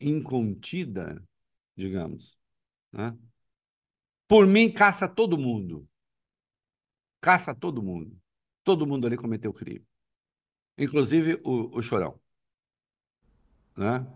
incontida, 0.00 1.22
digamos. 1.76 2.38
Né? 2.92 3.16
Por 4.26 4.46
mim, 4.46 4.72
caça 4.72 5.08
todo 5.08 5.38
mundo. 5.38 5.88
Caça 7.20 7.54
todo 7.54 7.82
mundo. 7.82 8.20
Todo 8.64 8.86
mundo 8.86 9.06
ali 9.06 9.16
cometeu 9.16 9.52
crime. 9.52 9.86
Inclusive 10.76 11.40
o, 11.44 11.78
o 11.78 11.82
Chorão. 11.82 12.20
Né? 13.76 14.06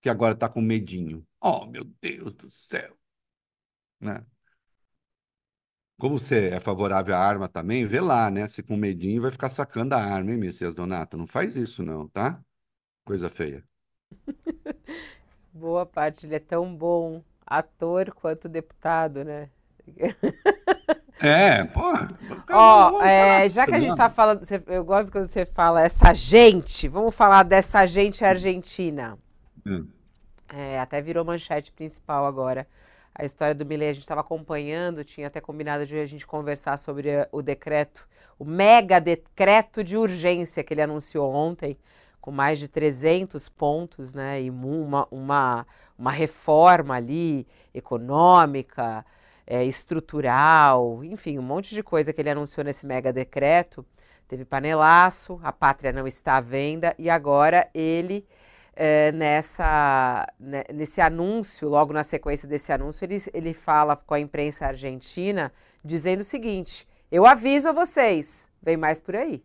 Que 0.00 0.08
agora 0.08 0.34
está 0.34 0.48
com 0.48 0.60
medinho. 0.60 1.26
Oh, 1.40 1.66
meu 1.66 1.84
Deus 2.00 2.34
do 2.34 2.50
céu. 2.50 2.98
Né? 4.00 4.24
Como 5.98 6.16
você 6.16 6.50
é 6.50 6.60
favorável 6.60 7.16
à 7.16 7.18
arma 7.18 7.48
também, 7.48 7.84
vê 7.84 8.00
lá, 8.00 8.30
né? 8.30 8.46
Se 8.46 8.62
com 8.62 8.76
medinho 8.76 9.20
vai 9.20 9.32
ficar 9.32 9.48
sacando 9.48 9.96
a 9.96 9.98
arma, 9.98 10.30
hein, 10.30 10.38
Messias 10.38 10.76
Donato? 10.76 11.16
Não 11.16 11.26
faz 11.26 11.56
isso, 11.56 11.82
não, 11.82 12.06
tá? 12.06 12.40
Coisa 13.04 13.28
feia. 13.28 13.64
Boa 15.52 15.84
parte, 15.84 16.24
ele 16.24 16.36
é 16.36 16.38
tão 16.38 16.72
bom 16.72 17.20
ator 17.44 18.12
quanto 18.12 18.48
deputado, 18.48 19.24
né? 19.24 19.50
É, 21.18 21.64
pô. 21.66 21.82
Ó, 22.52 23.02
é, 23.02 23.48
já 23.48 23.66
que 23.66 23.74
a 23.74 23.80
gente 23.80 23.96
tá 23.96 24.08
falando, 24.08 24.42
eu 24.68 24.84
gosto 24.84 25.10
quando 25.10 25.26
você 25.26 25.44
fala 25.44 25.82
essa 25.82 26.14
gente, 26.14 26.86
vamos 26.86 27.12
falar 27.12 27.42
dessa 27.42 27.84
gente 27.86 28.24
argentina. 28.24 29.18
Hum. 29.66 29.88
É, 30.48 30.78
até 30.78 31.02
virou 31.02 31.24
manchete 31.24 31.72
principal 31.72 32.24
agora 32.24 32.68
a 33.18 33.24
história 33.24 33.54
do 33.54 33.66
Milley 33.66 33.88
a 33.88 33.92
gente 33.92 34.02
estava 34.02 34.20
acompanhando, 34.20 35.04
tinha 35.04 35.26
até 35.26 35.40
combinado 35.40 35.84
de 35.84 35.98
a 35.98 36.06
gente 36.06 36.24
conversar 36.24 36.76
sobre 36.78 37.08
eh, 37.08 37.28
o 37.32 37.42
decreto, 37.42 38.08
o 38.38 38.44
mega 38.44 39.00
decreto 39.00 39.82
de 39.82 39.96
urgência 39.96 40.62
que 40.62 40.72
ele 40.72 40.82
anunciou 40.82 41.34
ontem, 41.34 41.76
com 42.20 42.30
mais 42.30 42.60
de 42.60 42.68
300 42.68 43.48
pontos, 43.48 44.14
né, 44.14 44.40
e 44.42 44.50
uma, 44.50 45.08
uma, 45.10 45.66
uma 45.98 46.12
reforma 46.12 46.94
ali 46.94 47.44
econômica, 47.74 49.04
é, 49.44 49.64
estrutural, 49.64 51.02
enfim, 51.02 51.38
um 51.38 51.42
monte 51.42 51.74
de 51.74 51.82
coisa 51.82 52.12
que 52.12 52.20
ele 52.20 52.30
anunciou 52.30 52.64
nesse 52.64 52.86
mega 52.86 53.12
decreto. 53.12 53.84
Teve 54.28 54.44
panelaço, 54.44 55.40
a 55.42 55.50
pátria 55.50 55.90
não 55.90 56.06
está 56.06 56.36
à 56.36 56.40
venda 56.40 56.94
e 56.98 57.08
agora 57.08 57.68
ele 57.74 58.26
é, 58.80 59.10
nessa, 59.10 60.24
né, 60.38 60.62
nesse 60.72 61.00
anúncio, 61.00 61.68
logo 61.68 61.92
na 61.92 62.04
sequência 62.04 62.46
desse 62.46 62.72
anúncio, 62.72 63.04
ele, 63.04 63.16
ele 63.34 63.52
fala 63.52 63.96
com 63.96 64.14
a 64.14 64.20
imprensa 64.20 64.66
argentina 64.66 65.52
dizendo 65.84 66.20
o 66.20 66.24
seguinte: 66.24 66.86
eu 67.10 67.26
aviso 67.26 67.68
a 67.68 67.72
vocês, 67.72 68.48
vem 68.62 68.76
mais 68.76 69.00
por 69.00 69.16
aí. 69.16 69.44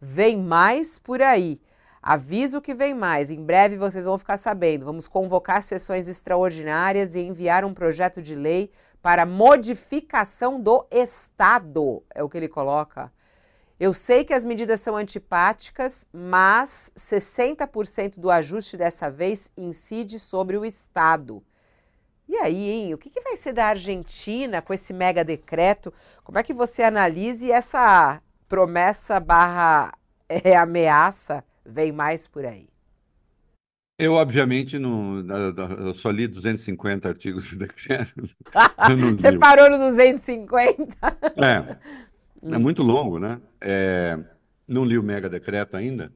Vem 0.00 0.36
mais 0.36 0.96
por 0.96 1.20
aí. 1.20 1.60
Aviso 2.00 2.60
que 2.60 2.72
vem 2.72 2.94
mais. 2.94 3.30
Em 3.30 3.44
breve 3.44 3.76
vocês 3.76 4.04
vão 4.04 4.16
ficar 4.16 4.36
sabendo. 4.36 4.86
Vamos 4.86 5.08
convocar 5.08 5.60
sessões 5.60 6.06
extraordinárias 6.06 7.16
e 7.16 7.20
enviar 7.20 7.64
um 7.64 7.74
projeto 7.74 8.22
de 8.22 8.36
lei 8.36 8.70
para 9.02 9.26
modificação 9.26 10.60
do 10.60 10.86
Estado. 10.88 12.04
É 12.14 12.22
o 12.22 12.28
que 12.28 12.36
ele 12.36 12.48
coloca. 12.48 13.10
Eu 13.80 13.94
sei 13.94 14.24
que 14.24 14.32
as 14.32 14.44
medidas 14.44 14.80
são 14.80 14.96
antipáticas, 14.96 16.06
mas 16.12 16.90
60% 16.96 18.18
do 18.18 18.28
ajuste 18.28 18.76
dessa 18.76 19.08
vez 19.08 19.52
incide 19.56 20.18
sobre 20.18 20.56
o 20.56 20.64
Estado. 20.64 21.42
E 22.28 22.36
aí, 22.36 22.68
hein, 22.68 22.94
o 22.94 22.98
que, 22.98 23.08
que 23.08 23.20
vai 23.20 23.36
ser 23.36 23.52
da 23.52 23.66
Argentina 23.66 24.60
com 24.60 24.74
esse 24.74 24.92
mega 24.92 25.24
decreto? 25.24 25.94
Como 26.24 26.38
é 26.38 26.42
que 26.42 26.52
você 26.52 26.82
analise 26.82 27.52
essa 27.52 28.20
promessa 28.48 29.20
barra 29.20 29.92
é, 30.28 30.56
ameaça 30.56 31.44
vem 31.64 31.92
mais 31.92 32.26
por 32.26 32.44
aí? 32.44 32.68
Eu, 33.98 34.12
obviamente, 34.14 34.78
não, 34.78 35.24
eu 35.86 35.92
só 35.92 36.10
li 36.10 36.28
250 36.28 37.08
artigos 37.08 37.48
de 37.48 37.56
decreto. 37.56 38.28
Você 39.20 39.36
parou 39.36 39.68
no 39.68 39.76
250? 39.76 40.96
É, 41.36 41.76
é 42.42 42.58
muito 42.58 42.82
longo, 42.82 43.18
né? 43.18 43.40
É, 43.60 44.16
não 44.66 44.84
li 44.84 44.98
o 44.98 45.02
mega 45.02 45.28
decreto 45.28 45.76
ainda. 45.76 46.12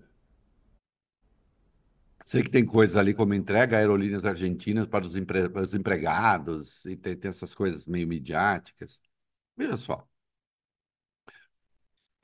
Sei 2.25 2.43
que 2.43 2.51
tem 2.51 2.65
coisas 2.65 2.97
ali 2.97 3.15
como 3.15 3.35
entrega 3.35 3.77
aerolíneas 3.79 4.25
argentinas 4.25 4.87
para 4.87 5.05
os, 5.05 5.17
empre... 5.17 5.41
os 5.55 5.75
empregados, 5.75 6.85
e 6.87 6.97
tem, 6.97 7.17
tem, 7.17 7.29
essas 7.31 7.53
coisas 7.55 7.87
meio 7.87 8.07
midiáticas. 8.07 9.01
Veja 9.57 9.77
só. 9.77 10.09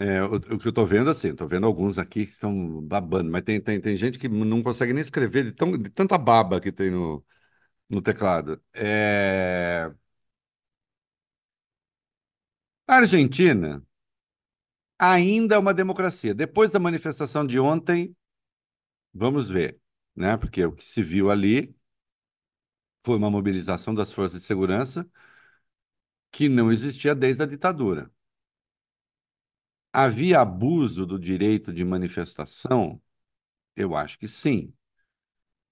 É, 0.01 0.23
o, 0.23 0.37
o, 0.37 0.41
que 0.59 0.67
eu 0.67 0.71
estou 0.71 0.87
vendo, 0.87 1.11
assim, 1.11 1.31
estou 1.31 1.49
vendo 1.49 1.67
alguns 1.67 1.99
aqui 1.99 2.25
que 2.25 2.31
estão 2.31 2.81
babando, 2.83 3.31
mas 3.33 3.43
tem, 3.43 3.61
tem, 3.61 3.81
tem 3.81 3.97
gente 3.97 4.17
que 4.19 4.29
não 4.29 4.63
consegue 4.63 4.93
nem 4.93 5.03
escrever 5.03 5.45
de, 5.47 5.53
tão, 5.53 5.77
de 5.77 5.91
tanta 5.91 6.17
baba 6.17 6.61
que 6.61 6.71
tem 6.71 6.91
no, 6.91 7.25
no 7.91 8.03
teclado. 8.03 8.63
É... 8.75 9.93
A 12.89 12.97
Argentina 12.97 13.83
ainda 14.99 15.55
é 15.57 15.59
uma 15.59 15.75
democracia. 15.75 16.35
Depois 16.35 16.71
da 16.73 16.79
manifestação 16.79 17.47
de 17.47 17.59
ontem, 17.61 18.15
vamos 19.13 19.49
ver 19.51 19.81
né? 20.17 20.37
Porque 20.37 20.65
o 20.65 20.73
que 20.73 20.85
se 20.85 21.03
viu 21.03 21.31
ali 21.31 21.75
foi 23.05 23.17
uma 23.17 23.31
mobilização 23.31 23.93
das 23.95 24.13
forças 24.13 24.41
de 24.41 24.47
segurança 24.47 25.09
que 26.33 26.49
não 26.49 26.73
existia 26.73 27.15
desde 27.15 27.43
a 27.43 27.47
ditadura. 27.47 28.11
Havia 29.93 30.41
abuso 30.41 31.05
do 31.07 31.19
direito 31.19 31.73
de 31.75 31.85
manifestação? 31.85 33.01
Eu 33.77 33.97
acho 33.97 34.19
que 34.19 34.29
sim. 34.29 34.73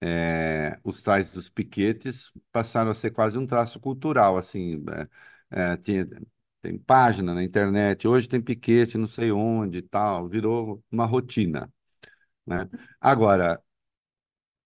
É, 0.01 0.79
os 0.83 1.01
tais 1.01 1.31
dos 1.31 1.49
piquetes 1.49 2.31
passaram 2.51 2.91
a 2.91 2.93
ser 2.93 3.11
quase 3.11 3.37
um 3.37 3.47
traço 3.47 3.79
cultural, 3.79 4.37
assim, 4.37 4.83
é, 5.51 5.71
é, 5.73 5.77
tinha, 5.77 6.05
tem 6.61 6.77
página 6.77 7.33
na 7.33 7.43
internet, 7.43 8.07
hoje 8.07 8.27
tem 8.27 8.41
piquete 8.41 8.97
não 8.97 9.07
sei 9.07 9.31
onde 9.31 9.79
e 9.79 9.81
tal, 9.81 10.27
virou 10.27 10.83
uma 10.91 11.05
rotina, 11.05 11.71
né? 12.47 12.69
Agora, 13.01 13.61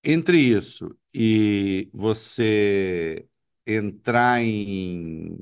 entre 0.03 0.37
isso 0.37 0.95
e 1.13 1.89
você 1.93 3.27
entrar 3.65 4.41
em 4.41 5.37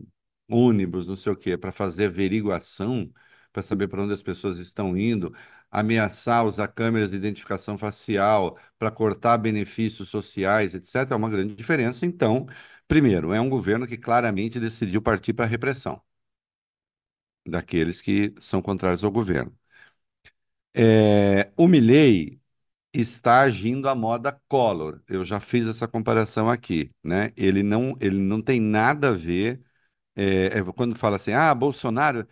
ônibus, 0.50 1.08
não 1.08 1.16
sei 1.16 1.32
o 1.34 1.36
quê, 1.36 1.58
para 1.58 1.72
fazer 1.72 2.06
averiguação, 2.08 3.12
para 3.52 3.62
saber 3.64 3.88
para 3.88 4.04
onde 4.04 4.14
as 4.14 4.22
pessoas 4.22 4.58
estão 4.60 4.98
indo, 4.98 5.34
ameaçar 5.72 6.46
usar 6.46 6.68
câmeras 6.68 7.12
de 7.12 7.18
identificação 7.18 7.78
facial 7.78 8.58
para 8.78 8.92
cortar 8.92 9.38
benefícios 9.38 10.10
sociais, 10.10 10.74
etc., 10.74 11.14
é 11.14 11.16
uma 11.18 11.30
grande 11.30 11.56
diferença. 11.56 12.06
Então, 12.06 12.48
primeiro, 12.88 13.32
é 13.34 13.40
um 13.42 13.50
governo 13.50 13.88
que 13.88 13.98
claramente 13.98 14.60
decidiu 14.60 15.02
partir 15.02 15.34
para 15.34 15.46
a 15.46 15.48
repressão 15.48 16.02
daqueles 17.50 18.02
que 18.02 18.34
são 18.40 18.62
contrários 18.62 19.04
ao 19.04 19.12
governo. 19.12 19.56
É, 20.76 21.52
o 21.58 21.68
Milley 21.68 22.40
está 22.94 23.42
agindo 23.42 23.90
à 23.90 23.96
moda 23.96 24.34
Collor. 24.48 25.02
Eu 25.08 25.26
já 25.26 25.40
fiz 25.40 25.68
essa 25.68 25.88
comparação 25.88 26.50
aqui, 26.50 26.92
né? 27.04 27.34
Ele 27.38 27.64
não, 27.64 27.98
ele 28.02 28.18
não 28.20 28.42
tem 28.42 28.60
nada 28.62 29.10
a 29.10 29.12
ver. 29.14 29.62
É, 30.16 30.60
é, 30.60 30.64
quando 30.76 30.96
fala 30.96 31.18
assim, 31.18 31.34
ah, 31.34 31.56
Bolsonaro, 31.56 32.28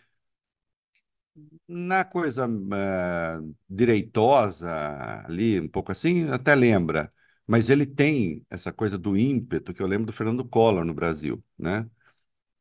na 1.67 2.03
coisa 2.05 2.47
uh, 2.47 3.55
direitosa 3.69 5.23
ali, 5.25 5.59
um 5.59 5.67
pouco 5.67 5.91
assim, 5.91 6.29
até 6.29 6.55
lembra. 6.55 7.11
Mas 7.45 7.69
ele 7.69 7.85
tem 7.85 8.45
essa 8.49 8.73
coisa 8.73 8.97
do 8.97 9.15
ímpeto 9.17 9.73
que 9.73 9.81
eu 9.81 9.87
lembro 9.87 10.05
do 10.05 10.13
Fernando 10.13 10.43
Collor 10.47 10.83
no 10.85 10.93
Brasil, 10.93 11.43
né? 11.57 11.89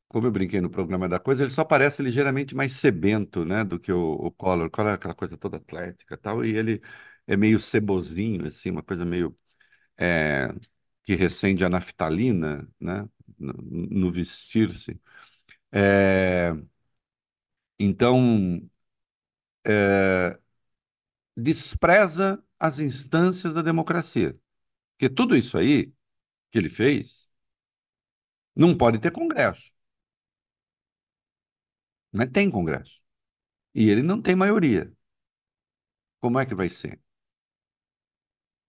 Como 0.09 0.27
eu 0.27 0.31
brinquei 0.33 0.61
no 0.61 0.71
programa 0.71 1.09
da 1.09 1.19
coisa, 1.19 1.43
ele 1.43 1.51
só 1.51 1.65
parece 1.65 2.03
ligeiramente 2.03 2.55
mais 2.55 2.73
sebento, 2.73 3.45
né, 3.45 3.65
do 3.65 3.79
que 3.79 3.93
o, 3.93 4.13
o 4.15 4.31
Collor. 4.31 4.67
O 4.67 4.71
Collor 4.71 4.93
é 4.93 4.95
aquela 4.95 5.15
coisa 5.15 5.37
toda 5.37 5.57
atlética 5.59 6.15
e 6.15 6.17
tal, 6.17 6.45
e 6.45 6.57
ele 6.57 6.81
é 7.27 7.37
meio 7.37 7.59
cebozinho, 7.61 8.47
assim, 8.47 8.71
uma 8.71 8.83
coisa 8.83 9.05
meio 9.05 9.37
é, 9.99 10.49
que 11.05 11.15
recende 11.17 11.65
a 11.65 11.71
naftalina, 11.71 12.69
né? 12.81 13.09
No, 13.39 13.53
no 13.55 14.11
vestir-se. 14.13 15.01
É, 15.73 16.53
então, 17.79 18.61
é, 19.65 20.39
despreza 21.37 22.43
as 22.59 22.81
instâncias 22.81 23.55
da 23.55 23.63
democracia. 23.63 24.35
Porque 24.99 25.13
tudo 25.15 25.37
isso 25.37 25.59
aí 25.59 25.93
que 26.51 26.59
ele 26.59 26.71
fez 26.71 27.31
não 28.57 28.77
pode 28.77 28.99
ter 28.99 29.11
Congresso. 29.13 29.76
Mas 32.17 32.31
tem 32.31 32.51
Congresso. 32.51 33.03
E 33.75 33.91
ele 33.91 34.03
não 34.03 34.23
tem 34.23 34.37
maioria. 34.37 34.93
Como 36.21 36.39
é 36.39 36.47
que 36.47 36.55
vai 36.55 36.69
ser? 36.69 37.01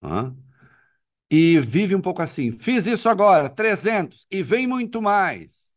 Hã? 0.01 0.35
E 1.29 1.59
vive 1.59 1.95
um 1.95 2.01
pouco 2.01 2.21
assim. 2.21 2.51
Fiz 2.51 2.85
isso 2.85 3.09
agora, 3.09 3.49
300, 3.49 4.25
e 4.31 4.43
vem 4.43 4.67
muito 4.67 5.01
mais. 5.01 5.73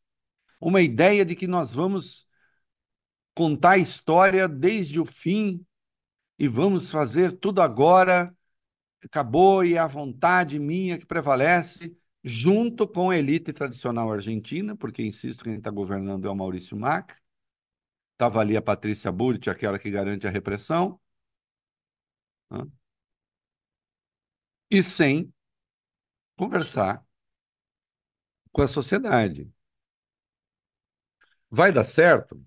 Uma 0.61 0.81
ideia 0.81 1.25
de 1.25 1.37
que 1.37 1.47
nós 1.47 1.73
vamos 1.73 2.29
contar 3.35 3.73
a 3.73 3.79
história 3.79 4.47
desde 4.49 5.01
o 5.01 5.05
fim 5.05 5.65
e 6.39 6.49
vamos 6.49 6.91
fazer 6.91 7.33
tudo 7.33 7.63
agora. 7.63 8.35
Acabou 9.05 9.65
e 9.65 9.75
é 9.75 9.79
a 9.79 9.87
vontade 9.87 10.59
minha 10.59 10.99
que 10.99 11.07
prevalece, 11.07 11.97
junto 12.23 12.87
com 12.89 13.11
a 13.11 13.19
elite 13.19 13.53
tradicional 13.53 14.13
argentina, 14.13 14.77
porque 14.77 15.03
insisto, 15.03 15.45
quem 15.45 15.57
está 15.57 15.71
governando 15.71 16.27
é 16.27 16.31
o 16.31 16.37
Maurício 16.37 16.77
Macri. 16.77 17.20
Estava 18.21 18.41
ali 18.41 18.57
a 18.57 18.63
Patrícia 18.63 19.11
Burti, 19.11 19.49
aquela 19.49 19.79
que 19.79 19.91
garante 19.91 20.27
a 20.27 20.31
repressão. 20.31 21.01
Hã? 22.51 22.71
e 24.71 24.83
sem 24.83 25.33
conversar 26.37 27.05
com 28.53 28.63
a 28.63 28.69
sociedade. 28.69 29.51
Vai 31.51 31.73
dar 31.73 31.85
certo? 31.85 32.41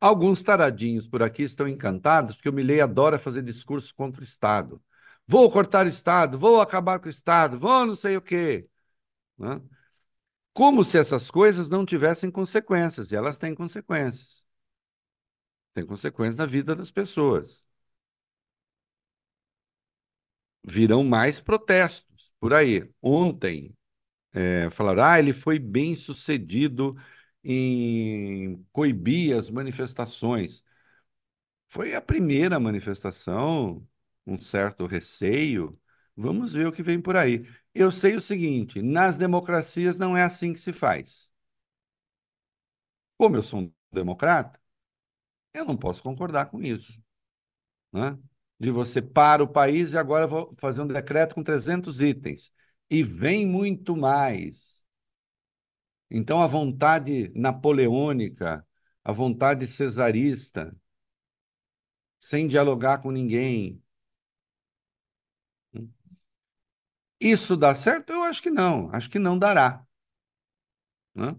Alguns 0.00 0.42
taradinhos 0.42 1.06
por 1.06 1.22
aqui 1.22 1.42
estão 1.42 1.68
encantados 1.68 2.36
porque 2.36 2.48
o 2.48 2.52
Milley 2.52 2.80
adora 2.80 3.18
fazer 3.18 3.42
discurso 3.42 3.94
contra 3.94 4.20
o 4.20 4.24
Estado. 4.24 4.82
Vou 5.26 5.50
cortar 5.50 5.86
o 5.86 5.88
Estado, 5.88 6.38
vou 6.38 6.60
acabar 6.60 6.98
com 6.98 7.06
o 7.06 7.10
Estado, 7.10 7.58
vou 7.58 7.86
não 7.86 7.96
sei 7.96 8.16
o 8.16 8.22
quê. 8.22 8.68
Né? 9.38 9.60
Como 10.52 10.84
se 10.84 10.98
essas 10.98 11.30
coisas 11.30 11.70
não 11.70 11.86
tivessem 11.86 12.30
consequências, 12.30 13.12
e 13.12 13.16
elas 13.16 13.38
têm 13.38 13.54
consequências. 13.54 14.43
Tem 15.74 15.84
consequências 15.86 16.38
na 16.38 16.46
vida 16.46 16.74
das 16.76 16.90
pessoas 16.90 17.68
virão 20.66 21.04
mais 21.04 21.40
protestos 21.40 22.34
por 22.40 22.52
aí. 22.54 22.88
Ontem, 23.02 23.74
é, 24.34 24.70
falaram, 24.70 25.04
ah, 25.04 25.18
ele 25.18 25.32
foi 25.32 25.58
bem 25.58 25.94
sucedido 25.96 26.96
em 27.44 28.64
coibir 28.72 29.36
as 29.38 29.50
manifestações. 29.50 30.64
Foi 31.68 31.94
a 31.94 32.00
primeira 32.00 32.60
manifestação, 32.60 33.86
um 34.26 34.38
certo 34.38 34.86
receio. 34.86 35.78
Vamos 36.16 36.52
ver 36.54 36.66
o 36.68 36.72
que 36.72 36.82
vem 36.82 37.00
por 37.00 37.16
aí. 37.16 37.44
Eu 37.74 37.90
sei 37.90 38.14
o 38.16 38.20
seguinte: 38.20 38.80
nas 38.82 39.18
democracias 39.18 39.98
não 39.98 40.16
é 40.16 40.22
assim 40.22 40.52
que 40.52 40.60
se 40.60 40.72
faz. 40.72 41.30
Como 43.16 43.36
eu 43.36 43.42
sou 43.42 43.60
um 43.60 43.72
democrata, 43.92 44.60
eu 45.54 45.64
não 45.64 45.76
posso 45.76 46.02
concordar 46.02 46.46
com 46.46 46.60
isso. 46.62 47.00
Né? 47.92 48.18
de 48.58 48.70
você 48.70 49.02
para 49.02 49.42
o 49.42 49.48
país 49.48 49.92
e 49.92 49.98
agora 49.98 50.26
vou 50.26 50.54
fazer 50.58 50.82
um 50.82 50.86
decreto 50.86 51.34
com 51.34 51.42
300 51.42 52.00
itens. 52.00 52.52
E 52.90 53.02
vem 53.02 53.46
muito 53.46 53.96
mais. 53.96 54.84
Então, 56.10 56.40
a 56.42 56.46
vontade 56.46 57.30
napoleônica, 57.34 58.66
a 59.04 59.12
vontade 59.12 59.66
cesarista, 59.66 60.74
sem 62.18 62.48
dialogar 62.48 62.98
com 63.00 63.10
ninguém. 63.12 63.80
Isso 67.20 67.56
dá 67.56 67.74
certo? 67.74 68.10
Eu 68.12 68.22
acho 68.24 68.40
que 68.42 68.50
não. 68.50 68.88
Acho 68.94 69.10
que 69.10 69.18
não 69.18 69.36
dará. 69.38 69.84
Né? 71.14 71.34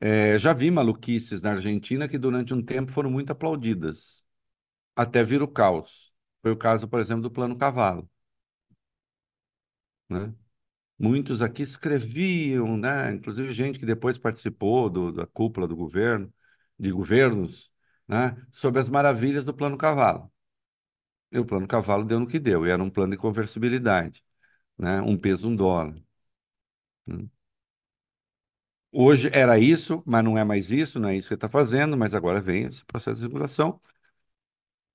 É, 0.00 0.38
já 0.38 0.52
vi 0.54 0.70
maluquices 0.70 1.42
na 1.42 1.50
Argentina 1.52 2.08
que 2.08 2.16
durante 2.18 2.54
um 2.54 2.62
tempo 2.64 2.90
foram 2.92 3.10
muito 3.10 3.30
aplaudidas, 3.32 4.24
até 4.96 5.24
vir 5.24 5.42
o 5.42 5.48
caos. 5.48 6.14
Foi 6.42 6.52
o 6.52 6.56
caso, 6.58 6.88
por 6.88 7.00
exemplo, 7.00 7.22
do 7.22 7.30
Plano 7.32 7.58
Cavalo. 7.58 8.08
Né? 10.08 10.34
Muitos 10.98 11.42
aqui 11.42 11.62
escreviam, 11.62 12.76
né? 12.76 13.12
inclusive 13.12 13.52
gente 13.52 13.78
que 13.78 13.86
depois 13.86 14.18
participou 14.18 14.90
do, 14.90 15.12
da 15.12 15.26
cúpula 15.26 15.68
do 15.68 15.76
governo, 15.76 16.32
de 16.78 16.92
governos, 16.92 17.72
né? 18.08 18.36
sobre 18.52 18.80
as 18.80 18.88
maravilhas 18.90 19.46
do 19.46 19.54
Plano 19.54 19.78
Cavalo. 19.78 20.32
E 21.32 21.38
o 21.38 21.44
Plano 21.46 21.66
Cavalo 21.66 22.04
deu 22.04 22.20
no 22.20 22.26
que 22.26 22.38
deu, 22.38 22.66
e 22.66 22.70
era 22.70 22.82
um 22.82 22.90
plano 22.90 23.12
de 23.12 23.18
conversibilidade, 23.18 24.22
né? 24.78 25.00
um 25.02 25.16
peso, 25.18 25.48
um 25.48 25.56
dólar. 25.56 25.94
Né? 27.06 27.28
Hoje 28.92 29.30
era 29.32 29.58
isso, 29.58 30.02
mas 30.06 30.24
não 30.24 30.36
é 30.36 30.44
mais 30.44 30.70
isso, 30.72 30.98
não 30.98 31.08
é 31.08 31.16
isso 31.16 31.28
que 31.28 31.34
está 31.34 31.48
fazendo, 31.48 31.96
mas 31.96 32.14
agora 32.14 32.40
vem 32.40 32.64
esse 32.66 32.84
processo 32.84 33.20
de 33.20 33.26
regulação. 33.26 33.80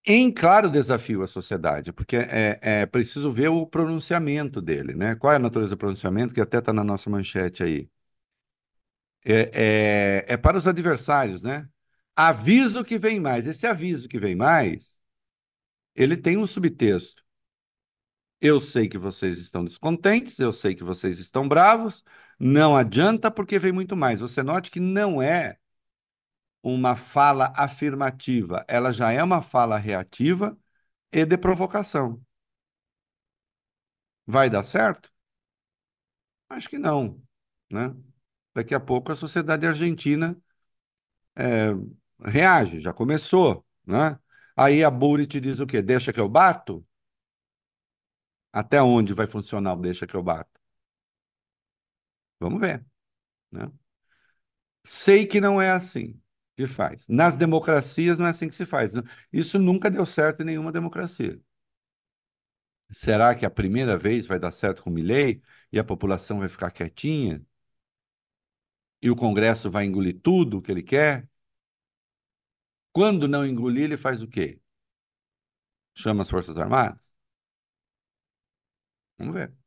Em 0.08 0.32
claro 0.32 0.70
desafio 0.70 1.24
à 1.24 1.28
sociedade, 1.28 1.92
porque 1.92 2.16
é, 2.18 2.60
é 2.62 2.86
preciso 2.86 3.32
ver 3.32 3.50
o 3.50 3.66
pronunciamento 3.66 4.62
dele, 4.62 4.94
né? 4.94 5.16
Qual 5.16 5.34
é 5.34 5.38
a 5.38 5.40
natureza 5.40 5.76
do 5.76 5.80
pronunciamento, 5.80 6.34
que 6.34 6.42
até 6.42 6.60
está 6.60 6.72
na 6.72 6.84
nossa 6.84 7.10
manchete 7.10 7.64
aí. 7.64 7.90
É, 9.24 10.24
é, 10.28 10.34
é 10.34 10.38
para 10.38 10.58
os 10.58 10.68
adversários, 10.68 11.44
né? 11.44 11.68
Aviso 12.16 12.84
que 12.84 12.98
vem 12.98 13.20
mais. 13.20 13.48
Esse 13.48 13.66
aviso 13.68 14.08
que 14.08 14.20
vem 14.20 14.36
mais, 14.36 15.00
ele 15.96 16.18
tem 16.18 16.38
um 16.38 16.48
subtexto. 16.48 17.24
Eu 18.42 18.60
sei 18.62 18.88
que 18.88 18.98
vocês 18.98 19.40
estão 19.40 19.64
descontentes, 19.64 20.40
eu 20.40 20.54
sei 20.54 20.76
que 20.76 20.84
vocês 20.84 21.20
estão 21.20 21.48
bravos, 21.48 22.04
não 22.40 22.76
adianta 22.78 23.32
porque 23.32 23.60
vem 23.60 23.72
muito 23.72 23.96
mais. 23.96 24.20
Você 24.22 24.44
note 24.44 24.72
que 24.72 24.80
não 24.80 25.22
é 25.22 25.58
uma 26.64 26.96
fala 26.98 27.54
afirmativa, 27.56 28.66
ela 28.68 28.92
já 28.92 29.12
é 29.12 29.24
uma 29.24 29.42
fala 29.42 29.78
reativa 29.78 30.58
e 31.14 31.26
de 31.26 31.38
provocação. 31.38 32.22
Vai 34.28 34.50
dar 34.52 34.64
certo? 34.64 35.10
Acho 36.50 36.70
que 36.70 36.78
não, 36.78 37.22
né? 37.70 37.96
Daqui 38.54 38.76
a 38.76 38.80
pouco 38.80 39.12
a 39.12 39.16
sociedade 39.16 39.68
argentina 39.68 40.38
é, 41.36 41.70
reage, 42.26 42.80
já 42.80 42.94
começou, 42.94 43.66
né? 43.86 44.20
Aí 44.56 44.84
a 44.84 44.90
Buri 44.92 45.28
te 45.28 45.40
diz 45.42 45.60
o 45.60 45.68
quê? 45.68 45.82
Deixa 45.82 46.14
que 46.14 46.20
eu 46.20 46.30
bato? 46.30 46.86
Até 48.52 48.82
onde 48.82 49.14
vai 49.14 49.28
funcionar 49.28 49.74
o 49.74 49.82
deixa 49.82 50.08
que 50.08 50.16
eu 50.16 50.24
bato? 50.24 50.55
Vamos 52.40 52.60
ver. 52.62 52.86
Né? 53.52 53.72
Sei 54.84 55.26
que 55.26 55.42
não 55.42 55.62
é 55.62 55.72
assim 55.72 56.20
que 56.56 56.68
faz. 56.68 57.06
Nas 57.10 57.38
democracias 57.38 58.18
não 58.18 58.26
é 58.28 58.30
assim 58.30 58.48
que 58.48 58.54
se 58.54 58.66
faz. 58.66 58.94
Isso 59.32 59.60
nunca 59.60 59.90
deu 59.90 60.06
certo 60.06 60.42
em 60.42 60.46
nenhuma 60.46 60.72
democracia. 60.72 61.40
Será 62.92 63.36
que 63.36 63.46
a 63.46 63.50
primeira 63.50 63.96
vez 63.98 64.26
vai 64.28 64.40
dar 64.40 64.52
certo 64.52 64.84
com 64.84 64.90
Milley 64.90 65.42
e 65.72 65.78
a 65.80 65.84
população 65.84 66.40
vai 66.40 66.50
ficar 66.50 66.72
quietinha? 66.72 67.44
E 69.02 69.10
o 69.10 69.16
Congresso 69.16 69.70
vai 69.72 69.86
engolir 69.86 70.20
tudo 70.22 70.58
o 70.58 70.62
que 70.62 70.70
ele 70.72 70.84
quer? 70.84 71.28
Quando 72.92 73.28
não 73.28 73.46
engolir, 73.46 73.84
ele 73.84 73.96
faz 73.96 74.24
o 74.24 74.28
quê? 74.28 74.60
Chama 75.96 76.22
as 76.24 76.30
Forças 76.30 76.58
Armadas? 76.60 77.02
Vamos 79.18 79.34
ver. 79.36 79.65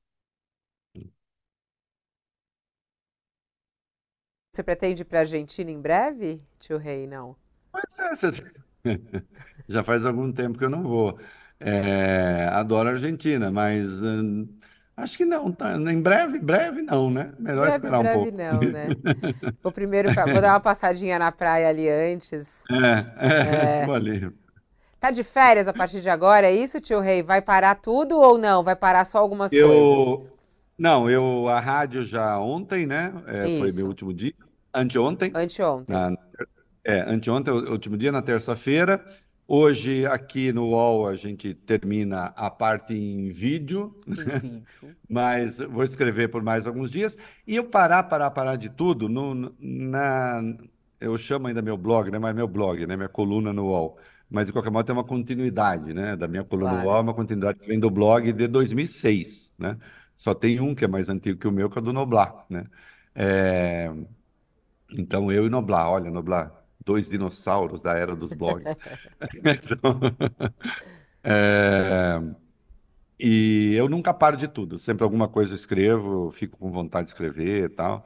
Você 4.59 4.65
pretende 4.65 5.03
ir 5.03 5.05
para 5.05 5.19
a 5.19 5.23
Argentina 5.23 5.71
em 5.71 5.81
breve, 5.81 6.43
tio 6.59 6.79
Rei? 6.79 7.07
Não. 7.07 7.37
Pois 7.71 7.97
é, 7.97 8.13
você... 8.13 8.45
já 9.69 9.85
faz 9.85 10.05
algum 10.05 10.33
tempo 10.33 10.59
que 10.59 10.65
eu 10.65 10.69
não 10.69 10.83
vou. 10.83 11.17
É, 11.61 12.49
adoro 12.51 12.89
a 12.89 12.93
Argentina, 12.93 13.53
mas 13.53 14.03
hum, 14.03 14.49
acho 14.97 15.17
que 15.17 15.25
não. 15.25 15.53
Tá, 15.53 15.77
em 15.77 16.03
breve, 16.03 16.41
breve 16.41 16.83
não, 16.83 17.09
né? 17.09 17.33
Melhor 17.39 17.69
breve, 17.69 17.77
esperar 17.77 18.03
breve 18.03 18.19
um 18.19 18.23
pouco. 18.25 18.37
não, 18.37 18.73
né? 18.73 18.89
Vou 19.63 19.71
primeiro 19.71 20.09
vou 20.13 20.43
dar 20.43 20.55
uma 20.55 20.61
passadinha 20.61 21.21
na 21.21 21.31
praia 21.31 21.69
ali 21.69 21.89
antes. 21.89 22.65
É, 22.69 23.29
é, 23.29 23.85
é. 23.85 23.85
ali. 23.95 24.35
Tá 24.99 25.13
de 25.13 25.23
férias 25.23 25.69
a 25.69 25.73
partir 25.73 26.01
de 26.01 26.11
agora, 26.11 26.49
é 26.49 26.53
isso, 26.53 26.81
tio 26.81 26.99
Rei? 26.99 27.23
Vai 27.23 27.41
parar 27.41 27.77
tudo 27.77 28.19
ou 28.19 28.37
não? 28.37 28.65
Vai 28.65 28.75
parar 28.75 29.05
só 29.05 29.19
algumas 29.19 29.53
eu... 29.53 29.69
coisas? 29.69 30.33
Não, 30.77 31.09
eu 31.09 31.49
a 31.49 31.61
rádio 31.61 32.03
já 32.03 32.41
ontem, 32.41 32.87
né? 32.87 33.13
É, 33.27 33.59
foi 33.59 33.71
meu 33.71 33.87
último 33.87 34.13
dia. 34.13 34.35
Anteontem. 34.79 35.33
Anteontem. 35.35 35.95
Na, 35.95 36.17
é, 36.85 37.01
anteontem, 37.01 37.53
o 37.53 37.73
último 37.73 37.97
dia, 37.97 38.13
na 38.13 38.23
terça-feira. 38.23 39.05
Hoje, 39.47 40.05
aqui 40.07 40.53
no 40.53 40.67
UOL, 40.67 41.07
a 41.07 41.17
gente 41.17 41.55
termina 41.55 42.27
a 42.37 42.51
parte 42.51 42.93
em 42.93 43.31
vídeo, 43.31 43.99
vídeo. 44.07 44.63
mas 45.09 45.59
vou 45.59 45.83
escrever 45.83 46.29
por 46.29 46.43
mais 46.43 46.67
alguns 46.67 46.91
dias. 46.93 47.17
E 47.47 47.57
eu 47.57 47.65
parar, 47.65 48.03
parar, 48.05 48.31
parar 48.31 48.57
de 48.57 48.69
tudo, 48.69 49.09
no, 49.09 49.55
na, 49.59 50.43
eu 51.01 51.17
chamo 51.17 51.47
ainda 51.47 51.63
meu 51.63 51.77
blog, 51.77 52.11
né? 52.11 52.19
mas 52.19 52.35
meu 52.35 52.47
blog, 52.47 52.87
né? 52.87 52.97
minha 52.97 53.09
coluna 53.09 53.53
no 53.53 53.67
UOL. 53.69 53.99
Mas, 54.31 54.47
de 54.47 54.53
qualquer 54.53 54.71
modo, 54.71 54.85
tem 54.85 54.95
uma 54.95 55.05
continuidade, 55.05 55.95
né? 55.95 56.15
Da 56.15 56.29
minha 56.29 56.45
coluna 56.45 56.73
claro. 56.73 56.85
no 56.85 56.91
UOL, 56.91 57.03
uma 57.03 57.15
continuidade 57.15 57.59
que 57.59 57.67
vem 57.67 57.81
do 57.81 57.91
blog 57.91 58.31
de 58.31 58.47
2006, 58.47 59.55
né? 59.59 59.79
Só 60.15 60.35
tem 60.35 60.61
um 60.61 60.75
que 60.75 60.85
é 60.85 60.89
mais 60.89 61.09
antigo 61.09 61.39
que 61.39 61.49
o 61.49 61.53
meu, 61.53 61.71
que 61.71 61.79
é 61.79 61.81
o 61.81 61.85
do 61.85 61.93
Noblar, 61.95 62.45
né? 62.51 62.65
É... 63.15 63.91
Então, 64.93 65.31
eu 65.31 65.47
e 65.47 65.51
Noblar, 65.51 65.91
olha, 65.91 66.11
Noblar, 66.11 66.65
dois 66.85 67.09
dinossauros 67.09 67.83
da 67.83 67.95
era 67.95 68.17
dos 68.17 68.33
blogs. 68.33 68.65
então, 69.45 70.01
é... 71.23 72.21
E 73.21 73.75
eu 73.75 73.89
nunca 73.89 74.15
paro 74.15 74.37
de 74.37 74.47
tudo, 74.47 74.79
sempre 74.79 75.03
alguma 75.03 75.27
coisa 75.27 75.51
eu 75.51 75.57
escrevo, 75.57 76.31
fico 76.31 76.57
com 76.57 76.71
vontade 76.71 77.07
de 77.07 77.11
escrever 77.11 77.65
e 77.65 77.69
tal. 77.69 78.05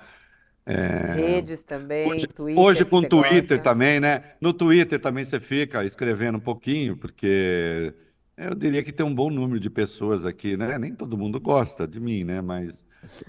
É... 0.64 1.12
Redes 1.14 1.62
também, 1.62 2.10
hoje, 2.10 2.26
Twitter. 2.26 2.62
Hoje 2.62 2.84
com 2.84 3.02
Twitter 3.02 3.58
gosta. 3.58 3.58
também, 3.58 4.00
né? 4.00 4.36
No 4.40 4.54
Twitter 4.54 4.98
também 4.98 5.24
você 5.24 5.38
fica 5.38 5.84
escrevendo 5.84 6.38
um 6.38 6.40
pouquinho, 6.40 6.96
porque 6.96 7.92
eu 8.36 8.54
diria 8.54 8.82
que 8.82 8.92
tem 8.92 9.04
um 9.04 9.14
bom 9.14 9.30
número 9.30 9.60
de 9.60 9.68
pessoas 9.68 10.24
aqui, 10.24 10.56
né? 10.56 10.78
Nem 10.78 10.94
todo 10.94 11.18
mundo 11.18 11.38
gosta 11.38 11.86
de 11.86 12.00
mim, 12.00 12.24
né? 12.24 12.40
Mas 12.40 12.86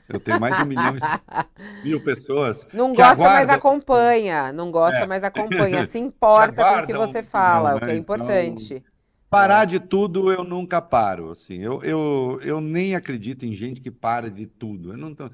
eu 0.07 0.19
tenho 0.19 0.39
mais 0.39 0.55
de 0.55 0.63
um 0.63 0.65
milhão 0.65 0.95
e 0.95 0.99
mil 1.83 2.03
pessoas. 2.03 2.67
Não 2.73 2.89
gosta, 2.89 3.11
aguardam... 3.11 3.33
mas 3.33 3.49
acompanha. 3.49 4.53
Não 4.53 4.71
gosta, 4.71 4.99
é. 4.99 5.05
mas 5.05 5.23
acompanha. 5.23 5.83
Se 5.87 5.99
importa 5.99 6.63
com 6.63 6.79
o 6.79 6.85
que 6.85 6.93
você 6.93 7.21
fala, 7.21 7.75
o 7.75 7.79
que 7.79 7.85
é 7.85 7.87
né? 7.87 7.95
importante. 7.95 8.75
Então, 8.75 8.93
parar 9.29 9.65
de 9.65 9.79
tudo 9.79 10.31
eu 10.31 10.43
nunca 10.43 10.81
paro. 10.81 11.31
Assim, 11.31 11.59
eu, 11.59 11.81
eu, 11.83 12.39
eu 12.41 12.61
nem 12.61 12.95
acredito 12.95 13.45
em 13.45 13.53
gente 13.53 13.81
que 13.81 13.91
para 13.91 14.29
de 14.29 14.45
tudo. 14.45 14.93
Eu 14.93 14.97
não 14.97 15.13
tô... 15.13 15.29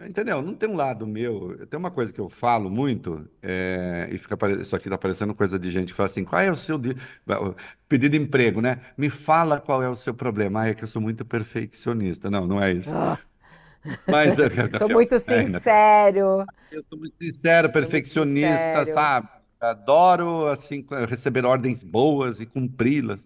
Entendeu? 0.00 0.42
Não 0.42 0.54
tem 0.54 0.68
um 0.68 0.74
lado 0.74 1.06
meu. 1.06 1.66
Tem 1.68 1.78
uma 1.78 1.90
coisa 1.90 2.12
que 2.12 2.20
eu 2.20 2.28
falo 2.28 2.68
muito, 2.68 3.28
é, 3.40 4.08
e 4.10 4.18
fica 4.18 4.36
isso 4.60 4.74
aqui 4.74 4.88
está 4.88 4.98
parecendo 4.98 5.34
coisa 5.34 5.56
de 5.56 5.70
gente 5.70 5.92
que 5.92 5.96
fala 5.96 6.08
assim: 6.08 6.24
qual 6.24 6.42
é 6.42 6.50
o 6.50 6.56
seu 6.56 6.80
pedido 7.88 8.12
de 8.12 8.18
emprego, 8.18 8.60
né? 8.60 8.80
Me 8.96 9.08
fala 9.08 9.60
qual 9.60 9.82
é 9.82 9.88
o 9.88 9.94
seu 9.94 10.12
problema. 10.12 10.62
Ah, 10.62 10.68
é 10.68 10.74
que 10.74 10.82
eu 10.82 10.88
sou 10.88 11.00
muito 11.00 11.24
perfeccionista. 11.24 12.28
Não, 12.28 12.46
não 12.46 12.60
é 12.60 12.72
isso. 12.72 12.94
Ah. 12.94 13.18
Mas 14.08 14.34
sou 14.78 14.88
muito 14.88 15.16
sincero. 15.18 16.44
Eu 16.72 16.84
sou 16.90 16.98
muito 16.98 17.14
sincero, 17.22 17.70
perfeccionista, 17.70 18.76
muito 18.76 18.92
sabe? 18.92 19.28
Adoro 19.60 20.48
assim 20.48 20.84
receber 21.08 21.44
ordens 21.44 21.84
boas 21.84 22.40
e 22.40 22.46
cumpri-las. 22.46 23.24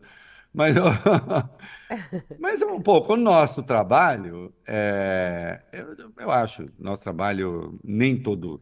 Mas, 0.53 0.75
mas 2.39 2.63
um 2.63 2.81
pouco 2.81 3.15
o 3.15 3.17
nosso 3.17 3.63
trabalho, 3.63 4.53
é, 4.67 5.63
eu, 5.73 6.13
eu 6.19 6.31
acho, 6.31 6.67
nosso 6.79 7.03
trabalho 7.03 7.79
nem 7.85 8.21
todo. 8.21 8.61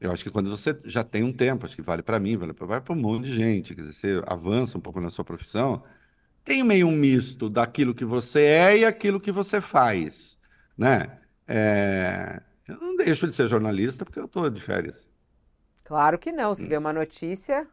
Eu 0.00 0.12
acho 0.12 0.24
que 0.24 0.30
quando 0.30 0.48
você 0.48 0.76
já 0.84 1.04
tem 1.04 1.22
um 1.22 1.32
tempo, 1.32 1.66
acho 1.66 1.76
que 1.76 1.82
vale 1.82 2.02
para 2.02 2.18
mim, 2.18 2.36
vale 2.36 2.54
para 2.54 2.82
um 2.90 2.96
monte 2.96 3.24
de 3.26 3.34
gente, 3.34 3.74
quer 3.74 3.82
dizer, 3.82 3.92
você 3.92 4.22
avança 4.26 4.78
um 4.78 4.80
pouco 4.80 5.00
na 5.00 5.10
sua 5.10 5.24
profissão, 5.24 5.82
tem 6.44 6.64
meio 6.64 6.88
um 6.88 6.92
misto 6.92 7.50
daquilo 7.50 7.94
que 7.94 8.04
você 8.04 8.42
é 8.42 8.78
e 8.78 8.84
aquilo 8.84 9.20
que 9.20 9.30
você 9.30 9.60
faz, 9.60 10.38
né? 10.76 11.18
É, 11.46 12.40
eu 12.66 12.76
não 12.80 12.96
deixo 12.96 13.26
de 13.26 13.34
ser 13.34 13.48
jornalista 13.48 14.04
porque 14.04 14.20
eu 14.20 14.24
estou 14.26 14.48
de 14.48 14.60
férias. 14.60 15.08
Claro 15.84 16.18
que 16.18 16.30
não. 16.30 16.54
Se 16.54 16.66
vê 16.66 16.76
uma 16.76 16.92
notícia, 16.92 17.66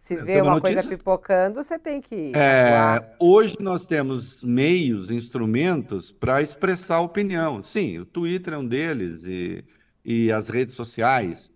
se 0.00 0.16
vê 0.16 0.40
uma, 0.40 0.54
uma 0.54 0.60
coisa 0.62 0.82
pipocando, 0.82 1.62
você 1.62 1.78
tem 1.78 2.00
que. 2.00 2.32
É, 2.34 3.14
hoje 3.20 3.54
nós 3.60 3.86
temos 3.86 4.42
meios, 4.42 5.10
instrumentos 5.10 6.10
para 6.10 6.40
expressar 6.40 7.00
opinião. 7.00 7.62
Sim, 7.62 7.98
o 7.98 8.06
Twitter 8.06 8.54
é 8.54 8.58
um 8.58 8.66
deles 8.66 9.24
e, 9.24 9.62
e 10.02 10.32
as 10.32 10.48
redes 10.48 10.74
sociais. 10.74 11.52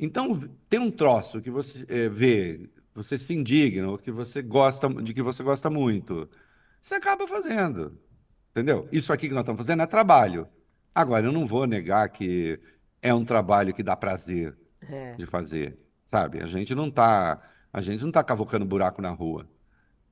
Então, 0.00 0.40
tem 0.70 0.80
um 0.80 0.90
troço 0.90 1.42
que 1.42 1.50
você 1.50 1.84
é, 1.90 2.08
vê, 2.08 2.66
você 2.94 3.18
se 3.18 3.34
indigna, 3.34 3.90
ou 3.90 3.98
que 3.98 4.10
você 4.10 4.40
gosta, 4.40 4.88
de 4.88 5.12
que 5.12 5.22
você 5.22 5.42
gosta 5.42 5.68
muito. 5.68 6.30
Você 6.80 6.94
acaba 6.94 7.28
fazendo. 7.28 8.00
Entendeu? 8.52 8.88
Isso 8.90 9.12
aqui 9.12 9.28
que 9.28 9.34
nós 9.34 9.42
estamos 9.42 9.60
fazendo 9.60 9.82
é 9.82 9.86
trabalho. 9.86 10.48
Agora, 10.94 11.26
eu 11.26 11.32
não 11.32 11.44
vou 11.44 11.66
negar 11.66 12.08
que 12.08 12.58
é 13.02 13.12
um 13.12 13.24
trabalho 13.24 13.74
que 13.74 13.82
dá 13.82 13.94
prazer 13.94 14.56
é. 14.80 15.12
de 15.12 15.26
fazer, 15.26 15.78
sabe? 16.06 16.42
A 16.42 16.46
gente 16.46 16.74
não 16.74 16.88
está 16.88 17.51
a 17.72 17.80
gente 17.80 18.00
não 18.02 18.08
está 18.10 18.22
cavocando 18.22 18.64
buraco 18.64 19.00
na 19.02 19.10
rua. 19.10 19.48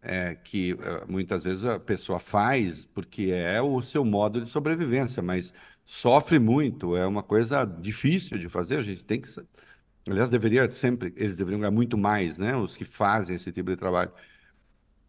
É, 0.03 0.35
que 0.35 0.73
uh, 0.75 1.11
muitas 1.11 1.45
vezes 1.45 1.63
a 1.65 1.79
pessoa 1.79 2.19
faz 2.19 2.87
porque 2.87 3.33
é 3.33 3.61
o 3.61 3.83
seu 3.83 4.03
modo 4.03 4.41
de 4.41 4.49
sobrevivência, 4.49 5.23
mas 5.23 5.53
sofre 5.85 6.39
muito, 6.39 6.97
é 6.97 7.07
uma 7.07 7.23
coisa 7.23 7.65
difícil 7.67 8.39
de 8.39 8.49
fazer, 8.49 8.79
a 8.79 8.83
gente 8.83 9.05
tem 9.05 9.21
que. 9.21 9.29
Aliás, 10.09 10.31
deveria 10.31 10.69
sempre, 10.71 11.13
eles 11.17 11.37
deveriam 11.37 11.61
ganhar 11.61 11.71
muito 11.71 11.99
mais, 11.99 12.39
né? 12.39 12.57
Os 12.57 12.77
que 12.77 12.85
fazem 12.85 13.37
esse 13.37 13.53
tipo 13.53 13.71
de 13.71 13.77
trabalho. 13.77 14.13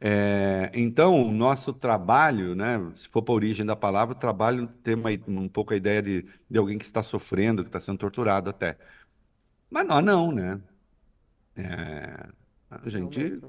É, 0.04 0.72
então, 0.74 1.22
o 1.22 1.32
nosso 1.32 1.72
trabalho, 1.74 2.56
né, 2.56 2.92
se 2.96 3.08
for 3.08 3.22
para 3.22 3.34
a 3.34 3.36
origem 3.36 3.64
da 3.66 3.76
palavra, 3.76 4.16
trabalho 4.16 4.68
tem 4.84 4.96
uma, 4.96 5.10
um 5.28 5.48
pouco 5.48 5.74
a 5.74 5.78
ideia 5.78 6.02
de, 6.02 6.26
de 6.50 6.58
alguém 6.58 6.78
que 6.78 6.84
está 6.86 7.04
sofrendo, 7.04 7.62
que 7.64 7.70
está 7.70 7.80
sendo 7.80 8.00
torturado 8.00 8.50
até. 8.50 8.78
Mas 9.70 9.88
nós 9.88 10.04
não, 10.04 10.32
né? 10.32 10.62
É, 11.56 12.30
a 12.72 12.90
gente 12.90 13.42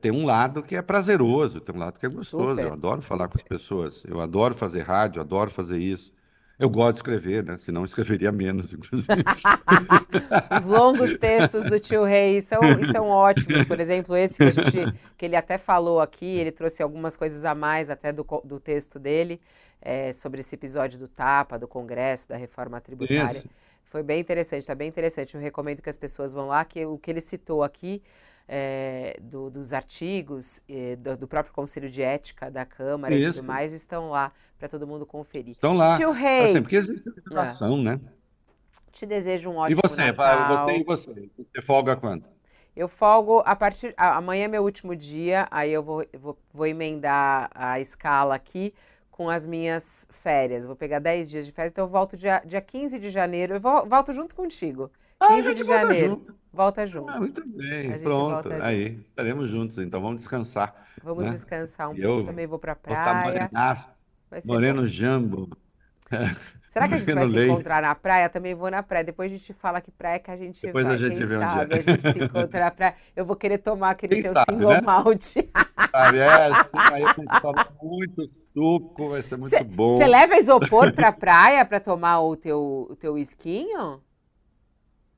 tem 0.00 0.10
um 0.10 0.24
lado 0.24 0.62
que 0.62 0.74
é 0.74 0.80
prazeroso, 0.80 1.60
tem 1.60 1.74
um 1.74 1.78
lado 1.78 1.98
que 2.00 2.06
é 2.06 2.08
gostoso. 2.08 2.50
Super. 2.50 2.64
Eu 2.64 2.72
adoro 2.72 3.02
falar 3.02 3.28
com 3.28 3.36
as 3.36 3.44
pessoas, 3.44 4.02
eu 4.06 4.20
adoro 4.20 4.54
fazer 4.54 4.80
rádio, 4.80 5.20
adoro 5.20 5.50
fazer 5.50 5.76
isso. 5.76 6.12
Eu 6.58 6.68
gosto 6.68 6.92
de 6.92 6.98
escrever, 6.98 7.42
né? 7.42 7.56
Senão 7.56 7.84
escreveria 7.84 8.30
menos, 8.30 8.72
inclusive. 8.74 9.22
Os 10.58 10.64
longos 10.64 11.16
textos 11.18 11.64
do 11.64 11.78
tio 11.78 12.04
Rei 12.04 12.40
são, 12.40 12.60
são 12.92 13.08
ótimos. 13.08 13.64
Por 13.64 13.80
exemplo, 13.80 14.14
esse 14.16 14.36
que, 14.36 14.44
a 14.44 14.50
gente, 14.50 14.98
que 15.16 15.24
ele 15.24 15.36
até 15.36 15.56
falou 15.56 16.00
aqui, 16.00 16.26
ele 16.26 16.50
trouxe 16.50 16.82
algumas 16.82 17.16
coisas 17.16 17.46
a 17.46 17.54
mais 17.54 17.88
até 17.88 18.12
do, 18.12 18.26
do 18.44 18.60
texto 18.60 18.98
dele, 18.98 19.40
é, 19.80 20.12
sobre 20.12 20.40
esse 20.40 20.54
episódio 20.54 20.98
do 20.98 21.08
TAPA, 21.08 21.58
do 21.58 21.66
Congresso, 21.66 22.28
da 22.28 22.36
reforma 22.36 22.78
tributária. 22.78 23.38
Isso. 23.38 23.48
Foi 23.90 24.04
bem 24.04 24.20
interessante, 24.20 24.60
está 24.60 24.74
bem 24.74 24.88
interessante. 24.88 25.34
Eu 25.34 25.40
recomendo 25.40 25.82
que 25.82 25.90
as 25.90 25.98
pessoas 25.98 26.32
vão 26.32 26.46
lá, 26.46 26.64
que 26.64 26.86
o 26.86 26.96
que 26.96 27.10
ele 27.10 27.20
citou 27.20 27.64
aqui 27.64 28.00
é, 28.48 29.18
do, 29.20 29.50
dos 29.50 29.72
artigos 29.72 30.62
é, 30.68 30.94
do, 30.94 31.16
do, 31.16 31.28
próprio 31.28 31.52
Conselho 31.52 31.90
de 31.90 32.00
Ética 32.00 32.48
da 32.50 32.64
Câmara 32.64 33.12
Isso. 33.12 33.30
e 33.30 33.32
tudo 33.34 33.46
mais 33.46 33.72
estão 33.72 34.10
lá 34.10 34.32
para 34.56 34.68
todo 34.68 34.86
mundo 34.86 35.04
conferir. 35.04 35.50
Estão 35.50 35.74
lá. 35.74 35.96
Tio 35.96 36.12
Rei. 36.12 36.50
Assim, 36.50 36.62
porque 36.62 36.76
existe 36.76 37.10
legislação, 37.10 37.78
é. 37.80 37.82
né? 37.82 38.00
Te 38.92 39.04
desejo 39.04 39.50
um 39.50 39.56
ótimo 39.56 39.80
E 39.80 39.88
você? 39.88 40.12
Natal. 40.12 40.56
Você 40.56 40.76
e 40.76 40.84
você? 40.84 41.30
Você 41.36 41.62
folga 41.62 41.96
quando? 41.96 42.28
Eu 42.76 42.86
folgo 42.86 43.42
a 43.44 43.56
partir. 43.56 43.92
Amanhã 43.96 44.44
é 44.44 44.48
meu 44.48 44.62
último 44.62 44.94
dia, 44.94 45.48
aí 45.50 45.72
eu 45.72 45.82
vou, 45.82 46.06
vou, 46.16 46.38
vou 46.52 46.66
emendar 46.66 47.50
a 47.52 47.80
escala 47.80 48.36
aqui 48.36 48.72
com 49.20 49.28
as 49.28 49.44
minhas 49.44 50.08
férias. 50.08 50.64
Vou 50.64 50.74
pegar 50.74 50.98
10 50.98 51.28
dias 51.28 51.44
de 51.44 51.52
férias, 51.52 51.72
então 51.72 51.84
eu 51.84 51.90
volto 51.90 52.16
dia, 52.16 52.42
dia 52.42 52.62
15 52.62 52.98
de 52.98 53.10
janeiro. 53.10 53.56
Eu 53.56 53.60
vou, 53.60 53.86
volto 53.86 54.14
junto 54.14 54.34
contigo. 54.34 54.90
15 55.28 55.48
ah, 55.48 55.52
de 55.52 55.62
janeiro. 55.62 56.08
Junto. 56.08 56.34
Volta 56.50 56.86
junto. 56.86 57.10
Ah, 57.10 57.18
muito 57.18 57.46
bem, 57.46 57.98
pronto. 58.00 58.50
Aí, 58.62 58.92
junto. 58.92 59.04
estaremos 59.04 59.50
juntos, 59.50 59.76
então 59.76 60.00
vamos 60.00 60.16
descansar. 60.16 60.74
Vamos 61.04 61.26
né? 61.26 61.32
descansar 61.32 61.90
um 61.90 61.94
pouco. 61.94 62.08
Eu 62.08 62.24
também 62.24 62.46
vou 62.46 62.58
pra 62.58 62.74
praia. 62.74 63.50
Vou 64.30 64.54
Moreno 64.54 64.86
Jambo. 64.86 65.50
Será 66.70 66.88
que 66.88 66.94
a 66.94 66.98
gente 66.98 67.12
vai 67.12 67.28
se 67.28 67.46
encontrar 67.46 67.82
na 67.82 67.94
praia? 67.94 68.28
Também 68.30 68.54
vou 68.54 68.70
na 68.70 68.82
praia. 68.82 69.04
Depois 69.04 69.30
a 69.30 69.36
gente 69.36 69.52
fala 69.52 69.82
que 69.82 69.90
praia 69.90 70.18
que 70.18 70.30
a 70.30 70.36
gente 70.36 70.62
Depois 70.62 70.86
vai. 70.86 70.94
a 70.94 70.96
gente 70.96 71.18
Quem 71.18 71.26
vê 71.26 71.38
sabe 71.38 71.64
onde 71.64 71.74
é. 71.74 71.78
a 71.78 71.82
gente 71.82 72.12
se 72.12 72.18
encontra 72.24 72.60
na 72.60 72.70
praia. 72.70 72.94
Eu 73.14 73.26
vou 73.26 73.36
querer 73.36 73.58
tomar 73.58 73.90
aquele 73.90 74.14
Quem 74.14 74.22
teu 74.22 74.32
sabe, 74.32 74.50
single 74.50 74.70
né? 74.70 74.80
malt. 74.80 75.34
Sabe, 75.90 76.18
é, 76.18 76.28
aí 76.28 77.04
toma 77.40 77.68
muito 77.82 78.24
suco, 78.26 79.08
vai 79.08 79.22
ser 79.22 79.36
muito 79.36 79.56
cê, 79.56 79.64
bom. 79.64 79.96
Você 79.96 80.06
leva 80.06 80.36
isopor 80.36 80.92
pra 80.92 81.12
praia 81.12 81.64
pra 81.64 81.80
tomar 81.80 82.20
o 82.20 82.36
teu, 82.36 82.86
o 82.90 82.96
teu 82.96 83.16
esquinho? 83.16 84.00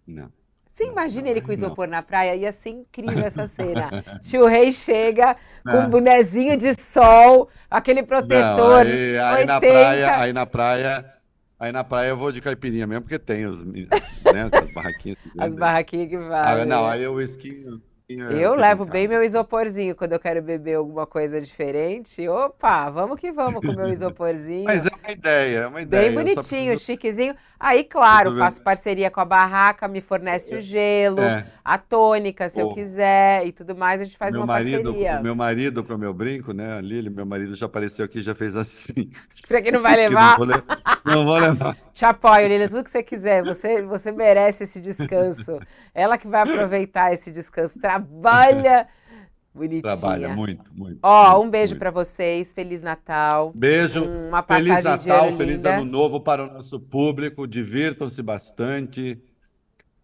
Não. 0.06 0.30
Você 0.66 0.84
imagina 0.86 1.28
ele 1.28 1.42
com 1.42 1.52
isopor 1.52 1.86
na 1.86 2.02
praia? 2.02 2.34
Ia 2.34 2.50
ser 2.50 2.70
incrível 2.70 3.24
essa 3.24 3.46
cena. 3.46 3.90
Tio 4.22 4.46
Rei 4.46 4.72
chega 4.72 5.36
com 5.62 5.80
um 5.80 5.88
bonezinho 5.88 6.56
de 6.56 6.72
sol, 6.80 7.50
aquele 7.70 8.02
protetor. 8.02 8.84
Não, 8.84 8.90
aí, 8.90 9.18
aí 9.18 9.44
na 9.44 9.60
praia, 9.60 10.18
aí 10.18 10.32
na 10.32 10.46
praia, 10.46 11.12
aí 11.60 11.72
na 11.72 11.84
praia 11.84 12.08
eu 12.08 12.16
vou 12.16 12.32
de 12.32 12.40
caipirinha 12.40 12.86
mesmo, 12.86 13.02
porque 13.02 13.18
tem 13.18 13.46
os, 13.46 13.62
né, 13.62 14.48
as 14.50 14.72
barraquinhas. 14.72 15.18
As 15.38 15.52
barraquinhas 15.52 16.08
que 16.08 16.16
valem. 16.16 16.62
Ah, 16.62 16.64
não, 16.64 16.88
aí 16.88 17.06
o 17.06 17.20
esquinho 17.20 17.82
eu 18.18 18.54
levo 18.54 18.84
bem 18.84 19.08
meu 19.08 19.22
isoporzinho 19.22 19.94
quando 19.94 20.12
eu 20.12 20.20
quero 20.20 20.42
beber 20.42 20.74
alguma 20.74 21.06
coisa 21.06 21.40
diferente. 21.40 22.28
Opa, 22.28 22.90
vamos 22.90 23.18
que 23.18 23.32
vamos 23.32 23.64
com 23.64 23.72
meu 23.74 23.88
isoporzinho. 23.92 24.64
Mas 24.64 24.86
é 24.86 24.90
uma 24.90 25.12
ideia, 25.12 25.58
é 25.58 25.66
uma 25.66 25.82
ideia. 25.82 26.08
Bem 26.08 26.14
bonitinho, 26.14 26.72
preciso... 26.72 26.84
chiquezinho. 26.84 27.34
Aí, 27.58 27.84
claro, 27.84 28.36
faço 28.36 28.60
parceria 28.60 29.08
com 29.08 29.20
a 29.20 29.24
barraca, 29.24 29.86
me 29.86 30.00
fornece 30.00 30.52
o 30.56 30.60
gelo, 30.60 31.20
é. 31.20 31.46
a 31.64 31.78
tônica, 31.78 32.48
se 32.48 32.58
eu 32.58 32.74
quiser 32.74 33.46
e 33.46 33.52
tudo 33.52 33.76
mais, 33.76 34.00
a 34.00 34.04
gente 34.04 34.16
faz 34.16 34.32
meu 34.32 34.40
uma 34.40 34.46
marido, 34.46 34.82
parceria. 34.82 35.20
Meu 35.22 35.36
marido, 35.36 35.84
com 35.84 35.94
o 35.94 35.98
meu 35.98 36.12
brinco, 36.12 36.52
né, 36.52 36.78
a 36.78 36.80
Lili, 36.80 37.08
meu 37.08 37.24
marido 37.24 37.54
já 37.54 37.66
apareceu 37.66 38.04
aqui 38.04 38.20
já 38.20 38.34
fez 38.34 38.56
assim. 38.56 39.10
Pra 39.46 39.62
que 39.62 39.70
não 39.70 39.80
vai 39.80 39.94
levar? 40.08 40.30
não, 40.30 40.36
vou 40.38 40.46
levar. 40.46 41.02
não 41.04 41.24
vou 41.24 41.38
levar. 41.38 41.76
Te 41.92 42.04
apoio, 42.04 42.48
Lili, 42.48 42.68
tudo 42.68 42.84
que 42.84 42.90
você 42.90 43.02
quiser. 43.02 43.44
Você, 43.44 43.82
você 43.82 44.10
merece 44.10 44.64
esse 44.64 44.80
descanso. 44.80 45.58
Ela 45.94 46.16
que 46.16 46.26
vai 46.26 46.42
aproveitar 46.42 47.12
esse 47.12 47.30
descanso. 47.30 47.78
Trabalha 47.78 48.88
Bonitinha. 49.54 49.82
Trabalha 49.82 50.28
muito, 50.30 50.64
muito. 50.74 50.98
Ó, 51.02 51.32
muito, 51.32 51.46
um 51.46 51.50
beijo 51.50 51.76
para 51.76 51.90
vocês. 51.90 52.52
Feliz 52.52 52.80
Natal. 52.80 53.52
Beijo. 53.54 54.04
Uma 54.04 54.42
feliz 54.42 54.82
Natal, 54.82 55.32
feliz 55.32 55.64
ano 55.64 55.84
novo 55.84 56.20
para 56.20 56.44
o 56.44 56.52
nosso 56.52 56.80
público. 56.80 57.46
Divirtam-se 57.46 58.22
bastante. 58.22 59.22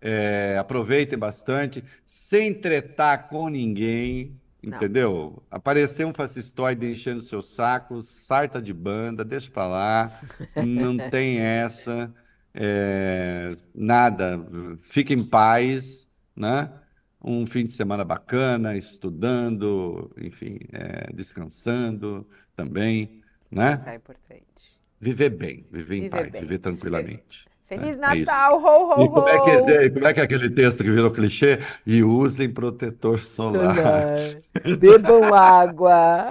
É, 0.01 0.57
aproveitem 0.61 1.18
bastante, 1.18 1.82
sem 2.05 2.55
tretar 2.55 3.28
com 3.28 3.49
ninguém. 3.49 4.39
Não. 4.68 4.76
Entendeu? 4.76 5.42
Aparecer 5.50 6.06
um 6.06 6.12
fascistoide 6.12 6.90
enchendo 6.90 7.22
seu 7.22 7.42
saco, 7.42 8.02
sarta 8.02 8.60
de 8.60 8.72
banda, 8.72 9.24
deixa 9.24 9.50
pra 9.50 9.66
lá. 9.66 10.20
Não 10.56 10.96
tem 11.10 11.38
essa. 11.38 12.12
É, 12.54 13.56
nada. 13.74 14.40
Fique 14.82 15.14
em 15.14 15.24
paz, 15.24 16.10
né? 16.34 16.70
um 17.22 17.46
fim 17.46 17.64
de 17.64 17.72
semana 17.72 18.04
bacana, 18.04 18.76
estudando, 18.76 20.10
enfim, 20.16 20.58
é, 20.72 21.12
descansando 21.12 22.26
também, 22.54 23.20
né? 23.50 23.74
Isso 23.74 23.88
é 23.88 23.94
importante. 23.96 24.78
Viver 25.00 25.30
bem, 25.30 25.66
viver 25.70 25.96
em 25.96 26.00
viver 26.02 26.10
paz, 26.10 26.30
bem. 26.30 26.40
viver 26.40 26.58
tranquilamente. 26.58 27.46
Feliz 27.68 27.98
né? 27.98 28.08
É 28.12 28.20
Natal, 28.20 28.52
é 28.52 28.56
ho, 28.56 28.88
ho, 28.88 29.04
e 29.04 29.08
como 29.10 29.28
é, 29.28 29.40
que, 29.40 29.50
é, 29.50 29.90
como 29.90 30.06
é 30.06 30.14
que 30.14 30.20
é 30.20 30.22
aquele 30.22 30.48
texto 30.48 30.82
que 30.82 30.90
virou 30.90 31.10
clichê? 31.10 31.58
E 31.86 32.02
usem 32.02 32.48
protetor 32.48 33.18
solar. 33.18 33.76
solar. 33.76 34.78
Bebam 34.78 35.34
água. 35.34 36.30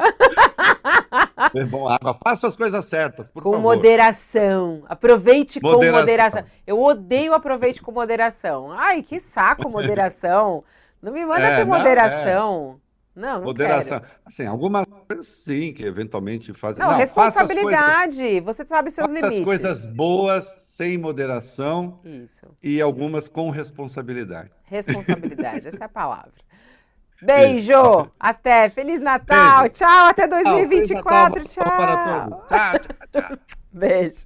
Bebam 1.53 1.87
água. 1.87 2.15
Faça 2.15 2.47
as 2.47 2.55
coisas 2.55 2.83
certas, 2.85 3.29
por 3.29 3.43
com 3.43 3.51
favor. 3.51 3.75
moderação. 3.75 4.81
Aproveite 4.89 5.61
moderação. 5.61 5.91
com 5.91 5.99
moderação. 5.99 6.43
Eu 6.65 6.81
odeio 6.81 7.33
aproveite 7.35 7.83
com 7.83 7.91
moderação. 7.91 8.71
Ai, 8.71 9.03
que 9.03 9.19
saco 9.19 9.69
moderação. 9.69 10.63
Não 10.99 11.13
me 11.13 11.23
manda 11.23 11.45
é, 11.45 11.57
ter 11.57 11.65
moderação. 11.65 12.61
Não, 12.63 12.79
não, 13.17 13.39
não 13.39 13.45
Moderação. 13.45 13.99
Quero. 13.99 14.11
Assim, 14.23 14.45
algumas 14.45 14.85
coisas 15.07 15.27
sim, 15.27 15.73
que 15.73 15.83
eventualmente 15.83 16.53
fazem. 16.53 16.85
Não, 16.85 16.91
não 16.91 16.97
responsabilidade. 16.99 18.17
Coisas, 18.17 18.43
você 18.43 18.65
sabe 18.65 18.91
seus 18.91 19.09
limites. 19.09 19.39
as 19.39 19.43
coisas 19.43 19.91
boas 19.91 20.45
sem 20.59 20.99
moderação. 20.99 21.99
Isso. 22.05 22.45
E 22.61 22.79
algumas 22.79 23.27
com 23.27 23.49
responsabilidade. 23.49 24.51
Responsabilidade, 24.65 25.67
essa 25.67 25.83
é 25.83 25.85
a 25.85 25.89
palavra. 25.89 26.31
Beijo! 27.19 27.71
Isso. 27.71 28.11
Até! 28.19 28.69
Feliz 28.69 28.99
Natal! 28.99 29.63
Beijo. 29.63 29.73
Tchau! 29.73 30.07
Até 30.09 30.27
2024! 30.27 31.43
Tchau! 31.45 31.63
tchau. 31.63 31.77
Para 31.77 31.97
todos! 31.97 32.39
Tchau, 32.41 32.79
tchau, 32.79 33.21
tchau! 33.21 33.37
Beijo! 33.79 34.23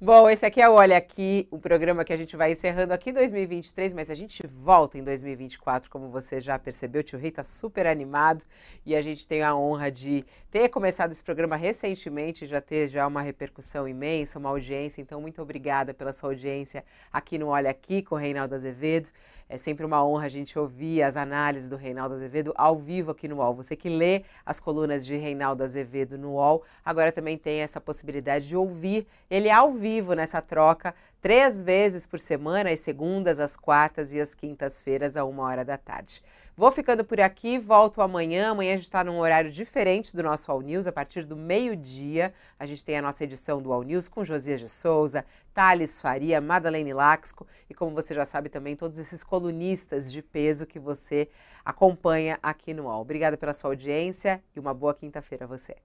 Bom, 0.00 0.30
esse 0.30 0.46
aqui 0.46 0.62
é 0.62 0.68
o 0.68 0.72
Olha 0.72 0.96
Aqui, 0.96 1.46
o 1.50 1.58
programa 1.58 2.02
que 2.02 2.12
a 2.14 2.16
gente 2.16 2.34
vai 2.34 2.52
encerrando 2.52 2.94
aqui 2.94 3.10
em 3.10 3.12
2023, 3.12 3.92
mas 3.92 4.10
a 4.10 4.14
gente 4.14 4.46
volta 4.46 4.96
em 4.96 5.04
2024, 5.04 5.90
como 5.90 6.08
você 6.08 6.40
já 6.40 6.58
percebeu. 6.58 7.00
O 7.00 7.04
tio 7.04 7.18
Rei 7.18 7.28
está 7.28 7.42
super 7.42 7.86
animado 7.86 8.42
e 8.86 8.96
a 8.96 9.02
gente 9.02 9.28
tem 9.28 9.42
a 9.42 9.54
honra 9.54 9.90
de 9.90 10.24
ter 10.50 10.70
começado 10.70 11.12
esse 11.12 11.22
programa 11.22 11.56
recentemente, 11.56 12.46
já 12.46 12.60
ter 12.62 12.88
já 12.88 13.06
uma 13.06 13.20
repercussão 13.20 13.86
imensa, 13.86 14.38
uma 14.38 14.48
audiência. 14.48 15.02
Então, 15.02 15.20
muito 15.20 15.42
obrigada 15.42 15.92
pela 15.92 16.12
sua 16.12 16.30
audiência 16.30 16.82
aqui 17.12 17.36
no 17.36 17.48
Olha 17.48 17.70
Aqui 17.70 18.02
com 18.02 18.14
o 18.14 18.18
Reinaldo 18.18 18.54
Azevedo. 18.54 19.10
É 19.52 19.58
sempre 19.58 19.84
uma 19.84 20.06
honra 20.06 20.26
a 20.26 20.28
gente 20.28 20.56
ouvir 20.56 21.02
as 21.02 21.16
análises 21.16 21.68
do 21.68 21.74
Reinaldo 21.74 22.14
Azevedo 22.14 22.52
ao 22.54 22.78
vivo 22.78 23.10
aqui 23.10 23.26
no 23.26 23.38
UOL. 23.38 23.52
Você 23.52 23.74
que 23.74 23.88
lê 23.88 24.22
as 24.46 24.60
colunas 24.60 25.04
de 25.04 25.16
Reinaldo 25.16 25.64
Azevedo 25.64 26.16
no 26.16 26.34
UOL, 26.34 26.62
agora 26.84 27.10
também 27.10 27.36
tem 27.36 27.58
essa 27.58 27.80
possibilidade 27.80 28.46
de 28.46 28.56
ouvir 28.56 29.08
ele 29.28 29.50
ao 29.50 29.72
vivo 29.72 30.14
nessa 30.14 30.40
troca, 30.40 30.94
três 31.20 31.60
vezes 31.60 32.06
por 32.06 32.18
semana, 32.18 32.70
às 32.70 32.80
segundas, 32.80 33.38
às 33.38 33.56
quartas 33.56 34.12
e 34.12 34.20
às 34.20 34.34
quintas-feiras, 34.34 35.16
a 35.16 35.24
uma 35.24 35.44
hora 35.44 35.64
da 35.64 35.76
tarde. 35.76 36.22
Vou 36.56 36.70
ficando 36.70 37.02
por 37.04 37.18
aqui, 37.20 37.58
volto 37.58 38.02
amanhã. 38.02 38.50
Amanhã 38.50 38.72
a 38.72 38.76
gente 38.76 38.84
está 38.84 39.02
num 39.02 39.18
horário 39.18 39.50
diferente 39.50 40.14
do 40.14 40.22
nosso 40.22 40.52
All 40.52 40.60
News, 40.60 40.86
a 40.86 40.92
partir 40.92 41.24
do 41.24 41.34
meio-dia. 41.34 42.34
A 42.58 42.66
gente 42.66 42.84
tem 42.84 42.98
a 42.98 43.02
nossa 43.02 43.24
edição 43.24 43.62
do 43.62 43.72
All 43.72 43.82
News 43.82 44.08
com 44.08 44.24
Josias 44.24 44.60
de 44.60 44.68
Souza, 44.68 45.24
Thales 45.54 46.00
Faria, 46.00 46.38
Madalene 46.38 46.92
Laxco 46.92 47.46
e, 47.68 47.74
como 47.74 47.94
você 47.94 48.14
já 48.14 48.26
sabe 48.26 48.50
também, 48.50 48.76
todos 48.76 48.98
esses 48.98 49.24
colunistas 49.24 50.12
de 50.12 50.20
peso 50.20 50.66
que 50.66 50.78
você 50.78 51.28
acompanha 51.64 52.38
aqui 52.42 52.74
no 52.74 52.88
All. 52.88 53.00
Obrigada 53.00 53.38
pela 53.38 53.54
sua 53.54 53.70
audiência 53.70 54.42
e 54.54 54.60
uma 54.60 54.74
boa 54.74 54.92
quinta-feira 54.92 55.46
a 55.46 55.48
você. 55.48 55.76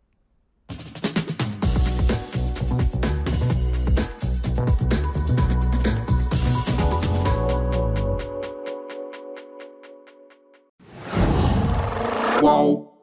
Qual? 12.46 12.95